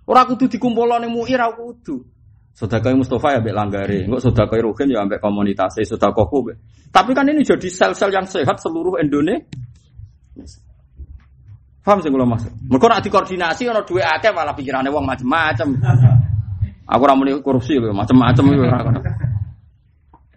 Orang 0.10 0.36
kudu 0.36 0.52
dikumpulkan 0.58 1.06
yang 1.06 1.14
muir, 1.14 1.38
kudu. 1.54 2.19
Sodakai 2.60 2.92
Mustafa 2.92 3.32
ya 3.32 3.40
ambek 3.40 3.56
langgare, 3.56 4.04
enggak 4.04 4.20
sodakai 4.20 4.60
Ruhin 4.60 4.92
ya 4.92 5.00
ambek 5.00 5.24
komunitas, 5.24 5.80
sodakoku. 5.80 6.52
Tapi 6.92 7.16
kan 7.16 7.24
ini 7.32 7.48
jadi 7.48 7.72
sel-sel 7.72 8.12
yang 8.12 8.28
sehat 8.28 8.60
seluruh 8.60 9.00
Indonesia. 9.00 9.48
Paham 11.80 12.04
sih 12.04 12.12
kalau 12.12 12.28
maksud? 12.28 12.52
Mereka 12.68 12.86
nak 12.92 13.00
dikoordinasi 13.08 13.64
ono 13.72 13.88
duit 13.88 14.04
akeh 14.04 14.36
malah 14.36 14.52
pikirannya 14.52 14.92
wong 14.92 15.08
macem-macem. 15.08 15.80
Aku 16.84 17.04
ramai 17.08 17.40
korupsi 17.40 17.80
loh, 17.80 17.96
macem-macem 17.96 18.44
itu. 18.52 18.64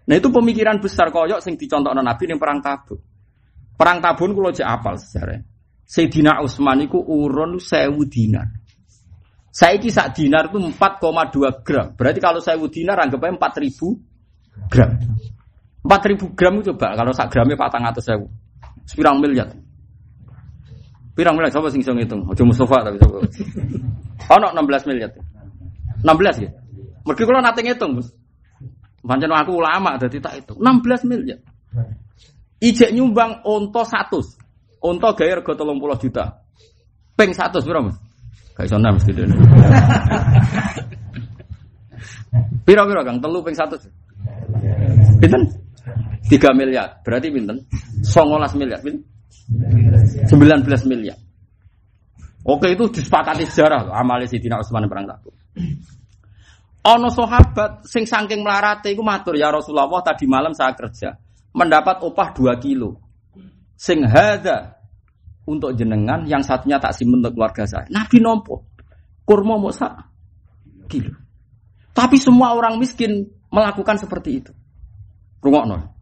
Nah 0.07 0.15
itu 0.15 0.29
pemikiran 0.31 0.79
besar 0.79 1.11
koyok 1.11 1.43
sing 1.43 1.59
dicontoh 1.59 1.91
Nabi 1.91 2.31
yang 2.31 2.39
perang 2.39 2.63
Tabuk. 2.63 3.03
Perang 3.75 3.99
Tabun 3.99 4.31
kalau 4.31 4.55
cek 4.55 4.63
apal 4.63 4.95
sejarah. 4.95 5.43
Sayyidina 5.83 6.39
Utsman 6.39 6.87
itu 6.87 7.03
urun 7.03 7.59
sewu 7.59 8.07
dinar. 8.07 8.62
Saya 9.53 9.77
sak 9.93 10.17
dinar 10.17 10.49
itu 10.49 10.57
4,2 10.57 11.61
gram. 11.61 11.93
Berarti 11.93 12.19
kalau 12.25 12.41
sewu 12.41 12.73
dinar 12.73 12.97
anggapnya 12.97 13.37
4000 13.37 14.73
gram. 14.73 14.97
4000 15.85 16.33
gram 16.33 16.53
itu 16.57 16.73
coba 16.73 16.97
kalau 16.97 17.13
sak 17.13 17.29
gramnya 17.29 17.61
400 17.61 18.01
sewu. 18.01 18.33
Sepirang 18.89 19.21
miliar. 19.21 19.53
Pirang 21.13 21.37
miliar 21.37 21.53
coba 21.53 21.69
sing 21.69 21.85
iso 21.85 21.93
ngitung. 21.93 22.25
Aja 22.33 22.41
Mustafa 22.49 22.81
tapi 22.81 22.97
coba. 22.97 23.29
Ono 24.41 24.49
16 24.57 24.89
miliar. 24.89 25.13
16 26.01 26.45
ya. 26.49 26.51
Mergi 27.05 27.23
kula 27.29 27.45
nate 27.45 27.61
ngitung, 27.61 28.01
Mas. 28.01 28.09
Pancen 29.05 29.35
aku 29.35 29.53
ulama 29.61 30.01
dadi 30.01 30.17
tak 30.17 30.41
itu. 30.41 30.57
16 30.57 31.05
miliar. 31.13 31.39
Ijek 32.57 32.89
nyumbang 32.97 33.45
onto 33.45 33.85
100. 33.85 34.81
Onto 34.81 35.09
gawe 35.13 35.33
rega 35.45 35.53
30 35.53 36.03
juta. 36.09 36.25
Ping 37.13 37.37
100 37.37 37.61
piro, 37.61 37.85
Mas? 37.85 38.01
Gak 38.63 38.71
iso 38.71 38.79
mesti 38.79 39.11
dene. 39.11 39.35
Piro-piro 42.63 43.03
Kang? 43.03 43.19
Telu 43.19 43.43
ping 43.43 43.59
100. 43.59 45.19
Pinten? 45.19 45.43
3 46.31 46.55
miliar. 46.55 47.03
Berarti 47.03 47.35
pinten? 47.35 47.59
19 48.07 48.55
miliar. 48.55 48.79
Pinten? 48.79 49.03
19 50.31 50.87
miliar. 50.87 51.19
Oke 52.47 52.71
itu 52.71 52.87
disepakati 52.87 53.51
sejarah 53.51 53.91
amale 53.99 54.31
Sidina 54.31 54.63
Utsman 54.63 54.87
perang 54.87 55.11
Tabuk. 55.11 55.35
Ono 56.87 57.11
sahabat 57.11 57.83
sing 57.83 58.07
saking 58.07 58.47
melarate 58.47 58.95
iku 58.95 59.03
matur 59.03 59.35
ya 59.35 59.51
Rasulullah 59.51 59.91
tadi 60.07 60.31
malam 60.31 60.55
saya 60.55 60.71
kerja 60.79 61.19
mendapat 61.51 61.99
upah 61.99 62.31
2 62.31 62.47
kilo. 62.63 63.03
Sing 63.75 64.07
hadza 64.07 64.82
untuk 65.47 65.75
jenengan 65.75 66.23
yang 66.27 66.41
satunya 66.45 66.79
tak 66.79 66.95
simpen 66.95 67.23
untuk 67.23 67.35
keluarga 67.35 67.67
saya. 67.67 67.87
Nabi 67.91 68.19
nompo 68.23 68.71
kurma 69.27 69.59
mau 69.59 69.71
sak 69.71 69.93
kilo. 70.91 71.15
Tapi 71.93 72.17
semua 72.17 72.57
orang 72.57 72.81
miskin 72.81 73.29
melakukan 73.53 74.01
seperti 74.01 74.31
itu. 74.43 74.53
Rungokno. 75.45 75.93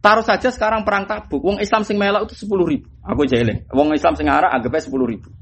Taruh 0.00 0.24
saja 0.24 0.52
sekarang 0.52 0.84
perang 0.84 1.08
tabuk, 1.08 1.40
wong 1.40 1.56
Islam 1.64 1.80
sing 1.80 1.96
melok 1.96 2.28
itu 2.28 2.44
sepuluh 2.44 2.68
ribu. 2.68 2.92
Aku 3.00 3.24
jeling. 3.24 3.64
Wong 3.72 3.92
Islam 3.96 4.12
sing 4.16 4.28
arah 4.28 4.52
anggapnya 4.52 4.84
sepuluh 4.84 5.08
ribu. 5.08 5.32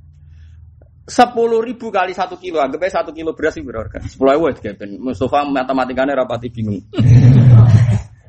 Sepuluh 1.03 1.59
ribu 1.59 1.91
kali 1.91 2.15
satu 2.15 2.39
kilo, 2.39 2.63
anggapnya 2.63 3.03
satu 3.03 3.11
kilo 3.11 3.35
beras 3.35 3.59
itu 3.59 3.67
berharga. 3.67 3.99
Sepuluh 4.07 4.39
ribu 4.39 4.63
ya, 4.63 4.75
Mustafa 5.03 5.43
matematikanya 5.51 6.15
rapati 6.15 6.47
bingung. 6.47 6.79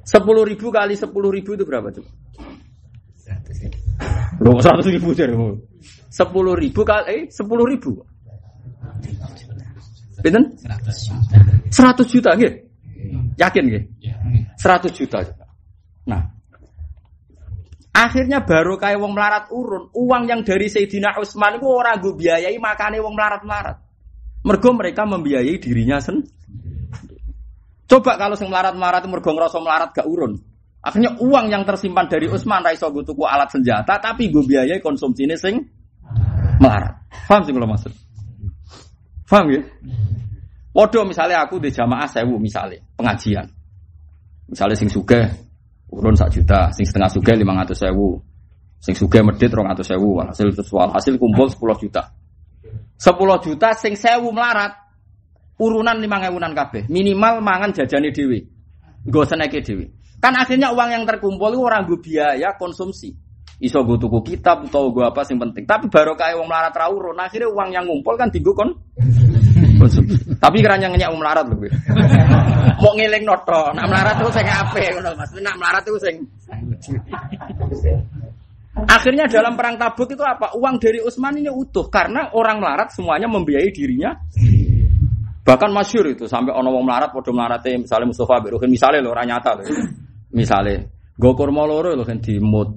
Sepuluh 0.03 0.43
ribu 0.43 0.67
kali 0.67 0.99
sepuluh 0.99 1.31
ribu 1.31 1.55
itu 1.55 1.63
berapa 1.63 1.87
coba? 1.87 2.11
Loh, 4.41 4.57
seratus 4.57 4.87
ribu 4.89 5.13
jadi 5.13 5.35
Sepuluh 6.09 6.53
ribu 6.57 6.81
kali, 6.85 7.05
eh, 7.09 7.21
sepuluh 7.29 7.65
ribu. 7.65 8.01
Pinten? 10.23 10.55
Seratus 11.73 12.07
juta, 12.07 12.31
gitu. 12.37 12.53
Yakin, 13.37 13.63
gitu? 13.67 13.87
Seratus 14.55 14.93
juta. 14.93 15.19
Nah, 16.05 16.21
akhirnya 17.91 18.45
baru 18.45 18.77
kayak 18.77 19.01
wong 19.01 19.13
melarat 19.13 19.45
urun, 19.49 19.89
uang 19.91 20.23
yang 20.29 20.41
dari 20.45 20.69
Sayyidina 20.69 21.17
Utsman 21.17 21.57
itu 21.57 21.67
orang 21.67 21.99
gue 21.99 22.13
biayai 22.13 22.57
makane 22.61 23.01
wong 23.01 23.17
melarat-melarat. 23.17 23.77
Mergo 24.43 24.69
mereka 24.75 25.07
membiayai 25.07 25.55
dirinya 25.59 25.97
sendiri. 25.97 26.29
Coba 27.87 28.17
kalau 28.17 28.33
sing 28.33 28.49
melarat-melarat 28.49 29.05
mergo 29.05 29.31
ngerasa 29.33 29.59
melarat 29.59 29.89
gak 29.93 30.07
urun. 30.07 30.52
Akhirnya 30.83 31.15
uang 31.15 31.47
yang 31.47 31.63
tersimpan 31.63 32.11
dari 32.11 32.27
Utsman 32.27 32.59
raiso 32.59 32.91
gue 32.91 33.07
tuku 33.07 33.23
alat 33.23 33.47
senjata 33.47 34.03
tapi 34.03 34.27
gue 34.27 34.43
biayai 34.43 34.83
konsumsi 34.83 35.23
ini 35.23 35.39
sing 35.39 35.63
melarat. 36.59 36.99
Paham 37.23 37.41
sih 37.47 37.55
kalau 37.55 37.71
maksud? 37.71 37.91
Paham 39.31 39.47
ya? 39.47 39.63
Waduh 40.75 41.07
misalnya 41.07 41.47
aku 41.47 41.63
di 41.63 41.71
jamaah 41.71 42.03
sewu 42.11 42.35
misalnya 42.35 42.83
pengajian. 42.99 43.47
Misalnya 44.51 44.75
sing 44.75 44.91
suge 44.91 45.23
urun 45.93 46.17
sak 46.17 46.33
juta, 46.33 46.73
sing 46.73 46.83
setengah 46.83 47.07
suge 47.07 47.31
lima 47.37 47.53
ratus 47.63 47.79
sewu, 47.85 48.17
sing 48.81 48.97
suge 48.97 49.21
medit 49.21 49.53
rong 49.53 49.69
ratus 49.69 49.93
sewu, 49.93 50.19
hasil 50.19 50.49
sesual 50.51 50.89
hasil 50.91 51.15
kumpul 51.21 51.47
sepuluh 51.47 51.77
juta, 51.77 52.11
sepuluh 52.97 53.37
juta 53.39 53.77
sing 53.77 53.93
sewu 53.93 54.33
melarat, 54.33 54.73
urunan 55.61 55.95
lima 56.01 56.17
ngewunan 56.17 56.57
kabeh, 56.57 56.89
minimal 56.89 57.39
mangan 57.45 57.71
jajani 57.77 58.09
dewi, 58.09 58.41
gue 59.05 59.23
seneki 59.23 59.61
dewi. 59.61 59.85
Kan 60.23 60.39
akhirnya 60.39 60.71
uang 60.71 60.87
yang 60.87 61.03
terkumpul 61.03 61.51
itu 61.51 61.59
orang 61.67 61.83
gue 61.83 61.99
biaya 61.99 62.55
konsumsi. 62.55 63.11
Iso 63.59 63.83
gue 63.83 63.99
tuku 63.99 64.23
kitab 64.23 64.63
atau 64.71 64.87
gue 64.95 65.03
apa 65.03 65.27
sing 65.27 65.35
penting. 65.35 65.67
Tapi 65.67 65.91
baru 65.91 66.15
kayak 66.15 66.39
uang 66.39 66.47
melarat 66.47 66.71
rawurun, 66.71 67.19
akhirnya 67.19 67.51
uang 67.51 67.69
yang 67.75 67.83
ngumpul 67.83 68.15
kan 68.15 68.31
tiga 68.31 68.55
kon. 68.55 68.71
Tapi 70.39 70.57
kerannya 70.63 70.95
ngenyak 70.95 71.11
uang 71.11 71.19
melarat 71.19 71.43
loh. 71.51 71.59
Mau 72.79 72.95
ngiling 72.95 73.23
noto, 73.27 73.75
nak 73.75 73.83
melarat 73.83 74.15
tuh 74.15 74.31
saya 74.31 74.47
ngape, 74.47 74.83
mas. 75.03 75.31
Nak 75.43 75.55
melarat 75.59 75.83
tuh 75.83 75.99
saya. 75.99 76.15
Akhirnya 78.87 79.27
dalam 79.27 79.59
perang 79.59 79.75
tabuk 79.75 80.07
itu 80.07 80.23
apa? 80.23 80.55
Uang 80.55 80.79
dari 80.79 81.03
Utsman 81.03 81.35
ini 81.35 81.51
utuh 81.51 81.91
karena 81.91 82.31
orang 82.31 82.63
melarat 82.63 82.95
semuanya 82.95 83.27
membiayai 83.27 83.75
dirinya. 83.75 84.15
Bahkan 85.43 85.69
masyur 85.75 86.07
itu 86.07 86.23
sampai 86.31 86.55
ono 86.55 86.71
wong 86.71 86.87
melarat 86.87 87.11
podo 87.11 87.35
melarate 87.35 87.75
misalnya 87.75 88.07
Mustafa 88.07 88.39
Birukin 88.39 88.71
misalnya 88.71 89.03
lo 89.03 89.11
orang 89.11 89.27
nyata 89.27 89.51
loh. 89.59 89.67
Misalnya 90.33 90.83
Gokur 91.13 91.53
loro 91.53 91.93
lo 91.93 92.01
kan 92.01 92.17
dimut. 92.17 92.73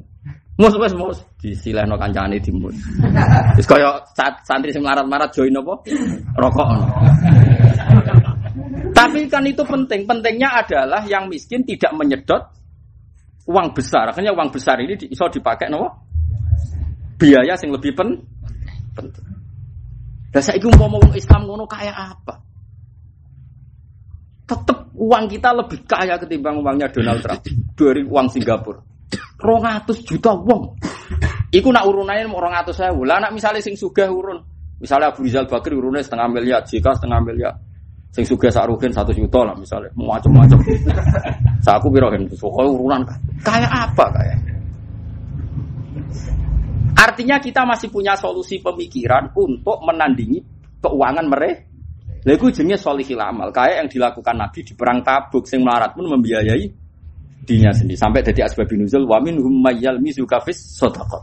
Mus 0.57 0.73
wis 0.77 0.93
mus 0.97 1.19
disilehno 1.41 1.97
kancane 2.01 2.41
dimut. 2.41 2.73
Wis 3.61 3.69
kaya 3.69 4.01
santri 4.41 4.73
sing 4.73 4.81
melarat-melarat 4.81 5.29
join 5.37 5.53
apa? 5.53 5.75
Rokok. 6.37 6.69
Tapi 8.97 9.29
kan 9.29 9.45
itu 9.45 9.61
penting. 9.65 10.09
Pentingnya 10.09 10.65
adalah 10.65 11.05
yang 11.05 11.29
miskin 11.29 11.61
tidak 11.65 11.93
menyedot 11.93 12.41
uang 13.49 13.69
besar. 13.77 14.09
Akhirnya 14.09 14.33
uang 14.33 14.49
besar 14.49 14.81
ini 14.81 14.97
bisa 14.97 15.29
dipakai 15.29 15.69
no? 15.69 16.07
biaya 17.17 17.57
yang 17.57 17.73
lebih 17.77 17.93
pen 17.97 18.21
penting. 18.97 19.25
Dan 20.33 20.41
saya 20.45 20.61
ingin 20.61 20.77
mau 20.77 21.01
Islam 21.17 21.49
ngono 21.49 21.65
kayak 21.65 21.97
apa? 21.97 22.35
Tetap 24.45 24.86
uang 24.97 25.25
kita 25.29 25.53
lebih 25.53 25.85
kaya 25.85 26.17
ketimbang 26.17 26.65
uangnya 26.65 26.89
Donald 26.89 27.21
Trump 27.21 27.45
dari 27.77 28.03
uang 28.03 28.27
Singapura. 28.33 28.81
Rongatus 29.37 30.01
juta 30.03 30.33
uang. 30.33 30.81
Iku 31.53 31.69
nak 31.71 31.87
urunannya 31.87 32.27
mau 32.27 32.41
rongatus 32.43 32.81
saya. 32.81 32.91
Lah 32.91 33.21
nak 33.23 33.33
misalnya 33.37 33.63
sing 33.63 33.77
sugih 33.79 34.09
urun, 34.11 34.41
misalnya 34.81 35.13
Abu 35.13 35.23
Rizal 35.23 35.47
Bakri 35.47 35.77
urunnya 35.77 36.03
setengah 36.03 36.29
miliar, 36.33 36.65
jika 36.65 36.97
setengah 36.97 37.21
miliar. 37.23 37.55
Sing 38.11 38.25
saruhin 38.25 38.97
satu 38.97 39.13
juta 39.13 39.45
lah 39.45 39.53
misalnya, 39.53 39.93
macam-macam. 39.93 40.57
Saku 41.61 41.93
birohin, 41.93 42.25
pokoknya 42.33 42.71
urunan 42.73 43.01
kayak 43.45 43.69
apa 43.69 44.05
kayak? 44.17 44.39
Artinya 46.97 47.37
kita 47.37 47.69
masih 47.69 47.93
punya 47.93 48.17
solusi 48.17 48.57
pemikiran 48.65 49.29
untuk 49.37 49.85
menandingi 49.85 50.41
keuangan 50.81 51.27
mereka. 51.29 51.66
Lalu 52.27 52.51
jenis 52.51 52.83
solihil 52.83 53.23
amal, 53.23 53.55
kayak 53.55 53.87
yang 53.87 53.89
dilakukan 53.89 54.35
Nabi 54.35 54.67
di 54.67 54.75
perang 54.75 54.99
Tabuk, 55.07 55.47
sing 55.47 55.63
melarat 55.63 55.95
pun 55.95 56.11
membiayai 56.11 56.67
dinya 57.47 57.71
sendiri. 57.71 57.95
Sampai 57.95 58.27
jadi 58.27 58.51
asbab 58.51 58.67
nuzul, 58.75 59.07
wamin 59.07 59.39
humayal 59.39 60.03
mizukafis 60.03 60.75
sodakot. 60.75 61.23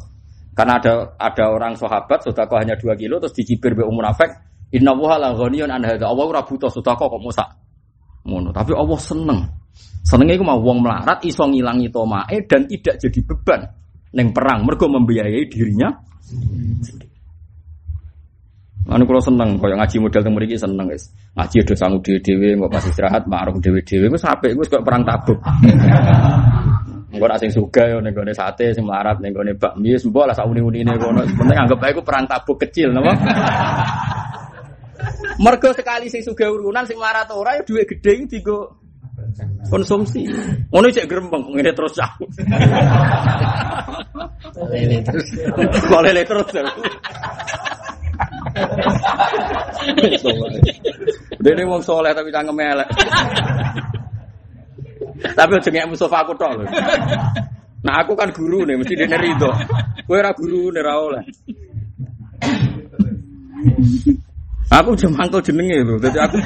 Karena 0.56 0.80
ada 0.80 1.12
ada 1.20 1.52
orang 1.52 1.76
sahabat 1.76 2.24
sodakot 2.24 2.56
hanya 2.56 2.80
dua 2.80 2.96
kilo, 2.96 3.20
terus 3.20 3.36
dicibir 3.36 3.76
be 3.76 3.84
munafik, 3.84 4.32
Inna 4.74 4.96
wuha 4.98 5.22
la 5.22 5.36
ghaniyun 5.38 5.70
an 5.70 5.86
hadza. 5.86 6.10
Allah 6.10 6.26
ora 6.26 6.42
sedekah 6.48 6.98
kok 6.98 7.22
musak. 7.22 7.46
Ngono, 8.26 8.50
tapi 8.50 8.74
Allah 8.74 8.98
seneng. 8.98 9.40
Senengnya 10.02 10.40
iku 10.40 10.46
mau 10.48 10.58
wong 10.58 10.82
melarat 10.82 11.22
iso 11.28 11.46
ngilangi 11.46 11.94
tomae 11.94 12.48
dan 12.48 12.66
tidak 12.66 12.96
jadi 13.00 13.20
beban 13.24 13.62
neng 14.14 14.34
perang 14.34 14.66
mergo 14.66 14.90
membiayai 14.90 15.46
dirinya. 15.48 15.94
Anu 18.84 19.08
kalau 19.08 19.24
seneng, 19.24 19.56
kaya 19.64 19.80
ngaji 19.80 19.96
model 19.96 20.22
teng 20.28 20.36
mriki 20.36 20.60
seneng 20.60 20.92
guys. 20.92 21.08
Ngaji 21.40 21.56
udah 21.64 21.78
sanggup 21.80 22.02
dhewe-dhewe, 22.04 22.60
nggak 22.60 22.72
pas 22.72 22.84
istirahat 22.84 23.24
ma'ruf 23.32 23.56
dhewe-dhewe 23.64 24.12
gue 24.12 24.20
sampe 24.20 24.52
gue 24.52 24.66
kok 24.68 24.84
perang 24.84 25.08
tabuk. 25.08 25.40
Nek 27.14 27.40
sing 27.40 27.54
suga 27.54 27.88
yo 27.94 28.02
gone 28.02 28.34
sate 28.34 28.74
sing 28.74 28.90
melarat 28.90 29.22
ning 29.22 29.38
gone 29.38 29.54
bakmi 29.54 29.94
mbok 29.94 30.26
lah 30.28 30.36
sak 30.36 30.50
uni-unine 30.50 30.98
kono. 30.98 31.22
Penting 31.24 31.58
anggap 31.62 31.80
ae 31.86 31.94
perang 32.02 32.26
tabuk 32.26 32.58
kecil 32.60 32.90
napa. 32.90 33.14
Mergo 35.38 35.70
sekali 35.78 36.10
sing 36.10 36.26
sugih 36.26 36.50
urunan 36.50 36.84
sing 36.90 36.98
marat 36.98 37.30
ora 37.30 37.56
ya 37.56 37.62
dhuwit 37.62 37.86
gedhe 37.86 38.26
iki 38.26 38.42
digo 38.42 38.82
konsumsi. 39.70 40.26
Ngono 40.74 40.90
cek 40.90 41.06
grempeng 41.06 41.54
ngene 41.54 41.72
terus 41.78 41.94
cah. 41.94 42.12
Lele 44.74 45.00
terus. 45.06 45.28
Lele 46.02 46.24
terus. 46.26 46.50
Dene 51.44 51.64
wong 51.68 51.82
soleh 51.84 52.14
tapi 52.16 52.30
cangkem 52.32 52.60
elek. 52.60 52.90
Tapi 55.34 55.52
aja 55.56 55.70
ngek 55.72 55.88
Mustafa 55.90 56.18
aku 56.24 56.34
tok 56.36 56.52
lho. 56.62 56.66
Nah 57.84 58.00
aku 58.00 58.16
kan 58.16 58.32
guru 58.32 58.64
nih, 58.64 58.80
mesti 58.80 58.96
dene 58.96 59.18
rido. 59.20 59.52
Kowe 60.08 60.18
ora 60.20 60.32
guru 60.32 60.72
nih 60.72 60.84
ra 60.84 60.94
oleh. 61.00 61.24
Aku 64.74 64.98
udah 64.98 65.12
mangkel 65.12 65.42
jenenge 65.44 65.78
lho, 65.84 65.96
dadi 66.00 66.20
aku 66.20 66.38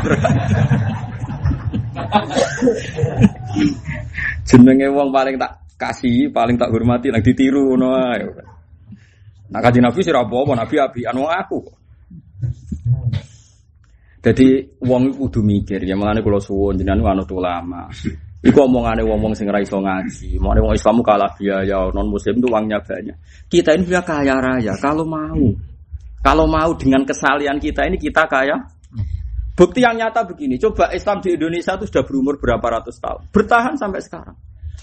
jenenge 4.47 4.87
wong 4.89 5.09
paling 5.13 5.35
tak 5.37 5.51
kasih, 5.77 6.33
paling 6.33 6.57
tak 6.57 6.73
hormati, 6.73 7.13
nang 7.13 7.21
ditiru 7.21 7.77
ngono. 7.77 7.93
Nah 9.47 9.59
kaji 9.63 9.79
Nabi 9.79 9.99
sih 10.03 10.11
apa 10.11 10.51
Nabi 10.57 10.75
api 10.75 11.01
anu 11.07 11.29
aku. 11.29 11.59
Jadi 14.17 14.47
wong 14.83 15.15
kudu 15.15 15.39
mikir 15.39 15.87
ya 15.87 15.95
mulane 15.95 16.19
kula 16.19 16.41
suwun 16.41 16.75
jenengan 16.75 17.15
anut 17.15 17.29
ulama. 17.31 17.87
Iku 18.37 18.69
omongane 18.69 19.01
wong-wong 19.01 19.33
sing 19.33 19.49
ora 19.49 19.59
iso 19.59 19.81
ngaji. 19.81 20.37
Mau 20.37 20.53
wong 20.53 20.77
Islam 20.77 21.01
kalah 21.01 21.33
biaya, 21.35 21.89
non 21.89 22.07
muslim 22.07 22.37
itu 22.37 22.47
uangnya 22.47 22.79
banyak. 22.85 23.17
Kita 23.49 23.73
ini 23.73 23.83
sudah 23.89 24.05
kaya 24.05 24.35
raya 24.37 24.73
kalau 24.77 25.03
mau. 25.03 25.47
Kalau 26.21 26.45
mau 26.45 26.71
dengan 26.77 27.01
kesalian 27.07 27.57
kita 27.57 27.87
ini 27.89 27.97
kita 27.97 28.29
kaya. 28.29 28.55
Bukti 29.57 29.81
yang 29.81 29.97
nyata 29.97 30.21
begini, 30.21 30.61
coba 30.61 30.93
Islam 30.93 31.17
di 31.17 31.33
Indonesia 31.33 31.73
itu 31.73 31.89
sudah 31.89 32.05
berumur 32.05 32.37
berapa 32.37 32.61
ratus 32.61 33.01
tahun, 33.01 33.25
bertahan 33.33 33.73
sampai 33.73 34.05
sekarang. 34.05 34.37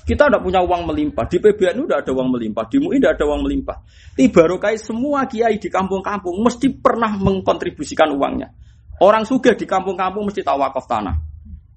Kita 0.04 0.28
tidak 0.28 0.44
punya 0.44 0.60
uang 0.60 0.84
melimpah. 0.84 1.24
Di 1.24 1.40
PBNU 1.40 1.88
udah 1.88 2.04
ada 2.04 2.12
uang 2.12 2.28
melimpah. 2.36 2.64
Di 2.68 2.76
MUI 2.76 3.00
udah 3.00 3.12
ada 3.16 3.24
uang 3.24 3.40
melimpah. 3.48 3.76
Di 4.12 4.28
Barokai 4.28 4.76
semua 4.76 5.24
kiai 5.24 5.56
di 5.56 5.72
kampung-kampung 5.72 6.44
mesti 6.44 6.68
pernah 6.76 7.16
mengkontribusikan 7.16 8.12
uangnya. 8.12 8.52
Orang 9.00 9.24
suga 9.24 9.56
di 9.56 9.64
kampung-kampung 9.64 10.28
mesti 10.28 10.44
tahu 10.44 10.60
wakaf 10.60 10.84
tanah. 10.84 11.16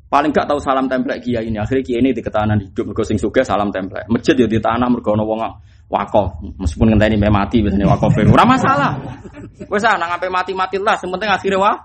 Paling 0.08 0.32
gak 0.36 0.48
tahu 0.48 0.60
salam 0.60 0.92
template 0.92 1.24
kiai 1.24 1.48
ini. 1.48 1.56
Akhirnya 1.56 1.84
kiai 1.88 2.00
ini 2.04 2.12
di 2.12 2.20
ketahanan 2.20 2.60
hidup. 2.68 2.92
Mergo 2.92 3.04
sing 3.08 3.16
suga 3.16 3.48
salam 3.48 3.72
template. 3.72 4.12
Masjid 4.12 4.36
ya 4.36 4.48
di 4.48 4.60
tanah 4.60 4.88
mergo 4.92 5.16
ono 5.16 5.24
wong 5.24 5.40
wakaf. 5.88 6.44
Meskipun 6.60 6.92
ngenteni 6.92 7.16
sampai 7.16 7.32
mati 7.32 7.58
biasanya 7.64 7.88
wakaf. 7.96 8.12
Ora 8.28 8.44
masalah. 8.44 8.92
Wes 9.72 9.84
ana 9.88 10.04
ngape 10.12 10.28
mati-mati 10.28 10.76
lah. 10.84 11.00
Sementing 11.00 11.32
akhirnya 11.32 11.64
wah 11.64 11.76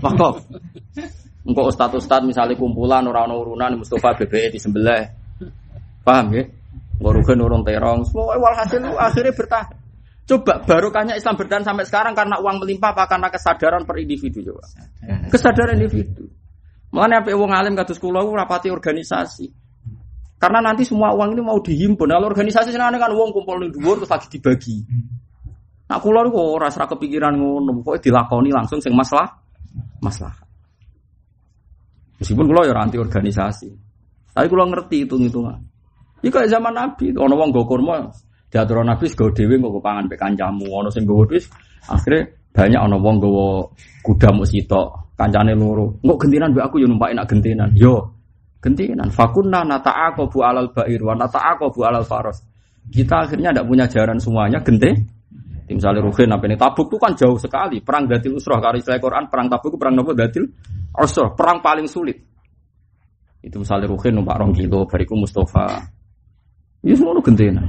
wakaf. 0.00 0.40
Engkau 1.46 1.68
ustad-ustad 1.68 2.24
misalnya 2.24 2.58
kumpulan 2.58 3.06
orang 3.06 3.30
urunan 3.30 3.84
Mustafa 3.84 4.18
BBE 4.18 4.56
di 4.56 4.58
sebelah 4.58 5.25
Paham 6.06 6.30
ya? 6.38 6.46
Ngorugen 7.02 7.42
urung 7.42 7.66
terong, 7.66 8.06
semua 8.06 8.38
walhasil 8.38 8.78
akhirnya 8.94 9.34
bertahan. 9.34 9.74
Coba 10.26 10.58
barokahnya 10.62 11.14
Islam 11.14 11.38
bertahan 11.38 11.62
sampai 11.62 11.86
sekarang 11.86 12.14
karena 12.14 12.38
uang 12.42 12.62
melimpah 12.62 12.90
apa 12.94 13.06
karena 13.06 13.28
kesadaran 13.30 13.82
per 13.86 13.98
individu 14.02 14.42
coba. 14.42 14.64
Kesadaran 15.30 15.78
individu. 15.78 16.26
Mengenai 16.90 17.22
apa 17.22 17.30
wong 17.34 17.50
alim 17.54 17.74
kados 17.78 17.98
kula 17.98 18.22
rapati 18.22 18.70
organisasi. 18.70 19.46
Karena 20.40 20.62
nanti 20.62 20.82
semua 20.82 21.14
uang 21.14 21.30
ini 21.36 21.42
mau 21.42 21.58
dihimpun. 21.62 22.10
Kalau 22.10 22.26
organisasi 22.26 22.74
senang 22.74 22.98
kan 22.98 23.12
uang 23.14 23.30
kumpul 23.30 23.62
di 23.62 23.70
dhuwur 23.70 24.02
terus 24.02 24.10
lagi 24.10 24.26
dibagi. 24.34 24.76
Nah 25.86 25.98
kula 26.02 26.26
niku 26.26 26.42
ora 26.42 26.66
ora 26.66 26.86
kepikiran 26.90 27.38
ngono, 27.38 27.82
pokoke 27.82 28.02
dilakoni 28.02 28.50
langsung 28.50 28.82
sing 28.82 28.98
masalah 28.98 29.30
masalah. 30.02 30.34
Meskipun 32.18 32.50
kula 32.50 32.66
ya 32.66 32.74
anti 32.74 32.98
organisasi. 32.98 33.70
Tapi 34.34 34.46
kula 34.50 34.66
ngerti 34.66 35.06
hitung-hitungan. 35.06 35.75
Iki 36.24 36.48
zaman 36.48 36.72
Nabi, 36.72 37.12
ono 37.12 37.34
wong 37.36 37.52
nggo 37.52 37.62
kurma, 37.68 38.08
diatur 38.48 38.80
Nabi 38.80 39.04
nggo 39.04 39.26
dhewe 39.36 39.54
nggo 39.60 39.80
pangan 39.84 40.08
pek 40.08 40.16
kancamu, 40.16 40.64
ono 40.72 40.88
sing 40.88 41.04
nggo 41.04 41.28
wis 41.28 41.44
akhirnya 41.86 42.32
banyak 42.56 42.80
ono 42.80 42.96
wong 42.96 43.14
nggo 43.20 43.32
kuda 44.00 44.28
muk 44.32 44.48
sitok, 44.48 45.12
kancane 45.16 45.52
loro. 45.52 46.00
Engko 46.00 46.16
gentinan 46.24 46.56
mbek 46.56 46.64
aku 46.64 46.80
yo 46.80 46.86
numpak 46.88 47.12
enak 47.12 47.26
gentinan. 47.28 47.68
Yo 47.76 48.16
gentinan. 48.64 49.08
Fakunna 49.12 49.64
nata'aqabu 49.64 50.38
alal 50.40 50.72
ba'ir 50.72 51.00
wa 51.04 51.14
nata'aqabu 51.16 51.80
alal 51.84 52.04
faros. 52.08 52.40
Kita 52.86 53.26
akhirnya 53.26 53.50
tidak 53.52 53.66
punya 53.66 53.84
jaran 53.90 54.18
semuanya 54.22 54.62
gente. 54.62 54.94
Misalnya 55.66 55.98
Ruhin 56.06 56.30
apa 56.30 56.46
ini 56.46 56.54
Tabuk 56.54 56.86
itu 56.86 56.96
kan 57.02 57.18
jauh 57.18 57.34
sekali. 57.42 57.82
Perang 57.82 58.06
Datil 58.06 58.38
Usroh 58.38 58.62
kalau 58.62 58.78
istilah 58.78 59.02
Quran 59.02 59.26
perang 59.26 59.50
Tabuk 59.50 59.74
itu 59.74 59.78
perang 59.82 59.98
nopo 59.98 60.14
Datil 60.14 60.46
Usroh, 60.94 61.34
perang 61.34 61.58
paling 61.58 61.90
sulit. 61.90 62.22
Itu 63.42 63.58
misalnya 63.58 63.90
Ruhin 63.90 64.14
numpak 64.14 64.38
rong 64.38 64.54
kilo, 64.54 64.86
bariku 64.86 65.18
Mustafa 65.18 65.95
Ya 66.86 66.94
semua 66.94 67.18
gentena. 67.18 67.66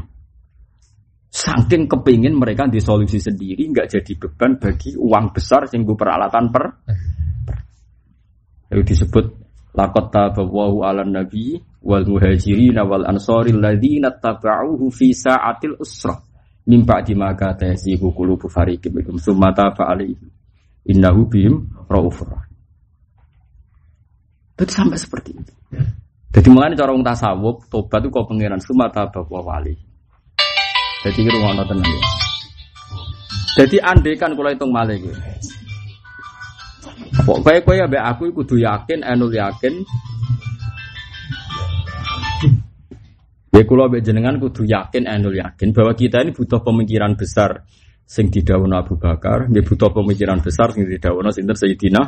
Saking 1.33 1.89
kepingin 1.89 2.37
mereka 2.37 2.69
di 2.69 2.77
solusi 2.77 3.17
sendiri, 3.17 3.65
nggak 3.73 3.89
jadi 3.97 4.11
beban 4.13 4.61
bagi 4.61 4.93
uang 4.93 5.33
besar 5.33 5.65
sehingga 5.65 5.97
peralatan 5.97 6.45
per. 6.53 6.65
Itu 8.69 8.83
disebut 8.85 9.25
lakot 9.73 10.13
tabawahu 10.13 10.85
ala 10.85 11.01
nabi 11.01 11.57
wal 11.81 12.05
muhajirin 12.05 12.77
wal 12.85 13.05
ansori 13.09 13.53
ladina 13.53 14.13
taba'uhu 14.13 14.89
fi 14.89 15.13
sa'atil 15.13 15.77
usra 15.77 16.17
min 16.67 16.83
ba'di 16.83 17.13
ma 17.13 17.31
katasihu 17.37 18.11
qulubu 18.11 18.49
fariqim 18.49 18.97
minhum 18.97 19.21
summa 19.21 19.53
taba 19.55 19.93
alaihi 19.93 20.19
innahu 20.89 21.29
bihim 21.29 21.55
raufur 21.87 22.27
Itu 24.57 24.73
sampai 24.73 24.97
seperti 24.97 25.37
itu. 25.37 25.53
Jadi 26.27 26.47
mulai 26.51 26.75
cara 26.75 26.91
wong 26.91 27.05
tasawuf, 27.07 27.71
tobat 27.71 28.03
itu 28.03 28.11
kau 28.11 28.27
pangeran 28.27 28.59
sumata 28.59 29.07
bawa 29.07 29.39
wali. 29.41 29.73
Jadi 31.07 31.19
kira 31.23 31.37
ngono 31.39 31.63
ya. 31.63 31.99
Jadi 33.57 33.77
andai 33.81 34.13
kan 34.19 34.37
kalau 34.37 34.51
hitung 34.53 34.69
malih 34.69 35.01
gitu. 35.01 35.17
Pokoknya 37.25 37.59
kau 37.65 37.73
ya 37.73 37.85
be 37.89 37.97
aku 37.97 38.29
kudu 38.35 38.61
yakin, 38.61 39.01
enul 39.01 39.33
yakin. 39.33 39.73
Ya 43.55 43.63
kalau 43.65 43.89
be 43.89 44.03
jenengan 44.03 44.37
kudu 44.37 44.67
yakin, 44.67 45.09
enul 45.09 45.41
yakin 45.41 45.73
bahwa 45.73 45.97
kita 45.97 46.21
ini 46.21 46.35
butuh 46.35 46.61
pemikiran 46.61 47.17
besar 47.17 47.65
sing 48.07 48.29
didhawuhna 48.29 48.85
Abu 48.85 48.95
Bakar, 49.01 49.49
dia 49.49 49.65
butuh 49.65 49.89
pemikiran 49.89 50.39
besar 50.43 50.71
sing 50.75 50.85
didhawuhna 50.85 51.33
sinten 51.33 51.57
Sayyidina. 51.57 52.01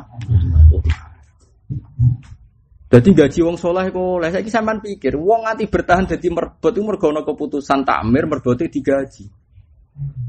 Jadi 2.90 3.10
gaji 3.14 3.40
wong 3.46 3.54
soleh 3.54 3.94
kok 3.94 4.02
oleh 4.02 4.34
saya 4.34 4.42
sampean 4.50 4.82
pikir 4.82 5.14
wong 5.14 5.46
nganti 5.46 5.70
bertahan 5.70 6.10
jadi 6.10 6.26
merbot 6.34 6.74
itu 6.74 6.82
mergo 6.82 7.14
keputusan 7.14 7.86
takmir 7.86 8.26
merbote 8.26 8.66
digaji. 8.66 9.30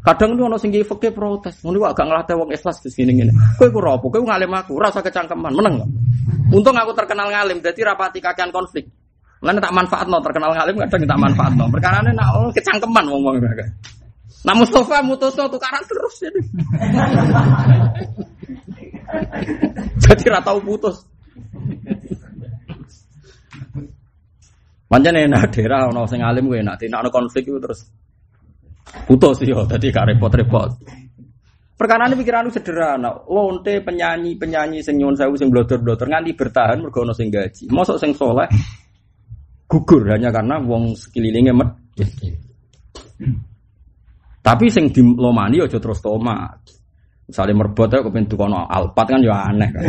Kadang 0.05 0.37
itu 0.37 0.43
ono 0.45 0.57
sing 0.61 0.73
fakir 0.85 1.13
protes, 1.13 1.61
ngono 1.65 1.89
agak 1.89 2.05
ngelatih 2.05 2.37
wong 2.37 2.51
ikhlas 2.53 2.85
di 2.85 2.91
sini 2.93 3.17
ngene. 3.17 3.33
Kowe 3.57 3.69
ku 3.69 3.81
rapo? 3.81 4.09
Kowe 4.09 4.25
ngalim 4.25 4.51
aku, 4.51 4.81
rasa 4.81 5.05
kecangkeman, 5.05 5.53
meneng 5.53 5.85
gak? 5.85 5.91
Untung 6.51 6.75
aku 6.75 6.93
terkenal 6.97 7.29
ngalim, 7.29 7.63
jadi 7.63 7.93
rapati 7.93 8.19
kakean 8.19 8.51
konflik. 8.51 8.89
Lan 9.41 9.57
tak 9.57 9.73
manfaatno 9.73 10.21
terkenal 10.21 10.53
ngalim 10.53 10.75
kadang 10.85 11.01
tak 11.09 11.21
manfaatno. 11.21 11.65
Perkarane 11.73 12.11
nak 12.13 12.29
oh, 12.37 12.53
kecangkeman 12.53 13.05
wong-wong 13.09 13.41
Nah 14.41 14.55
Mustafa 14.57 15.05
mutusno 15.05 15.49
tukaran 15.53 15.85
terus 15.85 16.15
jadi. 16.17 16.41
jadi 20.05 20.25
ra 20.33 20.41
tau 20.41 20.61
putus. 20.65 21.05
Pancen 24.91 25.15
enak 25.15 25.55
daerah 25.55 25.87
ono 25.87 26.03
sing 26.11 26.19
alim 26.19 26.51
kuwi 26.51 26.67
enak, 26.67 26.83
nek 26.83 27.15
konflik 27.15 27.47
itu 27.47 27.63
terus 27.63 27.87
putus 29.07 29.39
yo, 29.47 29.63
dadi 29.63 29.95
gak 29.95 30.11
repot-repot. 30.11 30.71
Perkara 31.79 32.11
ini 32.11 32.19
pikiran 32.19 32.51
sederhana, 32.51 33.23
lonte 33.31 33.81
penyanyi 33.81 34.35
penyanyi 34.35 34.83
sing 34.83 34.99
nyuwun 34.99 35.15
sewu 35.15 35.39
sing 35.39 35.49
blotor-blotor 35.49 36.11
nganti 36.11 36.35
bertahan 36.35 36.83
mergo 36.83 37.07
ono 37.07 37.15
sing 37.15 37.31
gaji. 37.31 37.71
Mosok 37.71 38.03
sing 38.03 38.13
soleh 38.13 38.51
gugur 39.71 40.11
hanya 40.11 40.35
karena 40.35 40.59
wong 40.59 40.99
sekelilingnya 40.99 41.55
met. 41.55 41.71
Tapi 44.43 44.67
sing 44.69 44.91
dilomani 44.91 45.63
aja 45.63 45.79
terus 45.79 46.03
tomat. 46.03 46.80
Misalnya 47.31 47.63
merbot 47.63 47.87
ya 47.87 48.03
kepengen 48.03 48.27
kono 48.35 48.67
Alphard 48.67 49.07
kan 49.07 49.23
ya 49.23 49.47
aneh 49.47 49.71
kan. 49.71 49.83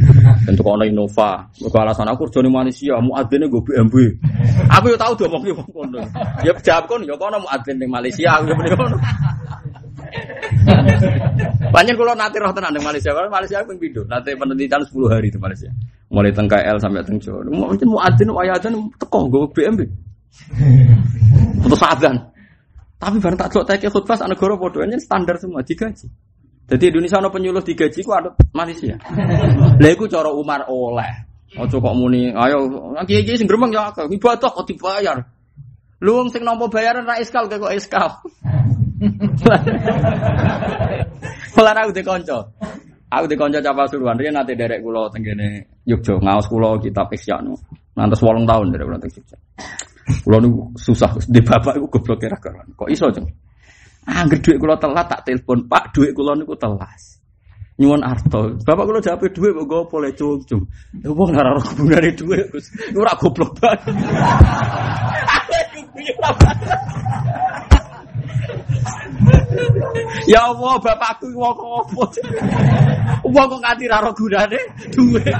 Bentuk 0.50 0.66
kono 0.66 0.82
Innova. 0.82 1.46
Mergo 1.62 1.78
alasan 1.78 2.10
aku 2.10 2.26
kerja 2.26 2.42
di 2.42 2.50
Malaysia, 2.50 2.98
muadzine 2.98 3.46
gue 3.46 3.62
BMW. 3.62 4.18
Aku 4.66 4.90
yo 4.90 4.98
tahu 4.98 5.14
diomongi 5.14 5.54
wong 5.54 5.70
kono. 5.70 6.02
Ya 6.42 6.50
jawab 6.58 6.90
kono 6.90 7.06
ya 7.06 7.14
kono 7.14 7.38
muadzin 7.38 7.78
di 7.78 7.86
Malaysia 7.86 8.42
aku 8.42 8.50
yo 8.50 8.74
kono. 8.74 8.98
Banyak 11.70 11.94
kalau 11.94 12.14
nanti 12.18 12.36
roh 12.42 12.50
tenang 12.50 12.74
di 12.74 12.82
Malaysia, 12.82 13.12
kalau 13.12 13.28
Malaysia 13.30 13.60
aku 13.60 13.76
pindu, 13.76 14.02
nanti 14.08 14.32
penelitian 14.32 14.80
10 14.80 15.12
hari 15.12 15.28
di 15.28 15.36
Malaysia, 15.36 15.68
mulai 16.08 16.32
teng 16.32 16.48
KL 16.48 16.80
sampai 16.80 17.04
teng 17.04 17.20
Jawa. 17.20 17.44
Mungkin 17.44 17.86
mau 17.92 18.00
adin, 18.00 18.32
waya 18.32 18.56
adin, 18.56 18.88
teko 18.96 19.28
gue 19.28 19.46
BMW. 19.52 19.84
Putus 21.62 21.82
adzan. 21.84 22.16
Tapi 22.98 23.16
bareng 23.22 23.38
tak 23.38 23.54
celok 23.54 23.66
teke 23.68 23.86
khutbah 23.92 24.18
anak 24.18 24.34
negara 24.34 24.58
bodohnya 24.58 24.98
standar 24.98 25.38
semua 25.38 25.62
digaji. 25.62 26.10
Jadi 26.68 26.92
Indonesia 26.92 27.16
ada 27.16 27.32
penyuluh 27.32 27.64
digaji 27.64 28.04
ku 28.04 28.12
ada 28.12 28.36
Malaysia. 28.52 29.00
Lah 29.82 29.88
iku 29.88 30.04
cara 30.04 30.28
Umar 30.28 30.68
oleh. 30.68 31.24
Ojo 31.56 31.80
kok 31.80 31.96
muni, 31.96 32.28
ayo 32.28 32.68
kiai-kiai 33.08 33.40
sing 33.40 33.48
gremeng 33.48 33.72
ya 33.72 33.88
ibadah 33.88 34.52
kok 34.52 34.68
dibayar. 34.68 35.16
Lu 36.04 36.20
wong 36.20 36.28
sing 36.28 36.44
nampa 36.44 36.68
bayaran 36.68 37.08
ra 37.08 37.16
iskal 37.16 37.48
kok 37.48 37.72
iskal. 37.72 38.20
Malah 41.56 41.88
aku 41.88 41.92
dikonco. 41.96 42.52
Aku 43.08 43.24
dikonco 43.24 43.64
capa 43.64 43.88
suruhan 43.88 44.20
riyen 44.20 44.36
nate 44.36 44.52
derek 44.52 44.84
kula 44.84 45.08
teng 45.08 45.24
kene 45.24 45.80
Yogya 45.88 46.20
ngaos 46.20 46.52
kula 46.52 46.76
kitab 46.84 47.08
Isyanu. 47.08 47.56
Nantes 47.96 48.20
8 48.20 48.44
tahun 48.44 48.76
derek 48.76 48.84
kula 48.84 49.00
teng 49.00 49.12
Jogja. 49.16 49.36
Kula 50.20 50.36
niku 50.44 50.76
susah 50.76 51.16
di 51.24 51.40
bapak 51.40 51.80
iku 51.80 51.88
goblok 51.88 52.20
kira 52.20 52.36
karuan. 52.36 52.68
Kok 52.76 52.92
iso, 52.92 53.08
Jeng? 53.08 53.47
Angger 54.08 54.40
dhuwit 54.40 54.56
kula 54.56 54.80
telat 54.80 55.04
tak 55.12 55.20
telepon, 55.28 55.68
Pak, 55.68 55.92
dhuwit 55.92 56.16
kula 56.16 56.32
niku 56.32 56.56
telas. 56.56 57.20
Nyuwun 57.78 58.00
arto. 58.00 58.56
Bapak 58.64 58.84
kula 58.88 59.04
jawab 59.04 59.28
dhuwit 59.28 59.52
kok 59.52 59.68
gopo 59.68 60.00
le 60.00 60.10
cung-cung. 60.16 60.64
Ya 61.04 61.10
wong 61.12 61.36
ora 61.36 61.52
ora 61.52 61.62
gunane 61.76 62.10
dhuwit, 62.16 62.48
Gus. 62.48 62.66
Ora 62.96 63.12
goblok 63.20 63.52
banget. 63.60 63.84
Ya 70.28 70.44
Allah, 70.44 70.76
bapakku 70.80 71.28
wong 71.36 71.56
opo? 71.56 72.04
Wong 73.28 73.46
kok 73.48 73.60
nganti 73.60 73.84
ra 73.88 74.00
ora 74.00 74.12
gunane 74.16 74.58
dhuwit. 74.88 75.28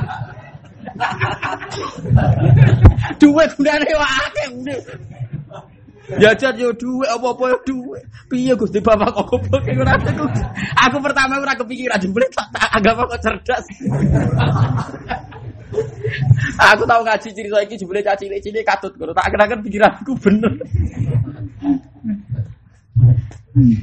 Dhuwit 3.20 3.50
gunane 3.56 3.90
wae 3.96 4.44
Jajan 6.16 6.56
yo 6.56 6.72
dhuwit 6.72 7.08
apa-apa 7.12 7.44
yo 7.52 7.58
dhuwit. 7.68 8.02
Piye 8.32 8.56
Gusti 8.56 8.80
Bapak 8.80 9.12
kok 9.12 9.28
goblok 9.28 9.60
ora 9.68 9.92
Aku 10.88 10.96
pertama 11.04 11.36
ora 11.36 11.52
kepikiran 11.52 12.00
jebule 12.00 12.24
anggap 12.72 13.04
kok 13.04 13.20
cerdas. 13.20 13.64
aku 16.56 16.82
tahu 16.88 17.00
ngaji 17.04 17.28
cerita 17.28 17.60
iki 17.60 17.76
jebule 17.76 18.00
caci 18.00 18.24
cilik 18.40 18.64
katut 18.64 18.96
ngono. 18.96 19.12
Tak 19.12 19.28
kira-kira 19.36 19.60
pikiranku 19.60 20.12
bener. 20.16 20.52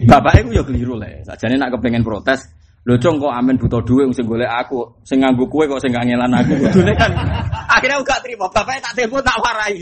Bapak 0.09 0.33
iku 0.41 0.49
yo 0.49 0.63
keliru 0.65 0.97
le. 0.97 1.21
Sajane 1.29 1.61
nak 1.61 1.77
kepengen 1.77 2.01
protes, 2.01 2.41
lho 2.89 2.97
cong 2.97 3.21
kok 3.21 3.33
amen 3.37 3.59
butuh 3.61 3.81
duit 3.85 4.09
sing 4.17 4.25
golek 4.25 4.49
aku, 4.49 4.97
sing 5.05 5.21
nganggo 5.21 5.45
kowe 5.45 5.65
kok 5.69 5.81
sing 5.83 5.93
ngelan 5.93 6.31
aku. 6.33 6.57
Kudune 6.57 6.93
kan 6.97 7.11
akhirnya 7.69 8.01
aku 8.01 8.05
gak 8.07 8.21
terima. 8.25 8.49
Bapaknya 8.49 8.81
tak 8.89 8.93
telepon 8.97 9.21
tak 9.21 9.37
warai. 9.41 9.77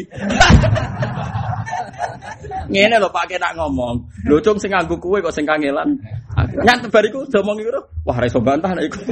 Ngene 2.71 2.95
lho 2.99 3.09
Pak 3.11 3.31
nak 3.39 3.55
ngomong. 3.57 3.95
Lho 4.27 4.37
cung 4.39 4.59
sing 4.59 4.71
nganggo 4.71 4.95
kowe 4.99 5.19
kok 5.19 5.35
sing 5.35 5.47
kangelan. 5.47 5.99
Nyantet 6.63 6.91
bariku 6.91 7.25
domong 7.27 7.59
iku. 7.59 7.81
Wah 8.07 8.15
ra 8.19 8.27
iso 8.27 8.39
bantah 8.39 8.71
nek 8.75 8.85
iku. 8.87 8.99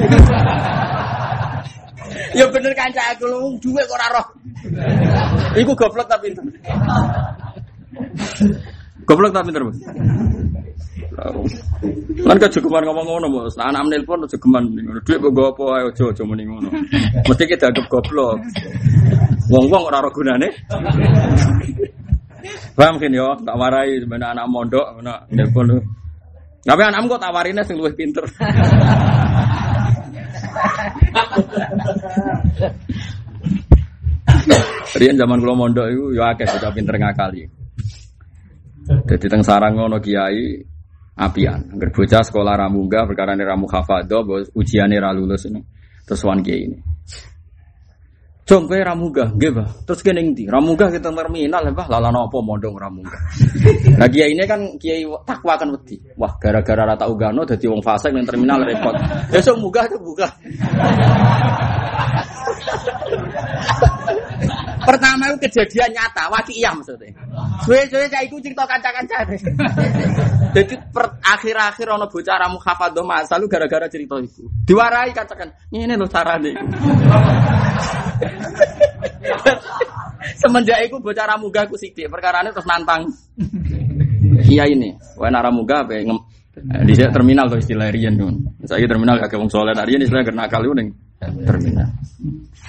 Ya 2.31 2.47
bener 2.47 2.71
kanca 2.71 3.11
aku 3.11 3.27
lu 3.27 3.59
duwe 3.59 3.83
kok 3.83 3.95
ora 3.99 4.07
roh. 4.15 4.25
Iku 5.55 5.71
goblok 5.75 6.07
tapi 6.07 6.31
pinter. 6.31 6.43
Goblok 9.03 9.35
tapi 9.35 9.51
pinter. 9.51 9.63
Kan 12.23 12.37
kejogeman 12.39 12.87
ngomong 12.87 13.03
ngono, 13.03 13.27
Bos. 13.27 13.59
Nah, 13.59 13.67
anak 13.67 13.83
nelpon 13.91 14.23
kejogeman 14.27 14.63
ngono. 14.71 15.03
Dhuwit 15.03 15.19
kok 15.19 15.31
apa 15.35 15.63
ayo 15.75 15.87
aja 15.91 16.03
aja 16.07 16.23
muni 16.23 16.43
ngono. 16.47 16.69
Mesti 17.27 17.43
kita 17.47 17.67
anggap 17.67 17.85
goblok. 17.91 18.39
Wong-wong 19.51 19.83
ora 19.91 19.99
ora 19.99 20.11
gunane. 20.15 20.49
Paham 22.75 22.95
kan 23.01 23.11
yo, 23.13 23.35
tak 23.41 23.55
warai 23.57 23.99
sebenarnya 24.01 24.33
anak 24.37 24.47
mondok, 24.49 24.85
anak 24.99 25.29
nelpon 25.29 25.65
lu. 25.67 25.77
Tapi 26.61 26.81
anakmu 26.85 27.09
kok 27.09 27.21
tawarinnya 27.25 27.65
sing 27.65 27.81
luwih 27.81 27.93
pinter. 27.97 28.21
Rian 34.91 35.17
zaman 35.17 35.41
kula 35.41 35.55
mondok 35.57 35.87
itu 35.89 36.13
ya 36.13 36.35
akeh 36.35 36.45
bocah 36.45 36.71
pinter 36.75 36.95
ngakali. 37.01 37.49
Jadi 39.07 39.25
teng 39.25 39.41
sarang 39.41 39.73
ngono 39.79 39.97
kiai 39.97 40.61
apian. 41.17 41.73
Angger 41.73 41.89
bocah 41.89 42.21
sekolah 42.21 42.53
ramunga 42.59 43.09
perkara 43.09 43.33
ramu 43.33 43.65
hafadho 43.65 44.21
ujiane 44.53 44.99
ra 45.01 45.09
lulus 45.15 45.49
ini. 45.49 45.61
Terus 46.05 46.21
wan 46.27 46.43
kiai 46.45 46.67
ini. 46.69 46.90
Jong 48.51 48.67
kowe 48.67 48.83
ra 48.83 48.91
munggah, 48.91 49.31
nggih, 49.31 49.51
Bah. 49.55 49.63
Terus 49.87 50.03
kene 50.03 50.27
ndi? 50.27 50.43
Ra 50.43 50.59
munggah 50.59 50.91
kita 50.91 51.07
terminal, 51.07 51.71
Bah. 51.71 51.87
Lah 51.87 52.11
apa 52.11 52.37
mondong 52.43 52.75
ra 52.75 52.91
munggah. 52.91 53.21
Nah, 53.95 54.11
kiai 54.11 54.35
ini 54.35 54.43
kan 54.43 54.75
kiai 54.75 55.07
takwa 55.23 55.55
kan 55.55 55.71
wedi. 55.71 55.95
Wah, 56.19 56.35
gara-gara 56.35 56.83
rata 56.83 57.07
ugano 57.07 57.47
dadi 57.47 57.63
wong 57.71 57.79
fasik 57.79 58.11
ning 58.11 58.27
terminal 58.27 58.59
repot. 58.59 58.91
Besok 59.31 59.55
munggah 59.55 59.87
tuh 59.87 60.03
buka. 60.03 60.27
Pertama 64.81 65.29
itu 65.29 65.37
kejadian 65.47 65.93
nyata, 65.93 66.25
waki 66.33 66.57
iya 66.57 66.73
maksudnya. 66.73 67.13
Suwe-suwe 67.65 68.09
saya 68.09 68.25
ikut 68.25 68.41
cerita 68.41 68.65
kanca-kanca. 68.65 69.17
Jadi 70.57 70.75
akhir-akhir 71.21 71.87
ono 71.87 72.09
bocah 72.09 72.35
ramu 72.41 72.57
hafadho 72.59 73.05
masa 73.05 73.37
lu 73.37 73.45
gara-gara 73.45 73.85
cerita 73.87 74.17
itu. 74.17 74.49
Diwarai 74.65 75.13
katakan, 75.13 75.53
ini 75.71 75.93
lo 75.93 76.09
carane. 76.09 76.51
Semenjak 80.41 80.81
itu 80.85 80.97
bocah 80.97 81.25
ramuga 81.29 81.69
aku 81.69 81.77
sidik, 81.77 82.09
perkara 82.09 82.41
ini 82.41 82.49
terus 82.49 82.65
nantang. 82.65 83.05
Iya 84.49 84.65
ini, 84.65 84.97
wah 85.17 85.29
naramuga 85.29 85.85
apa 85.85 86.01
di 86.61 86.93
terminal 86.99 87.47
tuh 87.47 87.63
istilah 87.63 87.87
Rian 87.87 88.19
tuh. 88.19 88.27
Saya 88.67 88.83
terminal 88.83 89.15
kakek 89.23 89.39
wong 89.39 89.47
soleh, 89.47 89.71
Rian 89.71 90.03
istilah 90.03 90.25
kena 90.27 90.51
kali 90.51 90.67
udah 90.67 90.83
terminal. 91.47 91.87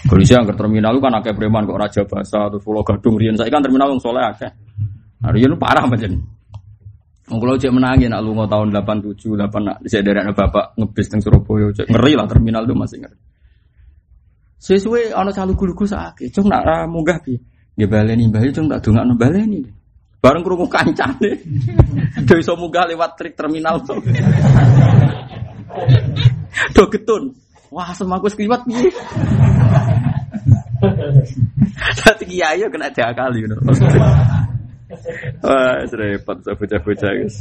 Polisi 0.03 0.35
ke 0.35 0.55
terminal 0.59 0.99
kan 0.99 1.15
akeh 1.23 1.31
preman 1.31 1.63
kok 1.63 1.79
raja 1.79 2.03
bahasa 2.03 2.51
atau 2.51 2.59
pulau 2.59 2.83
gadung 2.83 3.15
rian 3.15 3.39
saya 3.39 3.51
kan 3.51 3.63
terminal 3.63 3.91
yang 3.95 4.03
soleh 4.03 4.23
akeh. 4.23 4.51
Nah, 5.23 5.31
rian 5.31 5.55
parah 5.55 5.87
macam. 5.87 6.19
Kula 7.33 7.57
cek 7.57 7.73
menangi 7.73 8.11
nak 8.11 8.21
lunga 8.21 8.45
tahun 8.51 8.75
87 8.77 9.41
8 9.41 9.49
nak 9.63 9.77
saya 9.89 10.03
dari 10.05 10.21
bapak 10.35 10.77
ngebis 10.77 11.07
teng 11.07 11.21
Surabaya 11.23 11.71
cek 11.73 11.87
ngeri 11.89 12.13
lah 12.19 12.27
terminal 12.29 12.67
itu 12.67 12.75
masih 12.75 12.99
ngeri. 13.01 13.19
Sesuai 14.63 15.11
ana 15.11 15.35
calu 15.35 15.59
gulu-gulu 15.59 15.91
sakit, 15.91 16.31
cung 16.31 16.47
nak 16.47 16.87
munggah 16.87 17.19
piye? 17.23 17.41
Ya 17.75 17.89
baleni 17.89 18.29
mbah 18.29 18.43
cung 18.53 18.69
tak 18.69 18.85
dongakno 18.85 19.15
baleni. 19.17 19.65
Bareng 20.23 20.47
krungu 20.47 20.71
kancane. 20.71 21.35
Dewe 22.31 22.39
iso 22.39 22.55
munggah 22.55 22.87
lewat 22.87 23.19
trik 23.19 23.35
terminal 23.35 23.83
tuh. 23.83 23.99
Do 26.79 26.87
getun. 26.87 27.35
Wah, 27.73 27.89
semaku 27.97 28.29
skriwat 28.29 28.69
piye? 28.69 28.93
Dadi 32.05 32.25
kiai 32.29 32.61
kena 32.69 32.93
diakali 32.93 33.39
ngono. 33.49 33.57
Wah, 35.41 35.81
repot 35.89 36.37
bocah-bocah 36.45 37.13
guys. 37.17 37.37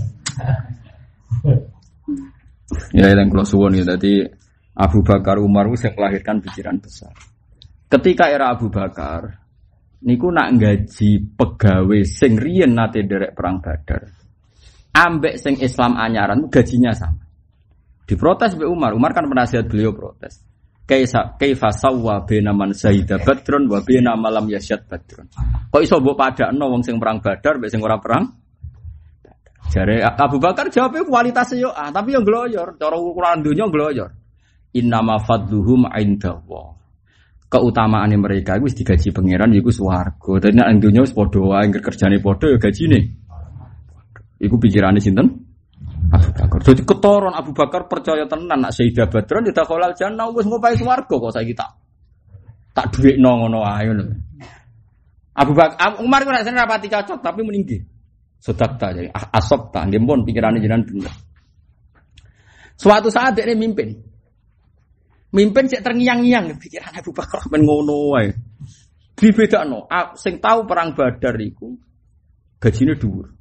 Ya 2.96 3.12
yang 3.12 3.28
kalau 3.28 3.44
suwon 3.44 3.76
ya 3.76 3.84
tadi 3.84 4.24
Abu 4.80 5.04
Bakar 5.04 5.36
Umar 5.44 5.68
itu 5.68 5.84
yang 5.84 6.00
melahirkan 6.00 6.40
pikiran 6.40 6.80
besar. 6.80 7.12
Ketika 7.92 8.32
era 8.32 8.56
Abu 8.56 8.72
Bakar, 8.72 9.36
niku 10.08 10.32
nak 10.32 10.56
gaji 10.56 11.36
pegawai 11.36 12.08
sing 12.08 12.40
riyen 12.40 12.80
nate 12.80 13.04
derek 13.04 13.36
perang 13.36 13.60
Badar. 13.60 14.08
Ambek 14.96 15.36
sing 15.36 15.60
Islam 15.60 16.00
anyaran 16.00 16.48
gajinya 16.48 16.96
sama. 16.96 17.31
Diprotes 18.12 18.59
be 18.59 18.68
Umar. 18.68 18.91
Umar 18.91 19.16
kan 19.16 19.24
penasihat 19.24 19.72
beliau 19.72 19.95
protes. 19.95 20.43
Kaisa 20.84 21.39
kaifa 21.39 21.72
sawwa 21.72 22.28
bena 22.28 22.51
man 22.51 22.76
syahida 22.76 23.16
badrun 23.24 23.72
wa 23.72 23.80
bena 23.80 24.20
malam 24.20 24.51
yasyad 24.51 24.84
badrun. 24.91 25.32
Kok 25.72 25.80
iso 25.80 26.03
mbok 26.03 26.20
padakno 26.20 26.68
wong 26.68 26.84
sing 26.84 26.99
perang 26.99 27.24
Badar 27.24 27.55
mbek 27.55 27.72
sing 27.72 27.80
ora 27.80 27.95
perang? 28.03 28.28
Jare 29.72 30.03
Abu 30.03 30.43
Bakar 30.43 30.68
jawabnya 30.68 31.07
kualitasnya 31.07 31.64
yo 31.64 31.72
ah, 31.72 31.88
tapi 31.95 32.12
yang 32.12 32.28
gloyor, 32.28 32.76
cara 32.76 32.99
ukuran 32.99 33.39
dunia 33.39 33.72
gloyor. 33.72 34.12
Innama 34.76 35.16
fadluhum 35.24 35.88
indallah. 35.95 36.76
Keutamaan 37.47 38.12
mereka 38.20 38.59
itu 38.59 38.84
digaji 38.84 39.16
pangeran 39.16 39.55
itu 39.55 39.72
swarga. 39.72 40.43
Dan 40.43 40.59
nek 40.59 40.84
dunya 40.84 41.07
wis 41.07 41.16
padha 41.16 41.39
wae 41.39 41.72
kerjane 41.72 42.20
padha 42.20 42.51
ya 42.51 42.59
gajine. 42.59 42.99
Iku 44.43 44.59
pikirane 44.59 44.99
sinten? 44.99 45.51
Abu 46.12 46.30
Bakar. 46.36 46.59
Jadi 46.59 46.82
ketoron 46.84 47.32
Abu 47.32 47.51
Bakar 47.55 47.88
percaya 47.88 48.28
tenan 48.28 48.59
nak 48.59 48.76
Sayyidah 48.76 49.07
Badron 49.07 49.47
tidak 49.47 49.64
kolal 49.64 49.95
jannah 49.95 50.28
wis 50.36 50.43
ngopai 50.43 50.76
swarga 50.76 51.16
kok 51.16 51.32
saiki 51.32 51.55
tak 51.55 51.72
tak 52.76 52.91
duit 52.91 53.16
ngono 53.16 53.64
ae 53.64 53.88
ngono. 53.88 54.03
Abu 55.32 55.51
Bakar 55.55 56.03
Umar 56.03 56.28
ku 56.28 56.32
rasane 56.36 56.59
rapati 56.59 56.91
cocok 56.91 57.20
tapi 57.24 57.41
meninggi. 57.47 57.80
Sedak 58.41 58.76
ta 58.76 58.91
jadi 58.91 59.07
asop 59.14 59.72
ta 59.72 59.88
nggih 59.88 60.03
pun 60.03 60.28
pikirane 60.28 60.59
jenengan 60.59 60.84
bener. 60.84 61.14
Suatu 62.76 63.07
saat 63.07 63.38
dia 63.38 63.47
mimpin. 63.55 63.93
Mimpin 65.32 65.64
cek 65.64 65.80
terngiang-ngiang 65.80 66.59
pikiran 66.59 66.91
Abu 66.91 67.16
Bakar 67.16 67.39
men 67.55 67.64
ngono 67.64 67.95
wae. 68.12 68.30
Dibedakno, 69.16 69.86
sing 70.18 70.41
tahu 70.41 70.66
perang 70.66 70.97
Badar 70.97 71.38
iku 71.38 71.78
gajine 72.57 72.97
dhuwur. 72.97 73.41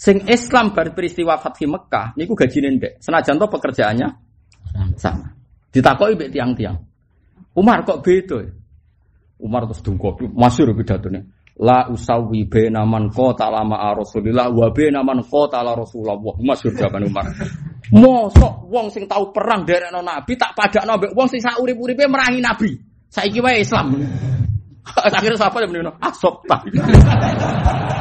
Sing 0.00 0.24
Islam 0.32 0.72
bar 0.72 0.96
peristiwa 0.96 1.36
Fathi 1.36 1.68
Mekah 1.68 2.16
niku 2.16 2.32
gajine 2.32 2.72
ndek. 2.72 3.04
Senajan 3.04 3.36
to 3.36 3.44
pekerjaannya 3.52 4.08
sama. 4.96 5.28
Ditakoki 5.68 6.16
mbek 6.16 6.32
tiang-tiang. 6.32 6.80
Umar 7.52 7.84
kok 7.84 8.00
beda? 8.00 8.40
Umar 9.44 9.68
terus 9.68 9.84
dungkop 9.84 10.24
masyhur 10.32 10.72
pidatone. 10.72 11.52
La 11.60 11.84
usawi 11.92 12.48
bena 12.48 12.88
man 12.88 13.12
qatala 13.12 13.60
ma'a 13.60 13.92
Rasulillah 13.92 14.48
wa 14.48 14.72
bena 14.72 15.04
man 15.04 15.20
qatala 15.20 15.76
Rasulullah. 15.76 16.16
Masyhur 16.40 16.72
jawaban 16.80 17.04
Umar. 17.04 17.28
Mosok 18.00 18.72
wong 18.72 18.88
sing 18.88 19.04
tau 19.04 19.28
perang 19.28 19.68
derekno 19.68 20.00
Nabi 20.00 20.32
tak 20.40 20.56
padakno 20.56 20.96
mbek 20.96 21.12
wong 21.12 21.28
sing 21.28 21.44
sak 21.44 21.60
urip-uripe 21.60 22.08
merangi 22.08 22.40
Nabi. 22.40 22.72
Saiki 23.12 23.44
wae 23.44 23.60
Islam. 23.60 23.92
Akhirnya 25.12 25.36
siapa 25.36 25.60
yang 25.60 25.76
menino? 25.76 25.92
Asop 26.00 26.48
tak. 26.48 26.64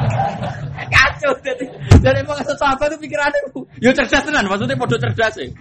Jadi. 1.20 1.66
Jadi 2.00 2.18
emang 2.24 2.40
sahabat 2.44 2.96
itu 2.96 3.08
pikirannya, 3.08 3.40
yo 3.84 3.92
cerdas 3.92 4.24
tenan. 4.24 4.48
Maksudnya 4.48 4.80
podo 4.80 4.96
cerdas 4.96 5.36
sih. 5.36 5.52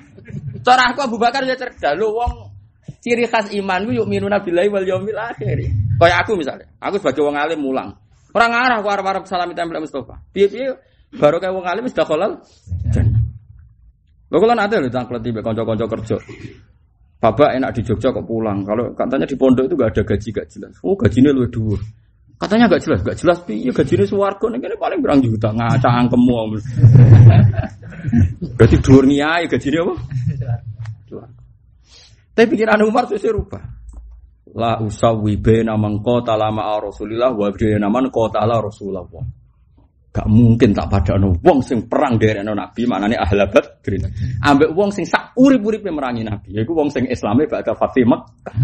Cara 0.62 0.94
aku 0.94 1.02
Abu 1.02 1.16
Bakar 1.18 1.42
ya 1.42 1.58
cerdas. 1.58 1.98
Lu 1.98 2.14
wong 2.14 2.50
ciri 3.02 3.26
khas 3.26 3.50
iman 3.54 3.86
ku 3.86 3.90
yuk 3.94 4.06
minuna 4.06 4.38
billahi 4.42 4.68
wal 4.70 4.86
yaumil 4.86 5.18
akhir. 5.18 5.58
Kayak 5.98 6.18
aku 6.22 6.38
misalnya, 6.38 6.66
aku 6.78 7.02
sebagai 7.02 7.26
wong 7.26 7.34
alim 7.34 7.58
mulang. 7.58 7.90
Orang 8.30 8.52
arah 8.54 8.78
aku 8.78 8.88
arep-arep 8.92 9.24
salam 9.26 9.50
tempel 9.56 9.82
Mustafa. 9.82 10.20
Piye-piye 10.30 10.76
baru 11.16 11.42
kayak 11.42 11.54
wong 11.54 11.66
alim 11.66 11.84
sudah 11.90 12.06
kolal. 12.06 12.32
Lho 14.28 14.36
kula 14.36 14.52
nate 14.52 14.76
lho 14.76 14.92
tangklet 14.92 15.24
tiba 15.24 15.40
kanca-kanca 15.40 15.88
kerja. 15.88 16.16
Bapak 17.18 17.50
enak 17.58 17.74
di 17.74 17.82
Jogja 17.82 18.14
kok 18.14 18.22
pulang. 18.28 18.62
Kalau 18.62 18.94
katanya 18.94 19.26
di 19.26 19.34
pondok 19.34 19.66
itu 19.66 19.74
gak 19.74 19.90
ada 19.90 20.02
gaji 20.06 20.28
gak 20.30 20.46
jelas. 20.52 20.74
Oh 20.86 20.94
gajinya 20.94 21.34
lu 21.34 21.50
dua. 21.50 21.80
Katanya 22.38 22.70
gak 22.70 22.82
jelas, 22.86 23.02
gak 23.02 23.18
jelas. 23.18 23.38
Iya 23.50 23.74
gajinya 23.74 24.06
suwargo 24.06 24.46
nih 24.46 24.78
paling 24.78 25.02
berang 25.02 25.18
juta 25.18 25.50
ngaca 25.50 25.90
angkemu. 25.90 26.32
Berarti 28.54 28.76
dua 28.78 29.02
niai 29.02 29.50
gajinya 29.50 29.82
apa? 29.82 29.94
Tapi 32.38 32.46
pikiran 32.54 32.86
Umar 32.86 33.10
itu 33.10 33.26
rubah. 33.34 33.58
La 34.54 34.78
usawi 34.78 35.34
bena 35.34 35.74
man 35.74 35.98
qata 35.98 36.38
lama 36.38 36.78
Rasulillah 36.78 37.34
wa 37.34 37.50
bena 37.50 37.90
man 37.90 38.06
qata 38.06 38.46
la 38.46 38.62
Rasulullah. 38.62 39.02
Gak 40.14 40.26
mungkin 40.30 40.70
tak 40.70 40.86
pada 40.88 41.18
wong 41.18 41.58
sing 41.60 41.90
perang 41.90 42.16
dari 42.16 42.38
Nabi 42.40 42.86
maknane 42.86 43.18
ahli 43.18 43.44
badrin. 43.50 44.06
Ambek 44.46 44.70
wong 44.78 44.94
sing 44.94 45.04
sak 45.04 45.34
urip-uripe 45.34 45.90
merangi 45.90 46.22
Nabi. 46.22 46.54
Yaiku 46.54 46.70
wong 46.70 46.88
sing 46.94 47.10
Islame 47.10 47.50
bakal 47.50 47.74
Fatih 47.74 48.06
Mekah. 48.06 48.54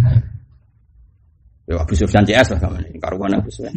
Ya 1.64 1.80
Abu 1.80 1.96
Sufyan 1.96 2.24
CS 2.28 2.52
lah 2.56 2.58
kamu 2.68 2.92
ini 2.92 2.98
karuan 3.00 3.32
Abu 3.40 3.48
Sufyan. 3.48 3.72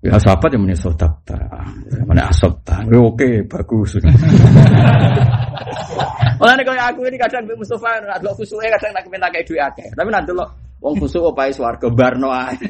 Ya 0.00 0.16
sahabat 0.16 0.52
yang 0.56 0.64
menyesal 0.64 0.96
tak 0.96 1.12
mana 2.08 2.32
asap 2.32 2.56
tak. 2.64 2.88
Ya 2.88 3.00
oke 3.00 3.44
bagus. 3.48 3.96
Mulane 6.40 6.64
kalau 6.64 6.80
aku 6.80 7.04
ini 7.04 7.20
kadang 7.20 7.44
Mbak 7.44 7.56
Mustafa 7.60 8.00
nak 8.00 8.24
delok 8.24 8.40
kusuke 8.40 8.64
kadang 8.64 8.96
nak 8.96 9.04
minta 9.12 9.28
kayak 9.28 9.44
duit 9.44 9.60
akeh. 9.60 9.92
Tapi 9.92 10.08
nanti 10.08 10.32
lo 10.32 10.48
wong 10.80 10.96
kusuk 10.96 11.36
opae 11.36 11.52
swarga 11.52 11.92
barno 11.92 12.32
ae. 12.32 12.56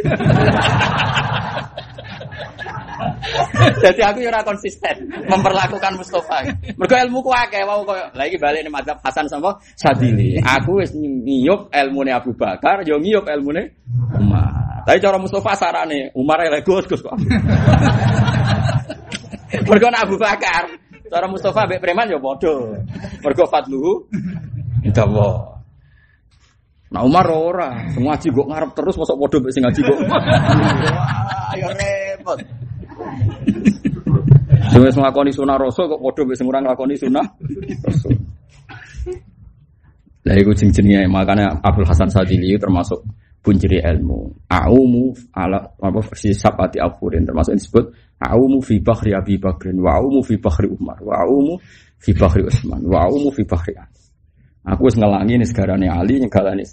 Jadi 3.81 4.01
aku 4.03 4.27
ora 4.27 4.43
konsisten 4.43 5.07
memperlakukan 5.31 5.93
Mustafa. 5.95 6.51
Mergo 6.75 6.97
ilmu 6.99 7.23
ku 7.23 7.31
akeh 7.31 7.63
koyo 7.63 8.05
lha 8.11 8.25
iki 8.27 8.43
balik 8.43 8.67
ning 8.67 8.75
madzhab 8.75 8.99
Hasan 9.07 9.31
sama 9.31 9.55
Sadili. 9.79 10.43
Aku 10.43 10.83
wis 10.83 10.91
ngiyup 10.99 11.71
ilmune 11.71 12.11
Abu 12.11 12.35
Bakar, 12.35 12.83
yo 12.83 12.99
ngiyup 12.99 13.31
ilmune 13.31 13.71
Umar. 14.21 14.85
Tapi 14.85 14.99
cara 15.01 15.17
Mustafa 15.17 15.57
sarane 15.57 16.13
Umar 16.13 16.45
elek 16.45 16.69
Gus 16.69 16.85
Gus 16.85 17.01
kok. 17.01 17.17
Mergo 19.69 19.89
Abu 19.91 20.15
Bakar, 20.15 20.71
cara 21.11 21.27
Mustafa 21.27 21.67
mbek 21.67 21.81
preman 21.83 22.07
yo 22.07 22.23
padha. 22.23 22.55
Mergo 23.25 23.45
fadluhu 23.51 24.07
indawa. 24.87 25.59
Nah 26.91 27.07
Umar 27.07 27.27
ora, 27.31 27.71
semua 27.95 28.19
ngaji 28.19 28.29
kok 28.35 28.49
ngarep 28.51 28.71
terus 28.75 28.95
masuk 28.99 29.17
padha 29.19 29.37
mbek 29.43 29.53
sing 29.55 29.63
ngaji 29.67 29.81
kok. 29.83 29.99
Ayo 31.55 31.69
repot. 31.79 32.39
Sing 34.71 34.81
wis 34.87 34.97
nglakoni 34.99 35.31
sunah 35.35 35.57
rasul 35.59 35.87
kok 35.91 36.01
padha 36.03 36.23
mbek 36.27 36.37
sing 36.39 36.47
ora 36.47 36.59
nglakoni 36.63 36.95
sunah 36.99 37.27
rasul. 37.87 38.15
Lah 40.21 40.37
iku 40.37 40.53
jenenge 40.53 41.09
makanya 41.09 41.59
Abdul 41.65 41.89
Hasan 41.89 42.13
Sadili 42.13 42.53
termasuk 42.61 43.01
punciri 43.41 43.81
ilmu. 43.81 44.49
Aumu 44.49 45.17
ala 45.33 45.75
apa 45.77 46.01
versi 46.05 46.37
sabati 46.37 46.77
afurin 46.77 47.25
termasuk 47.25 47.57
disebut 47.57 47.85
aumu 48.21 48.61
fi 48.61 48.81
bahri 48.85 49.17
Abi 49.17 49.41
Bakrin 49.41 49.81
wa 49.81 49.97
aumu 49.97 50.21
fi 50.21 50.37
bahri 50.37 50.69
Umar 50.69 51.01
wa 51.01 51.25
aumu 51.25 51.57
fi 51.97 52.13
bahri 52.13 52.45
Utsman 52.45 52.85
wa 52.85 53.09
aumu 53.09 53.33
fi 53.33 53.43
bahri 53.49 53.73
Ali. 53.77 54.01
Aku 54.69 54.93
wis 54.93 55.01
ngelangi 55.01 55.41
nih 55.41 55.49
segarane 55.49 55.89
Ali 55.89 56.21
nyegalani. 56.21 56.65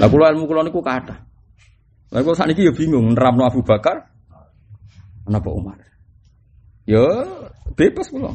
Lah 0.00 0.08
kula 0.08 0.32
ilmu 0.32 0.48
kula 0.48 0.64
niku 0.64 0.80
kathah. 0.80 1.20
Lah 2.12 2.20
kok 2.24 2.36
sakniki 2.36 2.64
ya 2.64 2.72
bingung 2.72 3.12
nerapno 3.12 3.48
Abu 3.48 3.64
Bakar 3.64 4.12
Kenapa 5.22 5.48
Umar? 5.54 5.78
Ya 6.82 7.06
bebas 7.78 8.10
kula. 8.10 8.32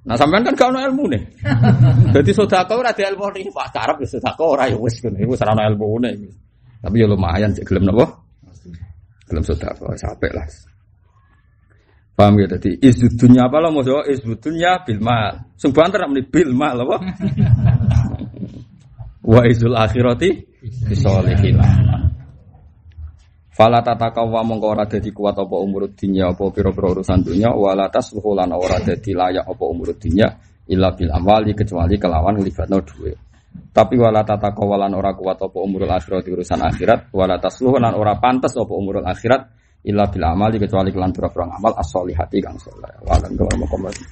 Nah 0.00 0.16
sampean 0.16 0.46
kan 0.46 0.54
gak 0.56 0.70
ono 0.72 0.80
ilmu 0.80 1.04
nih. 1.10 1.22
Jadi 2.16 2.30
sodako 2.32 2.80
ora 2.80 2.94
ada 2.94 3.02
ilmu 3.10 3.28
ini 3.36 3.50
Pak 3.50 3.76
Arab 3.76 3.96
ya 4.00 4.08
sodako 4.08 4.56
ora 4.56 4.70
ya 4.70 4.78
wis 4.78 5.02
ngono 5.02 5.18
iku 5.20 5.32
ora 5.36 5.52
ono 5.52 5.62
ilmu 5.74 5.86
nih. 6.06 6.49
Tapi 6.80 6.96
ya 6.96 7.06
lumayan 7.06 7.52
sih 7.52 7.64
gelem 7.64 7.92
napa? 7.92 8.08
Gelem 9.28 9.44
sodako 9.44 9.92
sampai 10.00 10.32
lah. 10.32 10.48
Paham 12.16 12.36
ya 12.36 12.46
tadi 12.52 12.76
izud 12.84 13.16
apa 13.36 13.56
lah 13.64 13.72
mau 13.72 13.80
jawab 13.80 14.04
izud 14.08 14.40
dunya 14.40 14.80
bil 14.84 15.00
mal. 15.00 15.40
Sing 15.56 15.72
banter 15.72 16.04
nek 16.04 16.28
bil 16.28 16.52
mal 16.52 16.76
apa? 16.76 16.96
Wa 19.32 19.44
izul 19.48 19.76
akhirati 19.76 20.28
bisolihin. 20.88 21.60
Fala 23.52 23.84
tatakawa 23.84 24.40
mongko 24.40 24.66
ora 24.72 24.88
dadi 24.88 25.12
kuat 25.12 25.36
apa 25.36 25.56
umur 25.60 25.92
dunya 25.92 26.32
apa 26.32 26.48
pira-pira 26.48 26.96
urusan 26.96 27.20
dunya 27.20 27.52
wala 27.52 27.92
tasluhu 27.92 28.32
lan 28.32 28.56
ora 28.56 28.80
dadi 28.80 29.12
layak 29.12 29.44
apa 29.44 29.64
umur 29.68 29.92
dunya 30.00 30.32
illa 30.64 30.96
bil 30.96 31.12
amwali 31.12 31.52
kecuali 31.52 32.00
kelawan 32.00 32.40
nglibatno 32.40 32.80
dhuwit. 32.80 33.29
Tapi 33.70 33.94
wala 33.98 34.26
tatakawa 34.26 34.86
lan 34.86 34.98
ora 34.98 35.14
kuat 35.14 35.38
apa 35.38 35.58
umur 35.62 35.86
akhirat 35.86 36.26
urusan 36.26 36.58
akhirat 36.58 37.14
wala 37.14 37.38
tasluhu 37.38 37.78
lan 37.78 37.94
ora 37.94 38.18
pantes 38.18 38.58
apa 38.58 38.72
umur 38.74 39.02
akhirat 39.06 39.42
illa 39.86 40.10
bil 40.10 40.26
amali 40.26 40.58
kecuali 40.58 40.90
kelan 40.90 41.14
pira-pira 41.14 41.48
amal 41.54 41.72
as-solihati 41.78 42.38
kang 42.42 42.58
saleh. 42.58 44.10